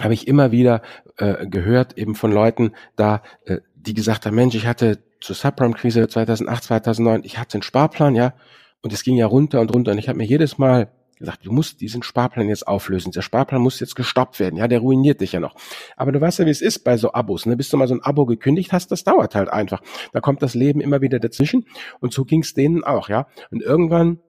habe 0.00 0.14
ich 0.14 0.26
immer 0.26 0.50
wieder 0.50 0.82
äh, 1.18 1.46
gehört, 1.46 1.96
eben 1.96 2.14
von 2.14 2.32
Leuten 2.32 2.72
da, 2.96 3.22
äh, 3.46 3.58
die 3.74 3.94
gesagt 3.94 4.26
haben, 4.26 4.34
Mensch, 4.34 4.54
ich 4.56 4.66
hatte 4.66 4.98
zur 5.20 5.36
Subprime-Krise 5.36 6.08
2008, 6.08 6.64
2009, 6.64 7.22
ich 7.24 7.38
hatte 7.38 7.54
einen 7.54 7.62
Sparplan, 7.62 8.14
ja, 8.14 8.34
und 8.82 8.92
es 8.92 9.02
ging 9.04 9.16
ja 9.16 9.26
runter 9.26 9.60
und 9.60 9.74
runter. 9.74 9.92
Und 9.92 9.98
ich 9.98 10.08
habe 10.08 10.18
mir 10.18 10.26
jedes 10.26 10.58
Mal 10.58 10.92
gesagt, 11.24 11.46
du 11.46 11.52
musst 11.52 11.80
diesen 11.80 12.02
Sparplan 12.02 12.48
jetzt 12.48 12.66
auflösen. 12.66 13.12
Der 13.12 13.22
Sparplan 13.22 13.60
muss 13.60 13.80
jetzt 13.80 13.96
gestoppt 13.96 14.40
werden. 14.40 14.56
Ja, 14.56 14.68
der 14.68 14.80
ruiniert 14.80 15.20
dich 15.20 15.32
ja 15.32 15.40
noch. 15.40 15.54
Aber 15.96 16.12
du 16.12 16.20
weißt 16.20 16.38
ja, 16.38 16.46
wie 16.46 16.50
es 16.50 16.62
ist 16.62 16.80
bei 16.80 16.96
so 16.96 17.12
Abos. 17.12 17.46
Ne? 17.46 17.56
Bis 17.56 17.68
du 17.68 17.76
mal 17.76 17.88
so 17.88 17.94
ein 17.94 18.02
Abo 18.02 18.26
gekündigt 18.26 18.72
hast, 18.72 18.90
das 18.90 19.04
dauert 19.04 19.34
halt 19.34 19.48
einfach. 19.48 19.82
Da 20.12 20.20
kommt 20.20 20.42
das 20.42 20.54
Leben 20.54 20.80
immer 20.80 21.00
wieder 21.00 21.18
dazwischen. 21.18 21.66
Und 22.00 22.12
so 22.12 22.24
ging 22.24 22.42
es 22.42 22.54
denen 22.54 22.84
auch, 22.84 23.08
ja. 23.08 23.26
Und 23.50 23.62
irgendwann 23.62 24.20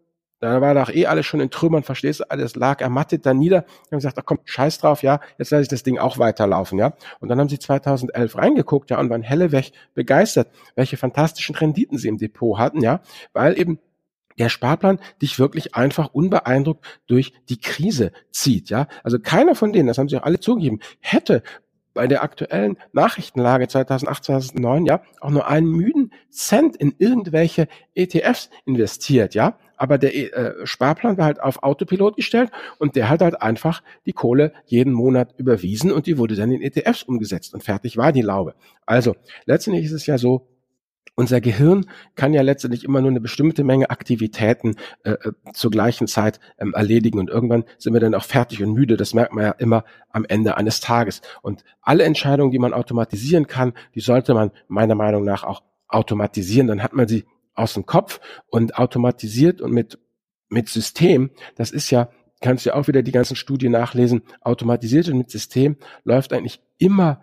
da 0.46 0.60
war 0.62 0.74
doch 0.74 0.90
eh 0.90 1.06
alles 1.06 1.26
schon 1.26 1.40
in 1.40 1.50
Trümmern, 1.50 1.84
verstehst 1.84 2.20
du, 2.20 2.30
alles 2.30 2.56
lag 2.56 2.82
ermattet 2.82 3.26
da 3.26 3.34
nieder. 3.34 3.62
Die 3.62 3.92
haben 3.92 3.98
gesagt, 3.98 4.20
ach 4.20 4.26
komm, 4.26 4.40
scheiß 4.44 4.80
drauf, 4.80 5.02
ja, 5.02 5.20
jetzt 5.38 5.50
lasse 5.52 5.64
ich 5.64 5.70
das 5.70 5.84
Ding 5.84 5.98
auch 5.98 6.20
weiterlaufen, 6.20 6.78
ja. 6.78 6.94
Und 7.20 7.30
dann 7.30 7.40
haben 7.40 7.50
sie 7.50 7.58
2011 7.58 8.38
reingeguckt, 8.38 8.90
ja, 8.90 9.00
und 9.00 9.10
waren 9.10 9.22
helleweg 9.22 9.72
begeistert, 9.94 10.50
welche 10.76 10.98
fantastischen 10.98 11.56
Renditen 11.56 11.98
sie 11.98 12.10
im 12.10 12.18
Depot 12.18 12.60
hatten, 12.60 12.82
ja, 12.82 13.02
weil 13.34 13.58
eben 13.60 13.80
der 14.38 14.50
Sparplan 14.50 15.00
dich 15.22 15.40
wirklich 15.40 15.76
einfach 15.76 16.14
unbeeindruckt 16.14 16.86
durch 17.08 17.34
die 17.50 17.60
Krise 17.60 18.12
zieht, 18.32 18.70
ja. 18.70 18.88
Also 19.04 19.20
keiner 19.20 19.56
von 19.56 19.74
denen, 19.74 19.88
das 19.88 19.98
haben 19.98 20.10
sie 20.10 20.18
auch 20.18 20.24
alle 20.24 20.40
zugegeben, 20.40 20.80
hätte 21.00 21.44
bei 21.96 22.08
der 22.08 22.22
aktuellen 22.24 22.78
Nachrichtenlage 22.92 23.68
2008, 23.68 24.26
2009, 24.26 24.86
ja, 24.86 25.02
auch 25.22 25.32
nur 25.32 25.48
einen 25.48 25.68
müden 25.68 26.12
Cent 26.30 26.76
in 26.76 26.94
irgendwelche 27.00 27.68
ETFs 27.96 28.52
investiert, 28.66 29.34
ja. 29.34 29.58
Aber 29.78 29.98
der 29.98 30.16
äh, 30.16 30.66
Sparplan 30.66 31.18
war 31.18 31.26
halt 31.26 31.42
auf 31.42 31.64
Autopilot 31.64 32.16
gestellt 32.16 32.52
und 32.78 32.96
der 32.96 33.10
hat 33.10 33.22
halt 33.22 33.42
einfach 33.42 33.82
die 34.06 34.14
Kohle 34.14 34.54
jeden 34.66 34.94
Monat 34.94 35.34
überwiesen 35.38 35.92
und 35.92 36.06
die 36.06 36.18
wurde 36.18 36.36
dann 36.36 36.52
in 36.52 36.62
ETFs 36.62 37.04
umgesetzt 37.04 37.54
und 37.54 37.64
fertig 37.64 37.98
war 37.98 38.12
die 38.12 38.22
Laube. 38.22 38.56
Also 38.86 39.16
letztendlich 39.46 39.86
ist 39.86 39.92
es 39.92 40.06
ja 40.06 40.18
so, 40.18 40.48
unser 41.16 41.40
Gehirn 41.42 41.86
kann 42.16 42.34
ja 42.34 42.42
letztendlich 42.42 42.84
immer 42.84 43.02
nur 43.02 43.10
eine 43.10 43.22
bestimmte 43.22 43.64
Menge 43.64 43.90
Aktivitäten 43.90 44.76
äh, 45.04 45.12
äh, 45.12 45.32
zur 45.54 45.72
gleichen 45.72 46.08
Zeit 46.08 46.40
ähm, 46.60 46.74
erledigen 46.74 47.20
und 47.20 47.30
irgendwann 47.30 47.64
sind 47.78 47.94
wir 47.94 48.02
dann 48.02 48.14
auch 48.14 48.24
fertig 48.24 48.62
und 48.62 48.74
müde. 48.74 48.98
Das 48.98 49.14
merkt 49.14 49.34
man 49.34 49.46
ja 49.46 49.52
immer 49.52 49.86
am 50.10 50.26
Ende 50.26 50.58
eines 50.58 50.82
Tages. 50.82 51.22
Und 51.42 51.64
alle 51.82 52.04
Entscheidungen, 52.04 52.52
die 52.52 52.60
man 52.60 52.74
automatisieren 52.74 53.48
kann, 53.48 53.74
die 53.96 54.02
sollte 54.02 54.34
man 54.34 54.52
meiner 54.68 54.96
Meinung 54.96 55.24
nach 55.24 55.44
auch 55.44 55.64
automatisieren. 55.88 56.68
Dann 56.68 56.84
hat 56.84 56.94
man 56.94 57.08
sie 57.08 57.26
aus 57.54 57.74
dem 57.74 57.86
Kopf 57.86 58.20
und 58.50 58.78
automatisiert 58.78 59.62
und 59.62 59.72
mit 59.72 60.00
mit 60.50 60.70
System. 60.70 61.32
Das 61.56 61.72
ist 61.72 61.90
ja 61.90 62.10
kannst 62.42 62.66
du 62.66 62.70
ja 62.70 62.76
auch 62.76 62.88
wieder 62.88 63.02
die 63.02 63.12
ganzen 63.12 63.36
Studien 63.36 63.72
nachlesen. 63.72 64.22
Automatisiert 64.42 65.08
und 65.08 65.18
mit 65.18 65.32
System 65.32 65.78
läuft 66.04 66.34
eigentlich 66.34 66.62
immer 66.78 67.22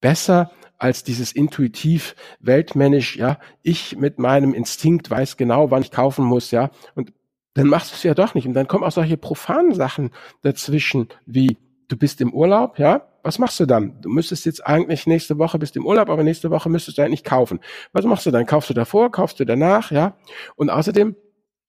besser 0.00 0.50
als 0.78 1.04
dieses 1.04 1.32
intuitiv 1.32 2.14
weltmännisch, 2.40 3.16
ja, 3.16 3.38
ich 3.62 3.96
mit 3.96 4.18
meinem 4.18 4.54
Instinkt 4.54 5.10
weiß 5.10 5.36
genau, 5.36 5.70
wann 5.70 5.82
ich 5.82 5.90
kaufen 5.90 6.24
muss, 6.24 6.50
ja, 6.50 6.70
und 6.94 7.12
dann 7.54 7.66
machst 7.66 7.90
du 7.90 7.96
es 7.96 8.02
ja 8.02 8.14
doch 8.14 8.34
nicht. 8.34 8.46
Und 8.46 8.54
dann 8.54 8.68
kommen 8.68 8.84
auch 8.84 8.92
solche 8.92 9.16
profanen 9.16 9.74
Sachen 9.74 10.10
dazwischen, 10.42 11.08
wie 11.26 11.58
du 11.88 11.96
bist 11.96 12.20
im 12.20 12.32
Urlaub, 12.32 12.78
ja, 12.78 13.08
was 13.22 13.38
machst 13.38 13.60
du 13.60 13.66
dann? 13.66 14.00
Du 14.00 14.08
müsstest 14.08 14.46
jetzt 14.46 14.66
eigentlich 14.66 15.06
nächste 15.06 15.38
Woche 15.38 15.58
bist 15.58 15.76
im 15.76 15.84
Urlaub, 15.84 16.08
aber 16.08 16.22
nächste 16.22 16.50
Woche 16.50 16.70
müsstest 16.70 16.98
du 16.98 17.02
eigentlich 17.02 17.24
kaufen. 17.24 17.60
Was 17.92 18.04
machst 18.04 18.24
du 18.24 18.30
dann? 18.30 18.46
Kaufst 18.46 18.70
du 18.70 18.74
davor, 18.74 19.10
kaufst 19.10 19.40
du 19.40 19.44
danach, 19.44 19.90
ja? 19.90 20.16
Und 20.56 20.70
außerdem 20.70 21.16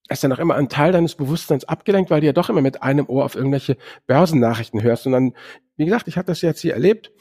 ist 0.09 0.23
dann 0.23 0.31
auch 0.31 0.39
immer 0.39 0.55
ein 0.55 0.69
Teil 0.69 0.91
deines 0.91 1.15
Bewusstseins 1.15 1.65
abgelenkt, 1.65 2.09
weil 2.09 2.21
du 2.21 2.27
ja 2.27 2.33
doch 2.33 2.49
immer 2.49 2.61
mit 2.61 2.83
einem 2.83 3.07
Ohr 3.07 3.25
auf 3.25 3.35
irgendwelche 3.35 3.77
Börsennachrichten 4.07 4.81
hörst. 4.81 5.05
Und 5.07 5.13
dann, 5.13 5.33
wie 5.75 5.85
gesagt, 5.85 6.07
ich 6.07 6.17
habe 6.17 6.27
das 6.27 6.41
jetzt 6.41 6.61
hier 6.61 6.73
erlebt, 6.73 7.11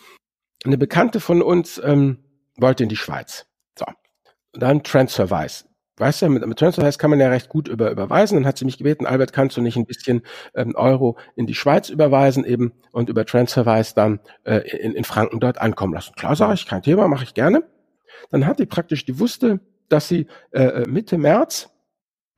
eine 0.65 0.79
Bekannte 0.79 1.21
von 1.21 1.43
uns 1.43 1.81
ähm, 1.83 2.19
wollte 2.57 2.83
in 2.83 2.89
die 2.89 2.97
Schweiz. 2.97 3.47
So. 3.79 3.87
Und 4.53 4.63
dann 4.63 4.83
Transferwise. 4.83 5.65
Weißt 5.97 6.23
du, 6.23 6.29
mit, 6.31 6.47
mit 6.47 6.59
Transferwise 6.59 6.99
kann 6.99 7.11
man 7.11 7.21
ja 7.21 7.29
recht 7.29 7.49
gut 7.49 7.69
über, 7.69 7.91
überweisen. 7.91 8.37
Dann 8.37 8.47
hat 8.47 8.57
sie 8.57 8.65
mich 8.65 8.79
gebeten, 8.79 9.07
Albert, 9.07 9.33
kannst 9.33 9.57
du 9.57 9.61
nicht 9.61 9.77
ein 9.77 9.85
bisschen 9.85 10.23
ähm, 10.55 10.75
Euro 10.75 11.19
in 11.37 11.47
die 11.47 11.55
Schweiz 11.55 11.91
überweisen 11.91 12.45
eben 12.45 12.73
und 12.93 13.11
über 13.11 13.27
Transferwise 13.27 13.95
dann 13.95 14.21
äh, 14.45 14.59
in, 14.79 14.95
in 14.95 15.05
Franken 15.05 15.41
dort 15.41 15.61
ankommen 15.61 15.93
lassen. 15.93 16.15
Klar, 16.15 16.37
sage 16.37 16.55
ich, 16.55 16.67
kein 16.67 16.83
Thema, 16.83 17.07
mache 17.07 17.25
ich 17.25 17.35
gerne. 17.35 17.65
Dann 18.31 18.47
hat 18.47 18.59
die 18.59 18.67
praktisch, 18.67 19.05
die 19.05 19.19
wusste, 19.19 19.61
dass 19.89 20.09
sie 20.09 20.27
äh, 20.53 20.63
äh 20.63 20.89
Mitte 20.89 21.19
März 21.19 21.69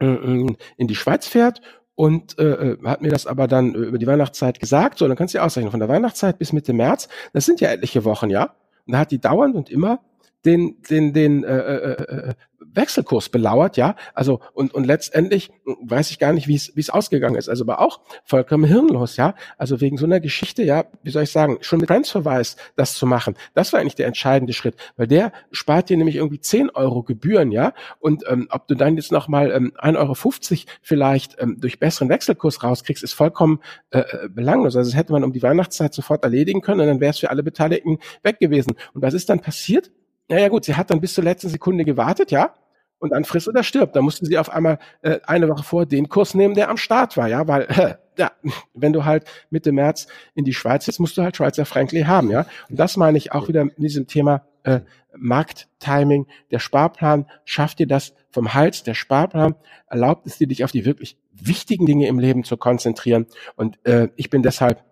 äh, 0.00 0.06
äh, 0.06 0.56
in 0.76 0.88
die 0.88 0.96
Schweiz 0.96 1.28
fährt 1.28 1.60
und 1.94 2.38
äh, 2.38 2.72
äh, 2.72 2.78
hat 2.84 3.02
mir 3.02 3.10
das 3.10 3.26
aber 3.26 3.46
dann 3.46 3.74
über 3.74 3.98
die 3.98 4.06
Weihnachtszeit 4.06 4.60
gesagt. 4.60 4.98
So, 4.98 5.08
dann 5.08 5.16
kannst 5.16 5.34
du 5.34 5.38
ja 5.38 5.44
ausrechnen, 5.44 5.70
von 5.70 5.80
der 5.80 5.88
Weihnachtszeit 5.88 6.38
bis 6.38 6.52
Mitte 6.52 6.72
März, 6.72 7.08
das 7.32 7.44
sind 7.44 7.60
ja 7.60 7.70
etliche 7.70 8.04
Wochen, 8.04 8.30
ja. 8.30 8.54
Und 8.86 8.94
da 8.94 8.98
hat 8.98 9.10
die 9.10 9.20
dauernd 9.20 9.54
und 9.54 9.70
immer 9.70 10.00
den, 10.44 10.82
den, 10.88 11.12
den 11.12 11.44
äh, 11.44 11.56
äh, 11.56 12.30
äh 12.30 12.34
Wechselkurs 12.74 13.28
belauert, 13.28 13.76
ja. 13.76 13.96
Also 14.14 14.40
und 14.54 14.74
und 14.74 14.84
letztendlich 14.84 15.50
weiß 15.64 16.10
ich 16.10 16.18
gar 16.18 16.32
nicht, 16.32 16.48
wie 16.48 16.54
es 16.54 16.74
wie 16.74 16.80
es 16.80 16.90
ausgegangen 16.90 17.36
ist. 17.36 17.48
Also 17.48 17.64
aber 17.64 17.80
auch 17.80 18.00
vollkommen 18.24 18.64
hirnlos, 18.64 19.16
ja. 19.16 19.34
Also 19.58 19.80
wegen 19.80 19.96
so 19.96 20.06
einer 20.06 20.20
Geschichte, 20.20 20.62
ja, 20.62 20.84
wie 21.02 21.10
soll 21.10 21.24
ich 21.24 21.30
sagen, 21.30 21.58
schon 21.60 21.80
mit 21.80 21.88
Transferwise 21.88 22.56
das 22.76 22.94
zu 22.94 23.06
machen, 23.06 23.36
das 23.54 23.72
war 23.72 23.80
eigentlich 23.80 23.94
der 23.94 24.06
entscheidende 24.06 24.52
Schritt, 24.52 24.76
weil 24.96 25.06
der 25.06 25.32
spart 25.50 25.88
dir 25.88 25.96
nämlich 25.96 26.16
irgendwie 26.16 26.40
10 26.40 26.70
Euro 26.70 27.02
Gebühren, 27.02 27.52
ja. 27.52 27.72
Und 28.00 28.24
ähm, 28.28 28.48
ob 28.50 28.66
du 28.68 28.74
dann 28.74 28.96
jetzt 28.96 29.12
noch 29.12 29.28
mal 29.28 29.50
ähm, 29.50 29.72
1,50 29.76 29.96
Euro 29.98 30.72
vielleicht 30.80 31.36
ähm, 31.40 31.60
durch 31.60 31.78
besseren 31.78 32.08
Wechselkurs 32.08 32.62
rauskriegst, 32.62 33.02
ist 33.02 33.12
vollkommen 33.12 33.60
äh, 33.90 34.00
äh, 34.00 34.28
belanglos. 34.28 34.76
Also 34.76 34.90
das 34.90 34.98
hätte 34.98 35.12
man 35.12 35.24
um 35.24 35.32
die 35.32 35.42
Weihnachtszeit 35.42 35.94
sofort 35.94 36.24
erledigen 36.24 36.60
können 36.60 36.80
und 36.80 36.86
dann 36.86 37.00
wäre 37.00 37.10
es 37.10 37.18
für 37.18 37.30
alle 37.30 37.42
Beteiligten 37.42 37.98
weg 38.22 38.38
gewesen. 38.38 38.74
Und 38.94 39.02
was 39.02 39.14
ist 39.14 39.28
dann 39.28 39.40
passiert? 39.40 39.90
Naja 40.28 40.48
gut, 40.48 40.64
sie 40.64 40.76
hat 40.76 40.90
dann 40.90 41.00
bis 41.00 41.14
zur 41.14 41.24
letzten 41.24 41.48
Sekunde 41.48 41.84
gewartet, 41.84 42.30
ja, 42.30 42.54
und 42.98 43.10
dann 43.10 43.24
frisst 43.24 43.48
oder 43.48 43.64
stirbt. 43.64 43.96
Da 43.96 44.00
mussten 44.00 44.26
sie 44.26 44.38
auf 44.38 44.50
einmal 44.50 44.78
äh, 45.02 45.18
eine 45.26 45.48
Woche 45.48 45.64
vor 45.64 45.86
den 45.86 46.08
Kurs 46.08 46.34
nehmen, 46.34 46.54
der 46.54 46.70
am 46.70 46.76
Start 46.76 47.16
war, 47.16 47.28
ja, 47.28 47.46
weil 47.48 47.62
äh, 47.62 47.94
ja, 48.18 48.30
wenn 48.74 48.92
du 48.92 49.04
halt 49.04 49.24
Mitte 49.50 49.72
März 49.72 50.06
in 50.34 50.44
die 50.44 50.54
Schweiz 50.54 50.84
sitzt, 50.84 51.00
musst 51.00 51.16
du 51.16 51.22
halt 51.22 51.36
Schweizer 51.36 51.64
Frankli 51.64 52.02
haben, 52.02 52.30
ja. 52.30 52.46
Und 52.70 52.78
das 52.78 52.96
meine 52.96 53.18
ich 53.18 53.32
auch 53.32 53.48
wieder 53.48 53.64
mit 53.64 53.78
diesem 53.78 54.06
Thema 54.06 54.46
äh, 54.62 54.80
Markttiming. 55.16 56.26
Der 56.50 56.58
Sparplan 56.58 57.26
schafft 57.44 57.78
dir 57.78 57.86
das 57.86 58.14
vom 58.30 58.54
Hals. 58.54 58.82
Der 58.82 58.94
Sparplan 58.94 59.56
erlaubt 59.88 60.26
es 60.26 60.38
dir, 60.38 60.46
dich 60.46 60.64
auf 60.64 60.72
die 60.72 60.84
wirklich 60.84 61.18
wichtigen 61.32 61.86
Dinge 61.86 62.06
im 62.06 62.18
Leben 62.18 62.44
zu 62.44 62.56
konzentrieren. 62.56 63.26
Und 63.56 63.84
äh, 63.84 64.08
ich 64.16 64.30
bin 64.30 64.42
deshalb 64.42 64.84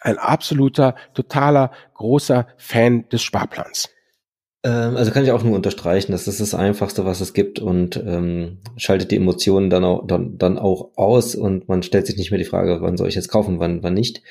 ein 0.00 0.18
absoluter, 0.18 0.94
totaler, 1.12 1.72
großer 1.94 2.46
Fan 2.56 3.08
des 3.10 3.22
Sparplans. 3.22 3.90
Ähm, 4.62 4.96
also 4.96 5.10
kann 5.10 5.24
ich 5.24 5.32
auch 5.32 5.42
nur 5.42 5.56
unterstreichen, 5.56 6.12
dass 6.12 6.26
das 6.26 6.40
ist 6.40 6.52
das 6.52 6.58
Einfachste, 6.58 7.04
was 7.04 7.20
es 7.20 7.32
gibt 7.32 7.58
und 7.58 7.96
ähm, 7.96 8.58
schaltet 8.76 9.10
die 9.10 9.16
Emotionen 9.16 9.70
dann 9.70 9.84
auch, 9.84 10.06
dann, 10.06 10.36
dann 10.36 10.58
auch 10.58 10.90
aus 10.96 11.34
und 11.34 11.68
man 11.68 11.82
stellt 11.82 12.06
sich 12.06 12.16
nicht 12.16 12.30
mehr 12.30 12.38
die 12.38 12.44
Frage, 12.44 12.80
wann 12.82 12.96
soll 12.96 13.08
ich 13.08 13.14
jetzt 13.14 13.30
kaufen, 13.30 13.58
wann, 13.58 13.82
wann 13.82 13.94
nicht. 13.94 14.22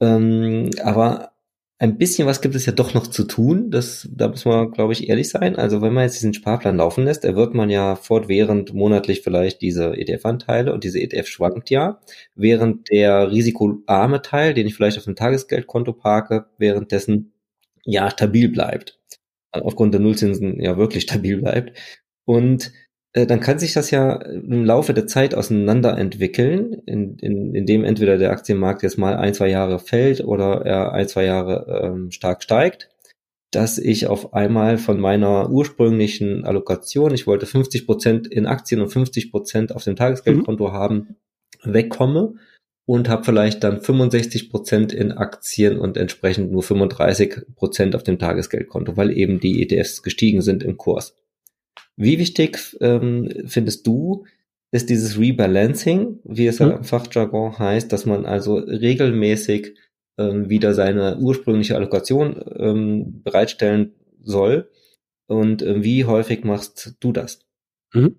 Ähm, 0.00 0.70
aber 0.82 1.32
ein 1.80 1.96
bisschen 1.96 2.26
was 2.26 2.40
gibt 2.40 2.56
es 2.56 2.66
ja 2.66 2.72
doch 2.72 2.92
noch 2.94 3.06
zu 3.06 3.24
tun. 3.24 3.70
Das, 3.70 4.08
da 4.12 4.28
muss 4.28 4.44
man, 4.44 4.72
glaube 4.72 4.92
ich, 4.92 5.08
ehrlich 5.08 5.28
sein. 5.28 5.54
Also 5.56 5.80
wenn 5.80 5.92
man 5.92 6.04
jetzt 6.04 6.16
diesen 6.16 6.34
Sparplan 6.34 6.76
laufen 6.78 7.04
lässt, 7.04 7.24
erwirbt 7.24 7.54
man 7.54 7.70
ja 7.70 7.94
fortwährend 7.94 8.74
monatlich 8.74 9.22
vielleicht 9.22 9.62
diese 9.62 9.96
ETF-Anteile 9.96 10.72
und 10.72 10.82
diese 10.82 11.00
ETF 11.00 11.28
schwankt 11.28 11.70
ja, 11.70 12.00
während 12.34 12.90
der 12.90 13.30
risikoarme 13.30 14.22
Teil, 14.22 14.54
den 14.54 14.66
ich 14.66 14.74
vielleicht 14.74 14.98
auf 14.98 15.04
dem 15.04 15.14
Tagesgeldkonto 15.14 15.92
parke, 15.92 16.46
währenddessen 16.58 17.32
ja 17.84 18.10
stabil 18.10 18.48
bleibt 18.48 18.98
aufgrund 19.52 19.94
der 19.94 20.00
Nullzinsen 20.00 20.60
ja 20.60 20.76
wirklich 20.76 21.02
stabil 21.04 21.38
bleibt. 21.38 21.78
Und 22.24 22.72
äh, 23.12 23.26
dann 23.26 23.40
kann 23.40 23.58
sich 23.58 23.72
das 23.72 23.90
ja 23.90 24.14
im 24.14 24.64
Laufe 24.64 24.94
der 24.94 25.06
Zeit 25.06 25.34
auseinander 25.34 25.96
entwickeln, 25.96 26.82
in, 26.86 27.16
in, 27.18 27.54
in 27.54 27.66
dem 27.66 27.84
entweder 27.84 28.18
der 28.18 28.30
Aktienmarkt 28.30 28.82
jetzt 28.82 28.98
mal 28.98 29.16
ein, 29.16 29.34
zwei 29.34 29.48
Jahre 29.48 29.78
fällt 29.78 30.22
oder 30.22 30.64
er 30.64 30.92
ein, 30.92 31.08
zwei 31.08 31.24
Jahre 31.24 31.82
ähm, 31.82 32.10
stark 32.10 32.42
steigt, 32.42 32.90
dass 33.50 33.78
ich 33.78 34.06
auf 34.06 34.34
einmal 34.34 34.76
von 34.76 35.00
meiner 35.00 35.50
ursprünglichen 35.50 36.44
Allokation, 36.44 37.14
ich 37.14 37.26
wollte 37.26 37.46
50 37.46 37.86
Prozent 37.86 38.26
in 38.26 38.46
Aktien 38.46 38.80
und 38.82 38.90
50 38.90 39.30
Prozent 39.30 39.74
auf 39.74 39.84
dem 39.84 39.96
Tagesgeldkonto 39.96 40.68
mhm. 40.68 40.72
haben, 40.72 41.16
wegkomme 41.62 42.34
und 42.88 43.10
habe 43.10 43.22
vielleicht 43.22 43.64
dann 43.64 43.82
65 43.82 44.48
Prozent 44.48 44.94
in 44.94 45.12
Aktien 45.12 45.78
und 45.78 45.98
entsprechend 45.98 46.50
nur 46.50 46.62
35 46.62 47.54
Prozent 47.54 47.94
auf 47.94 48.02
dem 48.02 48.18
Tagesgeldkonto, 48.18 48.96
weil 48.96 49.14
eben 49.14 49.40
die 49.40 49.62
ETFs 49.62 50.02
gestiegen 50.02 50.40
sind 50.40 50.62
im 50.62 50.78
Kurs. 50.78 51.14
Wie 51.96 52.18
wichtig 52.18 52.78
ähm, 52.80 53.28
findest 53.44 53.86
du, 53.86 54.24
ist 54.70 54.88
dieses 54.88 55.18
Rebalancing, 55.18 56.20
wie 56.24 56.46
es 56.46 56.60
mhm. 56.60 56.70
im 56.70 56.84
Fachjargon 56.84 57.58
heißt, 57.58 57.92
dass 57.92 58.06
man 58.06 58.24
also 58.24 58.54
regelmäßig 58.56 59.76
ähm, 60.16 60.48
wieder 60.48 60.72
seine 60.72 61.18
ursprüngliche 61.18 61.76
Allokation 61.76 62.42
ähm, 62.56 63.20
bereitstellen 63.22 63.92
soll? 64.22 64.70
Und 65.26 65.60
äh, 65.60 65.84
wie 65.84 66.06
häufig 66.06 66.42
machst 66.42 66.96
du 67.00 67.12
das? 67.12 67.40
Mhm. 67.92 68.16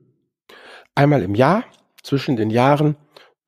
Einmal 0.93 1.23
im 1.23 1.33
Jahr, 1.33 1.65
zwischen 2.03 2.35
den 2.35 2.51
Jahren, 2.51 2.97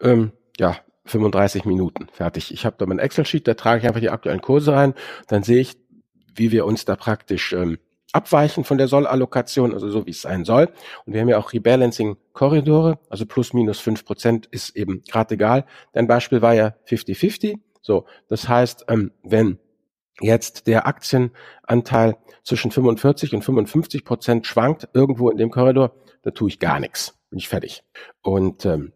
ähm, 0.02 0.32
ja, 0.58 0.78
35 1.06 1.66
Minuten, 1.66 2.08
fertig. 2.12 2.54
Ich 2.54 2.66
habe 2.66 2.76
da 2.78 2.86
mein 2.86 3.00
Excel-Sheet, 3.00 3.48
da 3.48 3.54
trage 3.54 3.80
ich 3.82 3.88
einfach 3.88 4.00
die 4.00 4.10
aktuellen 4.10 4.42
Kurse 4.42 4.74
rein, 4.74 4.94
dann 5.28 5.44
sehe 5.44 5.62
ich, 5.62 5.78
wie 6.36 6.52
wir 6.52 6.66
uns 6.66 6.86
da 6.86 6.96
praktisch 6.96 7.54
ähm, 7.54 7.78
abweichen 8.14 8.64
von 8.64 8.78
der 8.78 8.88
Sollallokation, 8.88 9.74
also 9.74 9.90
so 9.90 10.06
wie 10.06 10.12
es 10.12 10.22
sein 10.22 10.46
soll. 10.46 10.70
Und 11.06 11.14
wir 11.14 11.22
haben 11.22 11.30
ja 11.30 11.38
auch 11.38 11.54
Rebalancing-Korridore, 11.54 13.00
also 13.10 13.26
plus 13.26 13.54
minus 13.54 13.80
fünf 13.80 14.06
Prozent 14.06 14.48
ist 14.48 14.76
eben 14.76 15.02
gerade 15.04 15.36
egal. 15.36 15.66
Dein 15.94 16.08
Beispiel 16.08 16.42
war 16.42 16.54
ja 16.54 16.76
50-50. 16.88 17.60
So, 17.82 18.06
das 18.28 18.48
heißt, 18.48 18.86
ähm, 18.90 19.12
wenn 19.24 19.58
jetzt 20.20 20.68
der 20.68 20.88
Aktienanteil 20.88 22.18
zwischen 22.44 22.72
45 22.72 23.34
und 23.34 23.44
55 23.44 24.06
Prozent 24.06 24.46
schwankt 24.48 24.90
irgendwo 24.94 25.30
in 25.30 25.38
dem 25.38 25.50
Korridor, 25.50 25.96
da 26.22 26.32
tue 26.32 26.50
ich 26.50 26.60
gar 26.60 26.80
nichts. 26.80 27.18
Bin 27.30 27.40
ich 27.40 27.48
fertig. 27.48 27.84
Und 28.22 28.66
ähm, 28.66 28.94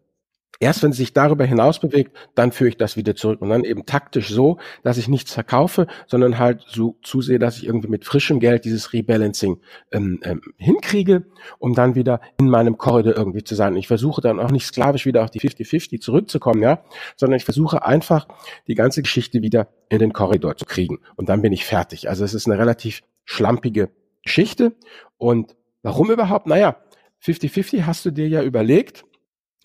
Erst 0.58 0.82
wenn 0.82 0.90
es 0.90 0.96
sich 0.96 1.12
darüber 1.12 1.44
hinaus 1.44 1.80
bewegt, 1.80 2.16
dann 2.34 2.52
führe 2.52 2.68
ich 2.68 2.76
das 2.76 2.96
wieder 2.96 3.14
zurück 3.14 3.42
und 3.42 3.50
dann 3.50 3.64
eben 3.64 3.84
taktisch 3.84 4.30
so, 4.30 4.58
dass 4.82 4.96
ich 4.96 5.08
nichts 5.08 5.32
verkaufe, 5.32 5.86
sondern 6.06 6.38
halt 6.38 6.64
so 6.66 6.96
zusehe, 7.02 7.38
dass 7.38 7.58
ich 7.58 7.66
irgendwie 7.66 7.88
mit 7.88 8.04
frischem 8.04 8.40
Geld 8.40 8.64
dieses 8.64 8.92
Rebalancing 8.92 9.60
ähm, 9.92 10.20
ähm, 10.22 10.40
hinkriege, 10.56 11.26
um 11.58 11.74
dann 11.74 11.94
wieder 11.94 12.20
in 12.38 12.48
meinem 12.48 12.78
Korridor 12.78 13.16
irgendwie 13.16 13.44
zu 13.44 13.54
sein. 13.54 13.76
Ich 13.76 13.88
versuche 13.88 14.20
dann 14.20 14.40
auch 14.40 14.50
nicht 14.50 14.66
sklavisch 14.66 15.04
wieder 15.06 15.24
auf 15.24 15.30
die 15.30 15.40
50-50 15.40 16.00
zurückzukommen, 16.00 16.62
ja, 16.62 16.82
sondern 17.16 17.36
ich 17.36 17.44
versuche 17.44 17.84
einfach 17.84 18.26
die 18.66 18.74
ganze 18.74 19.02
Geschichte 19.02 19.42
wieder 19.42 19.68
in 19.88 19.98
den 19.98 20.12
Korridor 20.12 20.56
zu 20.56 20.64
kriegen 20.64 21.00
und 21.16 21.28
dann 21.28 21.42
bin 21.42 21.52
ich 21.52 21.64
fertig. 21.64 22.08
Also 22.08 22.24
es 22.24 22.34
ist 22.34 22.46
eine 22.46 22.58
relativ 22.58 23.02
schlampige 23.24 23.90
Geschichte 24.24 24.72
und 25.18 25.56
warum 25.82 26.10
überhaupt? 26.10 26.46
Naja, 26.46 26.76
50-50 27.22 27.82
hast 27.82 28.04
du 28.04 28.10
dir 28.10 28.28
ja 28.28 28.42
überlegt, 28.42 29.04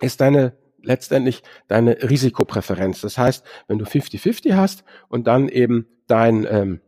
ist 0.01 0.21
deine 0.21 0.53
letztendlich 0.83 1.43
deine 1.67 2.09
Risikopräferenz. 2.09 3.01
Das 3.01 3.17
heißt, 3.17 3.45
wenn 3.67 3.77
du 3.77 3.85
50-50 3.85 4.55
hast 4.55 4.83
und 5.07 5.27
dann 5.27 5.49
eben 5.49 5.87
dein 6.07 6.45
ähm, 6.49 6.81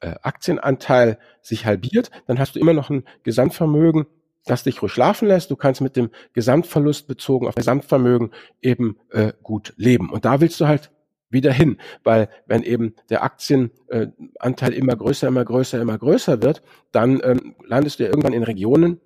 äh, 0.00 0.14
Aktienanteil 0.22 1.18
sich 1.42 1.66
halbiert, 1.66 2.10
dann 2.26 2.38
hast 2.38 2.54
du 2.54 2.60
immer 2.60 2.72
noch 2.72 2.90
ein 2.90 3.04
Gesamtvermögen, 3.22 4.06
das 4.44 4.62
dich 4.62 4.80
ruhig 4.82 4.92
schlafen 4.92 5.28
lässt. 5.28 5.50
Du 5.50 5.56
kannst 5.56 5.80
mit 5.80 5.96
dem 5.96 6.10
Gesamtverlust 6.32 7.06
bezogen 7.06 7.46
auf 7.46 7.54
Gesamtvermögen 7.54 8.30
eben 8.62 8.96
äh, 9.10 9.32
gut 9.42 9.74
leben. 9.76 10.10
Und 10.10 10.24
da 10.24 10.40
willst 10.40 10.60
du 10.60 10.66
halt 10.66 10.90
wieder 11.30 11.52
hin, 11.52 11.78
weil 12.04 12.28
wenn 12.46 12.62
eben 12.62 12.94
der 13.10 13.22
Aktienanteil 13.22 14.72
immer 14.72 14.96
größer, 14.96 15.28
immer 15.28 15.44
größer, 15.44 15.80
immer 15.80 15.98
größer 15.98 16.42
wird, 16.42 16.62
dann 16.90 17.20
ähm, 17.22 17.54
landest 17.66 17.98
du 17.98 18.04
ja 18.04 18.08
irgendwann 18.08 18.32
in 18.32 18.44
Regionen, 18.44 19.00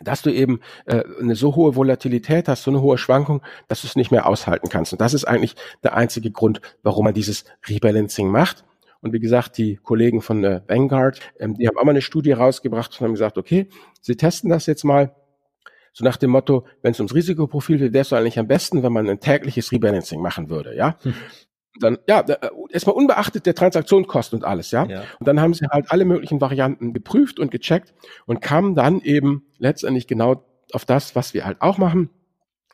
dass 0.00 0.22
du 0.22 0.30
eben 0.30 0.60
äh, 0.86 1.02
eine 1.20 1.34
so 1.34 1.54
hohe 1.54 1.76
Volatilität 1.76 2.48
hast, 2.48 2.64
so 2.64 2.70
eine 2.70 2.80
hohe 2.80 2.98
Schwankung, 2.98 3.42
dass 3.68 3.82
du 3.82 3.86
es 3.86 3.96
nicht 3.96 4.10
mehr 4.10 4.26
aushalten 4.26 4.68
kannst. 4.68 4.92
Und 4.92 5.00
das 5.00 5.14
ist 5.14 5.24
eigentlich 5.24 5.54
der 5.82 5.94
einzige 5.96 6.30
Grund, 6.30 6.60
warum 6.82 7.04
man 7.04 7.14
dieses 7.14 7.44
Rebalancing 7.68 8.28
macht. 8.28 8.64
Und 9.00 9.12
wie 9.12 9.20
gesagt, 9.20 9.58
die 9.58 9.76
Kollegen 9.76 10.22
von 10.22 10.44
äh, 10.44 10.60
Vanguard, 10.66 11.20
ähm, 11.38 11.54
die 11.54 11.66
haben 11.66 11.76
auch 11.76 11.84
mal 11.84 11.90
eine 11.90 12.02
Studie 12.02 12.32
rausgebracht 12.32 12.92
und 12.92 13.04
haben 13.04 13.12
gesagt, 13.12 13.36
okay, 13.36 13.68
sie 14.00 14.16
testen 14.16 14.50
das 14.50 14.66
jetzt 14.66 14.84
mal. 14.84 15.14
So 15.92 16.04
nach 16.04 16.16
dem 16.16 16.30
Motto, 16.30 16.66
wenn 16.80 16.92
es 16.92 17.00
ums 17.00 17.14
Risikoprofil 17.14 17.78
geht, 17.78 17.92
wäre 17.92 18.02
es 18.02 18.12
eigentlich 18.12 18.38
am 18.38 18.46
besten, 18.46 18.82
wenn 18.82 18.92
man 18.92 19.10
ein 19.10 19.20
tägliches 19.20 19.72
Rebalancing 19.72 20.22
machen 20.22 20.48
würde, 20.48 20.74
ja. 20.74 20.96
Hm 21.02 21.14
dann, 21.80 21.98
ja, 22.06 22.20
äh, 22.20 22.50
erstmal 22.70 22.96
unbeachtet 22.96 23.46
der 23.46 23.54
Transaktionskosten 23.54 24.40
und 24.40 24.44
alles, 24.44 24.70
ja? 24.70 24.84
ja. 24.86 25.04
Und 25.18 25.26
dann 25.26 25.40
haben 25.40 25.54
sie 25.54 25.66
halt 25.66 25.90
alle 25.90 26.04
möglichen 26.04 26.40
Varianten 26.40 26.92
geprüft 26.92 27.38
und 27.38 27.50
gecheckt 27.50 27.94
und 28.26 28.40
kamen 28.40 28.74
dann 28.74 29.00
eben 29.00 29.46
letztendlich 29.58 30.06
genau 30.06 30.44
auf 30.72 30.84
das, 30.84 31.16
was 31.16 31.34
wir 31.34 31.44
halt 31.44 31.60
auch 31.60 31.78
machen. 31.78 32.10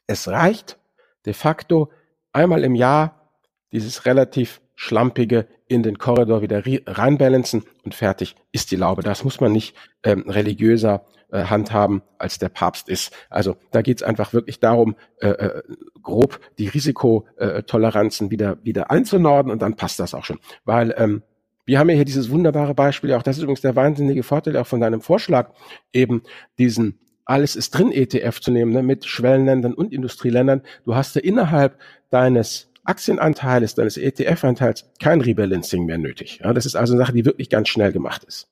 Es 0.06 0.28
reicht 0.28 0.78
de 1.26 1.32
facto 1.32 1.90
einmal 2.32 2.64
im 2.64 2.74
Jahr 2.74 3.32
dieses 3.72 4.06
relativ 4.06 4.60
schlampige 4.74 5.46
in 5.66 5.82
den 5.82 5.98
Korridor 5.98 6.40
wieder 6.40 6.62
reinbalancen 6.86 7.64
und 7.84 7.94
fertig 7.94 8.36
ist 8.52 8.70
die 8.70 8.76
Laube. 8.76 9.02
Das 9.02 9.24
muss 9.24 9.40
man 9.40 9.52
nicht 9.52 9.76
ähm, 10.02 10.24
religiöser 10.28 11.04
äh, 11.30 11.44
handhaben, 11.44 12.02
als 12.18 12.38
der 12.38 12.48
Papst 12.48 12.88
ist. 12.88 13.12
Also 13.30 13.56
da 13.70 13.82
geht 13.82 13.98
es 13.98 14.02
einfach 14.02 14.32
wirklich 14.32 14.60
darum, 14.60 14.96
äh, 15.20 15.28
äh, 15.28 15.62
grob 16.02 16.40
die 16.58 16.68
Risikotoleranzen 16.68 18.30
wieder, 18.30 18.58
wieder 18.62 18.90
einzunorden 18.90 19.52
und 19.52 19.62
dann 19.62 19.76
passt 19.76 20.00
das 20.00 20.14
auch 20.14 20.24
schon. 20.24 20.38
Weil 20.64 20.94
ähm, 20.96 21.22
wir 21.66 21.78
haben 21.78 21.90
ja 21.90 21.96
hier 21.96 22.06
dieses 22.06 22.30
wunderbare 22.30 22.74
Beispiel, 22.74 23.12
auch 23.12 23.22
das 23.22 23.36
ist 23.36 23.42
übrigens 23.42 23.60
der 23.60 23.76
wahnsinnige 23.76 24.22
Vorteil 24.22 24.56
auch 24.56 24.66
von 24.66 24.80
deinem 24.80 25.02
Vorschlag, 25.02 25.50
eben 25.92 26.22
diesen 26.58 26.98
alles 27.26 27.56
ist 27.56 27.72
drin 27.72 27.92
ETF 27.92 28.40
zu 28.40 28.50
nehmen, 28.50 28.72
ne, 28.72 28.82
mit 28.82 29.04
Schwellenländern 29.04 29.74
und 29.74 29.92
Industrieländern. 29.92 30.62
Du 30.86 30.94
hast 30.94 31.14
ja 31.14 31.20
innerhalb 31.20 31.78
deines 32.08 32.70
Aktienanteiles, 32.84 33.74
deines 33.74 33.98
ETF-Anteils 33.98 34.90
kein 34.98 35.20
Rebalancing 35.20 35.84
mehr 35.84 35.98
nötig. 35.98 36.40
Ja, 36.42 36.54
das 36.54 36.64
ist 36.64 36.74
also 36.74 36.94
eine 36.94 37.02
Sache, 37.02 37.12
die 37.12 37.26
wirklich 37.26 37.50
ganz 37.50 37.68
schnell 37.68 37.92
gemacht 37.92 38.24
ist. 38.24 38.48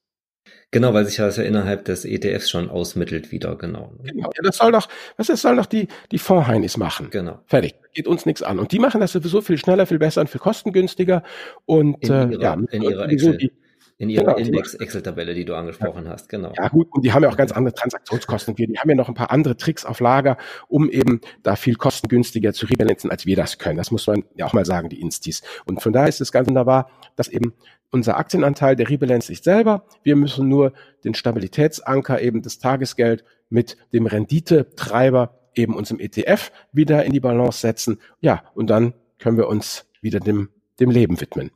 Genau, 0.73 0.93
weil 0.93 1.07
sich 1.07 1.17
das 1.17 1.37
ja 1.37 1.45
innerhalb 1.45 1.85
des 1.85 2.05
ETFs 2.05 2.51
schon 2.51 2.69
ausmittelt 2.69 3.31
wieder, 3.31 3.57
genau. 3.57 3.93
Genau, 4.03 4.31
ja, 4.35 4.43
das 4.43 4.57
soll 4.57 4.73
doch, 4.73 4.89
was 5.17 5.29
das 5.29 5.41
soll 5.41 5.57
doch 5.57 5.67
die, 5.67 5.89
die 6.11 6.19
Fondsheinis 6.19 6.77
machen. 6.77 7.09
Genau. 7.11 7.39
Fertig. 7.47 7.77
Geht 7.95 8.09
uns 8.09 8.27
nichts 8.27 8.43
an. 8.43 8.59
Und 8.59 8.73
die 8.73 8.79
machen 8.79 9.01
das 9.01 9.13
sowieso 9.13 9.41
viel 9.41 9.59
schneller, 9.59 9.87
viel 9.87 9.99
besser 9.99 10.21
und 10.21 10.29
viel 10.29 10.41
kostengünstiger. 10.41 11.23
Und 11.65 12.03
in 12.03 12.13
äh, 12.13 12.27
ihrer, 12.33 12.43
ja, 12.43 12.59
in 12.73 12.83
ihrer 12.83 13.09
Excel. 13.09 13.39
Die, 13.39 13.53
in 13.99 14.11
ihrer 14.11 14.35
genau, 14.35 14.37
Index-Excel-Tabelle, 14.37 15.35
die 15.35 15.47
du 15.47 15.55
angesprochen 15.55 16.05
ja. 16.05 16.11
hast, 16.11 16.29
genau. 16.29 16.53
Ja 16.57 16.69
gut, 16.69 16.89
und 16.93 17.05
die 17.05 17.13
haben 17.13 17.23
ja 17.23 17.31
auch 17.31 17.37
ganz 17.37 17.53
andere 17.53 17.75
Transaktionskosten. 17.75 18.59
Wir, 18.59 18.67
die 18.67 18.79
haben 18.79 18.91
ja 18.91 18.95
noch 18.95 19.09
ein 19.09 19.15
paar 19.15 19.31
andere 19.31 19.57
Tricks 19.57 19.87
auf 19.87 20.01
Lager, 20.01 20.37
um 20.69 20.91
eben 20.91 21.21
da 21.43 21.57
viel 21.57 21.77
kostengünstiger 21.77 22.53
zu 22.53 22.67
rebalancen, 22.67 23.11
als 23.11 23.25
wir 23.25 23.37
das 23.37 23.59
können. 23.59 23.79
Das 23.79 23.91
muss 23.91 24.07
man 24.07 24.25
ja 24.35 24.47
auch 24.47 24.53
mal 24.53 24.67
sagen, 24.67 24.91
die 24.91 25.01
Instis. 25.01 25.43
Und 25.65 25.83
von 25.83 25.95
daher 25.95 26.09
ist 26.09 26.21
es 26.21 26.31
ganz 26.31 26.47
wunderbar, 26.47 26.91
dass 27.17 27.29
eben 27.29 27.55
unser 27.91 28.19
Aktienanteil, 28.19 28.77
der 28.77 28.91
rebalanzt 28.91 29.29
sich 29.29 29.43
selber. 29.43 29.87
Wir 30.03 30.17
müssen 30.17 30.49
nur 30.49 30.73
den 31.05 31.15
Stabilitätsanker, 31.15 32.21
eben 32.21 32.43
das 32.43 32.59
Tagesgeld 32.59 33.25
mit 33.49 33.79
dem 33.95 34.07
Renditetreiber 34.07 35.39
eben 35.55 35.75
uns 35.75 35.91
im 35.91 36.01
ETF 36.01 36.53
wieder 36.73 37.05
in 37.05 37.13
die 37.13 37.21
Balance 37.21 37.61
setzen. 37.61 37.99
Ja, 38.21 38.45
und 38.55 38.69
dann 38.69 38.93
können 39.19 39.39
wir 39.39 39.49
uns 39.49 39.87
wieder 40.03 40.21
dem, 40.21 40.51
dem 40.81 40.91
Leben 40.91 41.19
widmen. 41.21 41.51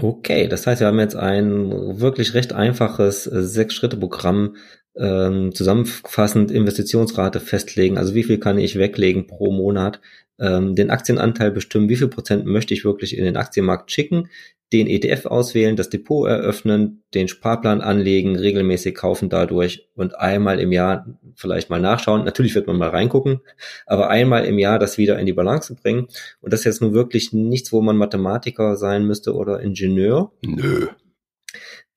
Okay, 0.00 0.48
das 0.48 0.66
heißt, 0.66 0.80
wir 0.80 0.86
haben 0.86 0.98
jetzt 1.00 1.16
ein 1.16 2.00
wirklich 2.00 2.32
recht 2.32 2.54
einfaches 2.54 3.26
äh, 3.26 3.42
Sechs-Schritte-Programm 3.42 4.56
ähm, 4.96 5.54
zusammenfassend 5.54 6.50
Investitionsrate 6.50 7.40
festlegen, 7.40 7.98
also 7.98 8.14
wie 8.14 8.24
viel 8.24 8.38
kann 8.38 8.58
ich 8.58 8.78
weglegen 8.78 9.26
pro 9.26 9.50
Monat, 9.50 10.00
ähm, 10.38 10.74
den 10.74 10.90
Aktienanteil 10.90 11.50
bestimmen, 11.50 11.88
wie 11.88 11.96
viel 11.96 12.08
Prozent 12.08 12.46
möchte 12.46 12.74
ich 12.74 12.84
wirklich 12.84 13.16
in 13.16 13.24
den 13.24 13.36
Aktienmarkt 13.36 13.90
schicken, 13.90 14.28
den 14.72 14.86
ETF 14.86 15.26
auswählen, 15.26 15.76
das 15.76 15.90
Depot 15.90 16.26
eröffnen, 16.26 17.02
den 17.14 17.28
Sparplan 17.28 17.82
anlegen, 17.82 18.36
regelmäßig 18.36 18.94
kaufen 18.94 19.28
dadurch 19.28 19.88
und 19.94 20.18
einmal 20.18 20.58
im 20.60 20.72
Jahr 20.72 21.06
vielleicht 21.34 21.68
mal 21.68 21.80
nachschauen. 21.80 22.24
Natürlich 22.24 22.54
wird 22.54 22.66
man 22.66 22.78
mal 22.78 22.88
reingucken, 22.88 23.40
aber 23.86 24.08
einmal 24.08 24.46
im 24.46 24.58
Jahr 24.58 24.78
das 24.78 24.96
wieder 24.96 25.18
in 25.18 25.26
die 25.26 25.34
Balance 25.34 25.74
bringen. 25.74 26.08
Und 26.40 26.52
das 26.52 26.60
ist 26.60 26.64
jetzt 26.64 26.80
nun 26.80 26.94
wirklich 26.94 27.32
nichts, 27.32 27.72
wo 27.72 27.82
man 27.82 27.96
Mathematiker 27.96 28.76
sein 28.76 29.06
müsste 29.06 29.34
oder 29.34 29.60
Ingenieur. 29.60 30.32
Nö. 30.42 30.88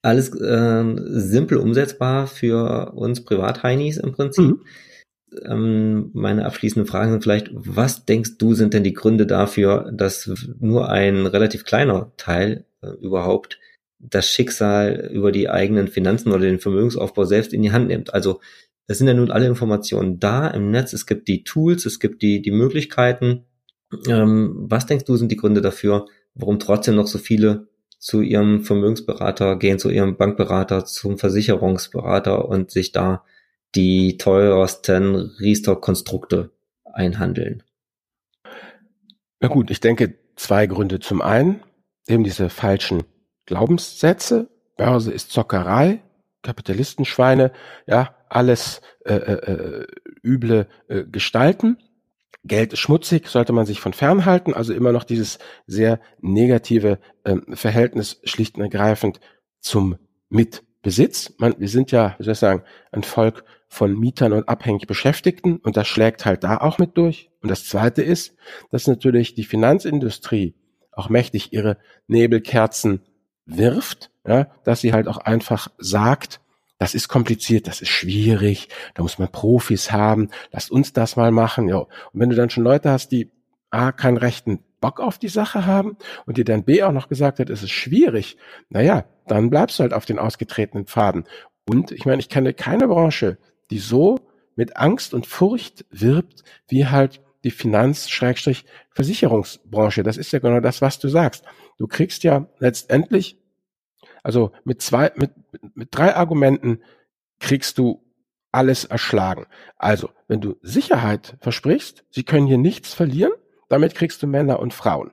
Alles 0.06 0.30
äh, 0.40 0.84
simpel 0.98 1.58
umsetzbar 1.58 2.28
für 2.28 2.94
uns 2.94 3.24
Privatheinis 3.24 3.98
im 3.98 4.12
Prinzip. 4.14 4.46
Mhm 4.46 4.62
ähm, 5.44 6.12
meine 6.14 6.46
abschließenden 6.46 6.88
Fragen 6.88 7.12
sind 7.12 7.24
vielleicht, 7.24 7.50
was 7.54 8.06
denkst 8.06 8.38
du 8.38 8.54
sind 8.54 8.74
denn 8.74 8.84
die 8.84 8.94
Gründe 8.94 9.26
dafür, 9.26 9.92
dass 9.94 10.30
nur 10.60 10.90
ein 10.90 11.26
relativ 11.26 11.66
kleiner 11.66 12.12
Teil 12.18 12.66
äh, 12.82 12.90
überhaupt 13.02 13.60
das 14.00 14.30
Schicksal 14.30 15.10
über 15.12 15.32
die 15.32 15.50
eigenen 15.50 15.88
Finanzen 15.88 16.32
oder 16.32 16.42
den 16.42 16.60
Vermögensaufbau 16.60 17.26
selbst 17.26 17.54
in 17.54 17.64
die 17.64 17.72
Hand 17.72 17.88
nimmt? 17.88 18.14
Also 18.14 18.40
es 18.88 19.00
sind 19.00 19.08
ja 19.08 19.14
nun 19.14 19.32
alle 19.32 19.48
Informationen 19.48 20.20
da 20.20 20.48
im 20.48 20.70
Netz, 20.70 20.94
es 20.94 21.06
gibt 21.06 21.28
die 21.28 21.44
Tools, 21.44 21.86
es 21.86 22.00
gibt 22.00 22.22
die, 22.22 22.42
die 22.42 22.52
Möglichkeiten. 22.52 23.46
Ähm, 24.08 24.66
was 24.70 24.86
denkst 24.86 25.06
du 25.06 25.16
sind 25.16 25.32
die 25.32 25.38
Gründe 25.38 25.62
dafür, 25.62 26.06
warum 26.36 26.60
trotzdem 26.60 26.96
noch 26.96 27.08
so 27.08 27.18
viele 27.18 27.68
zu 27.98 28.22
ihrem 28.22 28.64
Vermögensberater 28.64 29.58
gehen, 29.58 29.80
zu 29.80 29.90
ihrem 29.90 30.18
Bankberater, 30.18 30.86
zum 30.86 31.18
Versicherungsberater 31.18 32.48
und 32.48 32.72
sich 32.72 32.92
da 32.92 33.24
die 33.76 34.18
teuersten 34.18 35.16
Riester-Konstrukte 35.16 36.52
einhandeln? 36.84 37.64
Na 39.40 39.48
gut, 39.48 39.70
ich 39.72 39.80
denke 39.80 40.18
zwei 40.36 40.68
Gründe. 40.68 41.00
Zum 41.00 41.22
einen 41.22 41.62
eben 42.08 42.24
diese 42.24 42.50
falschen 42.50 43.04
Glaubenssätze. 43.46 44.50
Börse 44.78 45.12
ist 45.12 45.32
Zockerei, 45.32 46.02
Kapitalistenschweine, 46.42 47.52
ja, 47.88 48.16
alles 48.30 48.82
äh, 49.06 49.14
äh, 49.14 49.52
äh, 49.52 49.88
üble 50.24 50.68
äh, 50.88 51.04
Gestalten. 51.06 51.78
Geld 52.46 52.74
ist 52.74 52.80
schmutzig, 52.80 53.28
sollte 53.28 53.54
man 53.54 53.66
sich 53.66 53.80
von 53.80 53.94
fernhalten. 53.94 54.54
Also 54.54 54.74
immer 54.74 54.92
noch 54.92 55.04
dieses 55.04 55.40
sehr 55.66 56.00
negative 56.22 57.00
äh, 57.24 57.38
Verhältnis 57.54 58.22
schlicht 58.24 58.56
und 58.56 58.62
ergreifend 58.62 59.20
zum 59.60 59.98
Mitbesitz. 60.30 61.34
Man, 61.38 61.56
wir 61.58 61.70
sind 61.70 61.92
ja, 61.92 62.16
wie 62.18 62.24
soll 62.24 62.34
ich 62.34 62.40
sagen, 62.40 62.64
ein 62.92 63.04
Volk 63.04 63.44
von 63.68 63.98
Mietern 63.98 64.34
und 64.34 64.48
abhängig 64.48 64.86
Beschäftigten 64.86 65.58
und 65.58 65.76
das 65.76 65.88
schlägt 65.88 66.26
halt 66.26 66.44
da 66.44 66.58
auch 66.58 66.78
mit 66.78 66.98
durch. 66.98 67.32
Und 67.42 67.50
das 67.50 67.66
Zweite 67.66 68.04
ist, 68.04 68.36
dass 68.70 68.88
natürlich 68.88 69.34
die 69.34 69.44
Finanzindustrie 69.44 70.56
auch 70.92 71.10
mächtig 71.10 71.52
ihre 71.52 71.78
Nebelkerzen 72.08 73.02
wirft, 73.46 74.12
ja, 74.26 74.48
dass 74.64 74.82
sie 74.82 74.94
halt 74.94 75.08
auch 75.08 75.18
einfach 75.18 75.68
sagt, 75.78 76.42
das 76.78 76.94
ist 76.94 77.08
kompliziert, 77.08 77.68
das 77.68 77.82
ist 77.82 77.90
schwierig, 77.90 78.70
da 78.94 79.04
muss 79.04 79.18
man 79.18 79.32
Profis 79.32 79.92
haben, 79.92 80.30
lasst 80.52 80.72
uns 80.72 80.94
das 80.94 81.16
mal 81.16 81.32
machen. 81.32 81.68
Ja. 81.68 81.78
Und 81.78 81.90
wenn 82.14 82.30
du 82.30 82.36
dann 82.36 82.50
schon 82.50 82.64
Leute 82.64 82.92
hast, 82.92 83.12
die 83.12 83.32
A, 83.70 83.92
keinen 83.92 84.18
rechten 84.18 84.60
Bock 84.82 85.00
auf 85.00 85.18
die 85.18 85.30
Sache 85.30 85.66
haben 85.66 85.98
und 86.26 86.38
dir 86.38 86.46
dann 86.46 86.64
B 86.64 86.84
auch 86.84 86.92
noch 86.92 87.10
gesagt 87.10 87.40
hat, 87.40 87.50
es 87.50 87.64
ist 87.64 87.72
schwierig, 87.72 88.38
naja, 88.70 89.06
dann 89.28 89.50
bleibst 89.50 89.80
du 89.80 89.84
halt 89.84 89.94
auf 89.94 90.06
den 90.06 90.20
ausgetretenen 90.20 90.86
Pfaden. 90.86 91.26
Und 91.68 91.92
ich 91.92 92.06
meine, 92.06 92.20
ich 92.20 92.30
kenne 92.30 92.54
keine 92.54 92.88
Branche, 92.88 93.38
die 93.72 93.80
so 93.80 94.20
mit 94.56 94.78
Angst 94.78 95.14
und 95.14 95.26
Furcht 95.26 95.86
wirbt, 95.90 96.44
wie 96.68 96.88
halt 96.88 97.22
die 97.44 97.52
Finanz-Versicherungsbranche. 97.52 100.04
Das 100.04 100.18
ist 100.18 100.32
ja 100.32 100.40
genau 100.40 100.60
das, 100.60 100.82
was 100.82 101.00
du 101.00 101.10
sagst. 101.10 101.44
Du 101.78 101.88
kriegst 101.88 102.24
ja 102.24 102.48
letztendlich, 102.60 103.38
also 104.26 104.52
mit 104.64 104.82
zwei, 104.82 105.12
mit, 105.18 105.30
mit 105.76 105.90
drei 105.92 106.16
Argumenten 106.16 106.80
kriegst 107.40 107.78
du 107.78 108.04
alles 108.52 108.84
erschlagen. 108.84 109.46
Also, 109.78 110.10
wenn 110.28 110.42
du 110.42 110.56
Sicherheit 110.64 111.38
versprichst, 111.42 112.04
sie 112.10 112.24
können 112.24 112.48
hier 112.48 112.58
nichts 112.58 112.96
verlieren, 112.96 113.34
damit 113.70 113.94
kriegst 113.94 114.24
du 114.24 114.28
Männer 114.28 114.60
und 114.60 114.74
Frauen. 114.74 115.12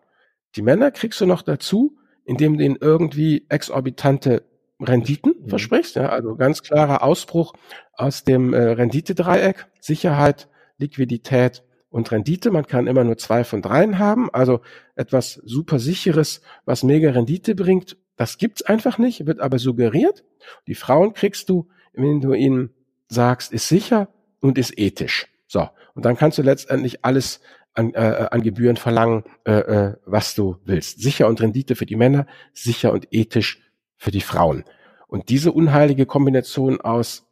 Die 0.56 0.62
Männer 0.62 0.90
kriegst 0.90 1.20
du 1.20 1.26
noch 1.26 1.42
dazu, 1.42 1.98
indem 2.24 2.56
du 2.56 2.64
ihnen 2.64 2.78
irgendwie 2.80 3.44
exorbitante 3.50 4.44
Renditen 4.80 5.34
mhm. 5.42 5.48
versprichst. 5.50 5.96
Ja, 5.96 6.08
also 6.08 6.34
ganz 6.36 6.62
klarer 6.62 7.02
Ausbruch 7.02 7.52
aus 7.92 8.24
dem 8.24 8.54
äh, 8.54 8.62
Renditedreieck. 8.62 9.66
Sicherheit, 9.78 10.48
Liquidität 10.78 11.64
und 11.90 12.10
Rendite. 12.10 12.50
Man 12.50 12.66
kann 12.66 12.86
immer 12.86 13.04
nur 13.04 13.18
zwei 13.18 13.44
von 13.44 13.60
dreien 13.60 13.98
haben. 13.98 14.30
Also 14.32 14.62
etwas 14.94 15.34
super 15.44 15.78
sicheres, 15.78 16.40
was 16.64 16.82
mega 16.82 17.10
Rendite 17.10 17.54
bringt. 17.54 17.98
Das 18.22 18.38
gibt's 18.38 18.62
einfach 18.62 18.98
nicht, 18.98 19.26
wird 19.26 19.40
aber 19.40 19.58
suggeriert. 19.58 20.22
Die 20.68 20.76
Frauen 20.76 21.12
kriegst 21.12 21.48
du, 21.48 21.68
wenn 21.92 22.20
du 22.20 22.34
ihnen 22.34 22.70
sagst, 23.08 23.52
ist 23.52 23.66
sicher 23.66 24.06
und 24.38 24.58
ist 24.58 24.78
ethisch. 24.78 25.26
So. 25.48 25.68
Und 25.94 26.04
dann 26.04 26.16
kannst 26.16 26.38
du 26.38 26.42
letztendlich 26.42 27.04
alles 27.04 27.40
an, 27.74 27.92
äh, 27.94 28.28
an 28.30 28.42
Gebühren 28.42 28.76
verlangen, 28.76 29.24
äh, 29.44 29.54
äh, 29.54 29.96
was 30.06 30.36
du 30.36 30.58
willst. 30.64 31.00
Sicher 31.00 31.26
und 31.26 31.40
Rendite 31.40 31.74
für 31.74 31.84
die 31.84 31.96
Männer, 31.96 32.28
sicher 32.52 32.92
und 32.92 33.08
ethisch 33.10 33.60
für 33.96 34.12
die 34.12 34.20
Frauen. 34.20 34.62
Und 35.08 35.28
diese 35.28 35.50
unheilige 35.50 36.06
Kombination 36.06 36.80
aus 36.80 37.26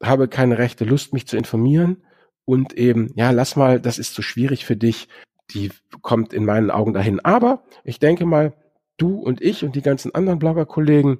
habe 0.00 0.28
keine 0.28 0.58
rechte 0.58 0.84
Lust, 0.84 1.12
mich 1.12 1.26
zu 1.26 1.36
informieren 1.36 2.04
und 2.44 2.72
eben, 2.74 3.10
ja, 3.16 3.32
lass 3.32 3.56
mal, 3.56 3.80
das 3.80 3.98
ist 3.98 4.14
zu 4.14 4.22
schwierig 4.22 4.64
für 4.64 4.76
dich, 4.76 5.08
die 5.50 5.72
kommt 6.02 6.32
in 6.32 6.44
meinen 6.44 6.70
Augen 6.70 6.94
dahin. 6.94 7.18
Aber 7.18 7.64
ich 7.82 7.98
denke 7.98 8.26
mal, 8.26 8.52
du 8.96 9.18
und 9.18 9.40
ich 9.42 9.64
und 9.64 9.74
die 9.76 9.82
ganzen 9.82 10.14
anderen 10.14 10.38
Blogger-Kollegen, 10.38 11.18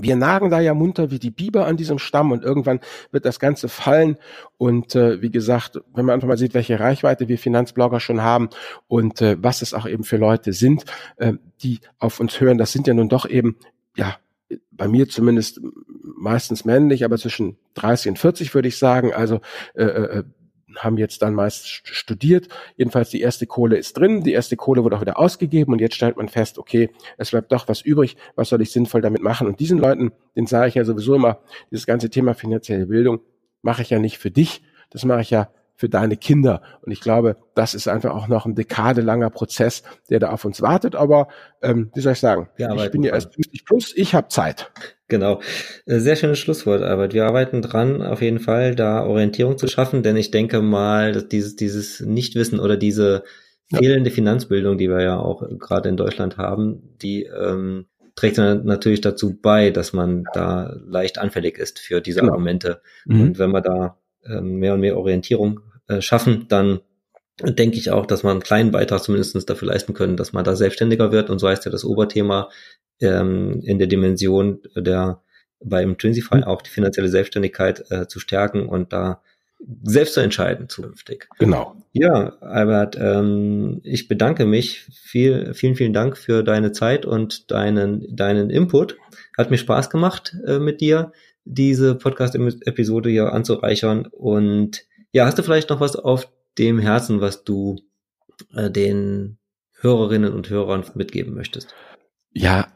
wir 0.00 0.16
nagen 0.16 0.50
da 0.50 0.60
ja 0.60 0.72
munter 0.72 1.10
wie 1.10 1.18
die 1.18 1.30
Biber 1.30 1.66
an 1.66 1.76
diesem 1.76 1.98
Stamm 1.98 2.30
und 2.30 2.44
irgendwann 2.44 2.80
wird 3.10 3.24
das 3.24 3.40
Ganze 3.40 3.68
fallen. 3.68 4.16
Und 4.56 4.94
äh, 4.94 5.20
wie 5.20 5.30
gesagt, 5.30 5.80
wenn 5.94 6.04
man 6.04 6.14
einfach 6.14 6.28
mal 6.28 6.38
sieht, 6.38 6.54
welche 6.54 6.78
Reichweite 6.78 7.28
wir 7.28 7.38
Finanzblogger 7.38 7.98
schon 7.98 8.22
haben 8.22 8.50
und 8.86 9.20
äh, 9.20 9.36
was 9.40 9.62
es 9.62 9.74
auch 9.74 9.86
eben 9.86 10.04
für 10.04 10.16
Leute 10.16 10.52
sind, 10.52 10.84
äh, 11.16 11.34
die 11.62 11.80
auf 11.98 12.20
uns 12.20 12.40
hören, 12.40 12.58
das 12.58 12.72
sind 12.72 12.86
ja 12.86 12.94
nun 12.94 13.08
doch 13.08 13.28
eben 13.28 13.56
ja 13.96 14.16
bei 14.70 14.88
mir 14.88 15.08
zumindest 15.08 15.60
meistens 16.02 16.64
männlich, 16.64 17.04
aber 17.04 17.18
zwischen 17.18 17.56
30 17.74 18.10
und 18.10 18.18
40 18.18 18.54
würde 18.54 18.68
ich 18.68 18.78
sagen. 18.78 19.12
Also 19.12 19.40
äh, 19.74 19.84
äh, 19.84 20.24
haben 20.76 20.96
jetzt 20.96 21.22
dann 21.22 21.34
meist 21.34 21.68
studiert. 21.68 22.48
Jedenfalls 22.76 23.10
die 23.10 23.20
erste 23.20 23.46
Kohle 23.46 23.76
ist 23.76 23.96
drin, 23.96 24.22
die 24.22 24.32
erste 24.32 24.56
Kohle 24.56 24.84
wurde 24.84 24.96
auch 24.96 25.00
wieder 25.00 25.18
ausgegeben 25.18 25.72
und 25.72 25.80
jetzt 25.80 25.94
stellt 25.94 26.16
man 26.16 26.28
fest, 26.28 26.58
okay, 26.58 26.90
es 27.18 27.30
bleibt 27.30 27.52
doch 27.52 27.68
was 27.68 27.82
übrig, 27.82 28.16
was 28.36 28.48
soll 28.48 28.62
ich 28.62 28.70
sinnvoll 28.70 29.00
damit 29.00 29.22
machen? 29.22 29.46
Und 29.46 29.60
diesen 29.60 29.78
Leuten, 29.78 30.12
den 30.36 30.46
sage 30.46 30.68
ich 30.68 30.74
ja 30.74 30.84
sowieso 30.84 31.14
immer, 31.14 31.40
dieses 31.70 31.86
ganze 31.86 32.10
Thema 32.10 32.34
finanzielle 32.34 32.86
Bildung 32.86 33.20
mache 33.62 33.82
ich 33.82 33.90
ja 33.90 33.98
nicht 33.98 34.18
für 34.18 34.30
dich, 34.30 34.62
das 34.90 35.04
mache 35.04 35.20
ich 35.20 35.30
ja 35.30 35.50
für 35.80 35.88
deine 35.88 36.18
Kinder. 36.18 36.60
Und 36.82 36.92
ich 36.92 37.00
glaube, 37.00 37.36
das 37.54 37.74
ist 37.74 37.88
einfach 37.88 38.14
auch 38.14 38.28
noch 38.28 38.44
ein 38.44 38.54
dekadelanger 38.54 39.30
Prozess, 39.30 39.82
der 40.10 40.18
da 40.18 40.28
auf 40.28 40.44
uns 40.44 40.60
wartet. 40.60 40.94
Aber 40.94 41.28
ähm, 41.62 41.90
wie 41.94 42.00
soll 42.00 42.12
ich 42.12 42.20
sagen? 42.20 42.50
Ja, 42.58 42.74
ich 42.74 42.90
bin 42.90 43.02
ja 43.02 43.14
erst 43.14 43.34
50 43.34 43.64
plus, 43.64 43.96
ich 43.96 44.14
habe 44.14 44.28
Zeit. 44.28 44.70
Genau. 45.08 45.40
Äh, 45.86 46.00
sehr 46.00 46.16
schönes 46.16 46.38
Schlusswort, 46.38 46.82
Albert. 46.82 47.14
Wir 47.14 47.24
arbeiten 47.24 47.62
dran, 47.62 48.02
auf 48.02 48.20
jeden 48.20 48.40
Fall 48.40 48.74
da 48.74 49.06
Orientierung 49.06 49.56
zu 49.56 49.68
schaffen, 49.68 50.02
denn 50.02 50.18
ich 50.18 50.30
denke 50.30 50.60
mal, 50.60 51.12
dass 51.12 51.28
dieses, 51.28 51.56
dieses 51.56 52.00
Nichtwissen 52.00 52.60
oder 52.60 52.76
diese 52.76 53.24
fehlende 53.74 54.10
ja. 54.10 54.14
Finanzbildung, 54.14 54.76
die 54.76 54.90
wir 54.90 55.00
ja 55.00 55.18
auch 55.18 55.48
gerade 55.58 55.88
in 55.88 55.96
Deutschland 55.96 56.36
haben, 56.36 56.94
die 57.00 57.22
ähm, 57.22 57.86
trägt 58.16 58.36
natürlich 58.36 59.00
dazu 59.00 59.34
bei, 59.40 59.70
dass 59.70 59.94
man 59.94 60.24
da 60.34 60.76
leicht 60.86 61.16
anfällig 61.16 61.56
ist 61.56 61.78
für 61.78 62.02
diese 62.02 62.20
genau. 62.20 62.32
Argumente. 62.32 62.82
Mhm. 63.06 63.20
Und 63.22 63.38
wenn 63.38 63.50
wir 63.50 63.62
da 63.62 63.96
äh, 64.24 64.42
mehr 64.42 64.74
und 64.74 64.80
mehr 64.80 64.98
Orientierung 64.98 65.60
äh, 65.90 66.00
schaffen, 66.00 66.46
dann 66.48 66.80
denke 67.42 67.78
ich 67.78 67.90
auch, 67.90 68.06
dass 68.06 68.22
man 68.22 68.32
einen 68.32 68.42
kleinen 68.42 68.70
Beitrag 68.70 69.02
zumindest 69.02 69.48
dafür 69.48 69.68
leisten 69.68 69.94
können, 69.94 70.16
dass 70.16 70.32
man 70.32 70.44
da 70.44 70.56
selbstständiger 70.56 71.10
wird. 71.10 71.30
Und 71.30 71.38
so 71.38 71.48
heißt 71.48 71.64
ja 71.64 71.70
das 71.70 71.84
Oberthema 71.84 72.50
ähm, 73.00 73.60
in 73.64 73.78
der 73.78 73.88
Dimension 73.88 74.60
der 74.74 75.22
beim 75.62 75.98
Trinsify 75.98 76.36
mhm. 76.36 76.44
auch 76.44 76.62
die 76.62 76.70
finanzielle 76.70 77.08
Selbstständigkeit 77.08 77.84
äh, 77.90 78.06
zu 78.06 78.18
stärken 78.18 78.66
und 78.66 78.92
da 78.92 79.22
selbst 79.82 80.14
zu 80.14 80.20
entscheiden 80.20 80.70
zukünftig. 80.70 81.28
Genau. 81.38 81.76
Ja, 81.92 82.38
Albert, 82.40 82.96
ähm, 82.98 83.80
ich 83.84 84.08
bedanke 84.08 84.46
mich. 84.46 84.86
Viel, 84.90 85.52
vielen, 85.52 85.76
vielen 85.76 85.92
Dank 85.92 86.16
für 86.16 86.42
deine 86.42 86.72
Zeit 86.72 87.04
und 87.04 87.50
deinen, 87.50 88.16
deinen 88.16 88.48
Input. 88.48 88.96
Hat 89.36 89.50
mir 89.50 89.58
Spaß 89.58 89.90
gemacht 89.90 90.34
äh, 90.46 90.58
mit 90.58 90.80
dir, 90.80 91.12
diese 91.44 91.94
Podcast-Episode 91.94 93.10
hier 93.10 93.34
anzureichern. 93.34 94.06
Und 94.06 94.86
ja, 95.12 95.26
hast 95.26 95.38
du 95.38 95.42
vielleicht 95.42 95.70
noch 95.70 95.80
was 95.80 95.96
auf 95.96 96.30
dem 96.58 96.78
Herzen, 96.78 97.20
was 97.20 97.44
du 97.44 97.76
äh, 98.54 98.70
den 98.70 99.38
Hörerinnen 99.80 100.32
und 100.32 100.50
Hörern 100.50 100.84
mitgeben 100.94 101.34
möchtest? 101.34 101.74
Ja, 102.32 102.68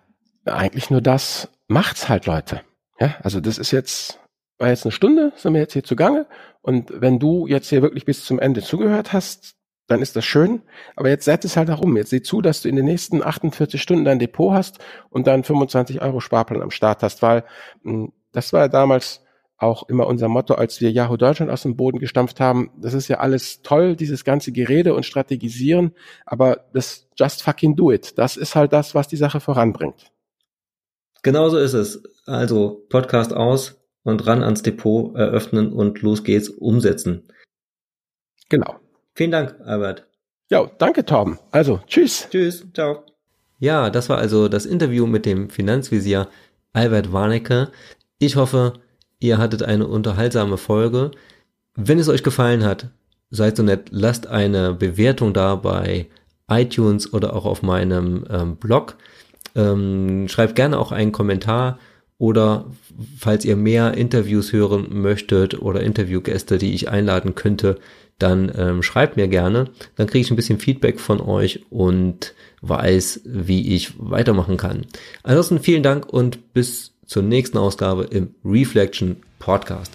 eigentlich 0.45 0.91
nur 0.91 1.01
das. 1.01 1.49
Macht's 1.69 2.09
halt, 2.09 2.27
Leute. 2.27 2.63
Ja, 3.01 3.15
also 3.23 3.41
das 3.41 3.59
ist 3.59 3.71
jetzt, 3.71 4.21
war 4.59 4.69
jetzt 4.69 4.85
eine 4.85 4.93
Stunde, 4.93 5.33
sind 5.37 5.55
wir 5.55 5.61
jetzt 5.61 5.73
hier 5.73 5.85
zugange. 5.85 6.27
Und 6.63 6.91
wenn 6.95 7.19
du 7.19 7.47
jetzt 7.47 7.69
hier 7.69 7.83
wirklich 7.83 8.05
bis 8.05 8.25
zum 8.25 8.39
Ende 8.39 8.63
zugehört 8.63 9.13
hast, 9.13 9.55
dann 9.87 10.01
ist 10.01 10.17
das 10.17 10.25
schön. 10.25 10.63
Aber 10.97 11.09
jetzt 11.09 11.25
setz 11.25 11.45
es 11.45 11.57
halt 11.57 11.71
auch 11.71 11.81
um. 11.81 11.97
Jetzt 11.97 12.11
sieh 12.11 12.23
zu, 12.23 12.41
dass 12.41 12.63
du 12.63 12.69
in 12.69 12.77
den 12.77 12.87
nächsten 12.87 13.23
48 13.23 13.81
Stunden 13.81 14.05
dein 14.05 14.19
Depot 14.19 14.53
hast 14.53 14.79
und 15.11 15.27
dann 15.27 15.45
25 15.45 16.01
Euro 16.01 16.21
Sparplan 16.21 16.63
am 16.63 16.71
Start 16.71 17.03
hast, 17.03 17.23
weil 17.23 17.45
mh, 17.83 17.93
hm, 17.93 18.13
das 18.33 18.53
war 18.53 18.63
ja 18.63 18.69
damals 18.69 19.24
auch 19.59 19.89
immer 19.89 20.07
unser 20.07 20.29
Motto, 20.29 20.55
als 20.55 20.81
wir 20.81 20.91
Yahoo 20.91 21.17
Deutschland 21.17 21.51
aus 21.51 21.63
dem 21.63 21.77
Boden 21.77 21.99
gestampft 21.99 22.41
haben. 22.41 22.71
Das 22.77 22.95
ist 22.95 23.09
ja 23.09 23.19
alles 23.19 23.63
toll, 23.63 23.97
dieses 23.97 24.25
ganze 24.25 24.53
Gerede 24.53 24.95
und 24.95 25.07
Strategisieren, 25.07 25.93
aber 26.27 26.67
das 26.73 27.07
just 27.17 27.43
fucking 27.43 27.77
do 27.77 27.93
it. 27.93 28.19
Das 28.19 28.37
ist 28.37 28.55
halt 28.55 28.73
das, 28.73 28.95
was 28.95 29.09
die 29.09 29.17
Sache 29.17 29.41
voranbringt. 29.41 30.11
Genauso 31.23 31.59
ist 31.59 31.75
es. 31.75 32.03
Also 32.27 32.85
Podcast 32.89 33.33
aus 33.33 33.81
und 34.03 34.27
ran 34.27 34.43
ans 34.43 34.63
Depot 34.63 35.15
eröffnen 35.17 35.73
und 35.73 36.03
los 36.03 36.25
geht's 36.25 36.49
umsetzen. 36.49 37.23
Genau. 38.49 38.77
Vielen 39.15 39.31
Dank, 39.31 39.57
Albert. 39.65 40.07
Ja, 40.51 40.71
danke, 40.79 41.05
Torben. 41.05 41.39
Also, 41.51 41.81
tschüss. 41.87 42.29
Tschüss, 42.31 42.67
ciao. 42.75 43.05
Ja, 43.59 43.89
das 43.89 44.09
war 44.09 44.19
also 44.19 44.49
das 44.49 44.67
Interview 44.67 45.07
mit 45.07 45.25
dem 45.25 45.49
Finanzvisier 45.49 46.29
Albert 46.73 47.13
Warnecke. 47.13 47.71
Ich 48.19 48.37
hoffe, 48.37 48.75
ihr 49.25 49.39
hattet 49.39 49.63
eine 49.63 49.87
unterhaltsame 49.87 50.59
Folge. 50.59 51.11
Wenn 51.75 51.99
es 51.99 52.09
euch 52.09 52.23
gefallen 52.23 52.65
hat, 52.65 52.89
seid 53.31 53.57
so 53.57 53.63
nett, 53.63 53.89
lasst 53.91 54.27
eine 54.27 54.75
Bewertung 54.75 55.33
da 55.33 55.57
bei 55.57 56.07
iTunes 56.49 57.13
oder 57.13 57.35
auch 57.35 57.47
auf 57.47 57.63
meinem 57.63 58.25
ähm, 58.31 58.57
Blog. 58.57 58.97
Ähm, 59.57 60.29
schreibt 60.29 60.57
gerne 60.57 60.79
auch 60.79 60.93
einen 60.93 61.13
Kommentar 61.13 61.79
oder 62.19 62.67
falls 63.19 63.45
ihr 63.45 63.57
mehr 63.57 63.95
Interviews 63.95 64.53
hören 64.53 64.87
möchtet 64.91 65.61
oder 65.61 65.83
Interviewgäste, 65.83 66.59
die 66.59 66.75
ich 66.75 66.89
einladen 66.89 67.35
könnte, 67.35 67.79
dann 68.19 68.53
ähm, 68.57 68.83
schreibt 68.83 69.17
mir 69.17 69.27
gerne. 69.27 69.71
Dann 69.97 70.07
kriege 70.07 70.21
ich 70.21 70.31
ein 70.31 70.37
bisschen 70.37 70.61
Feedback 70.61 71.01
von 71.01 71.21
euch 71.21 71.65
und 71.71 72.35
weiß, 72.61 73.23
wie 73.25 73.75
ich 73.75 73.95
weitermachen 73.99 74.57
kann. 74.57 74.87
Ansonsten 75.23 75.59
vielen 75.61 75.83
Dank 75.83 76.07
und 76.07 76.53
bis 76.53 76.94
zur 77.15 77.23
nächsten 77.23 77.59
Ausgabe 77.59 78.09
im 78.11 78.35
Reflection 78.45 79.15
Podcast. 79.39 79.93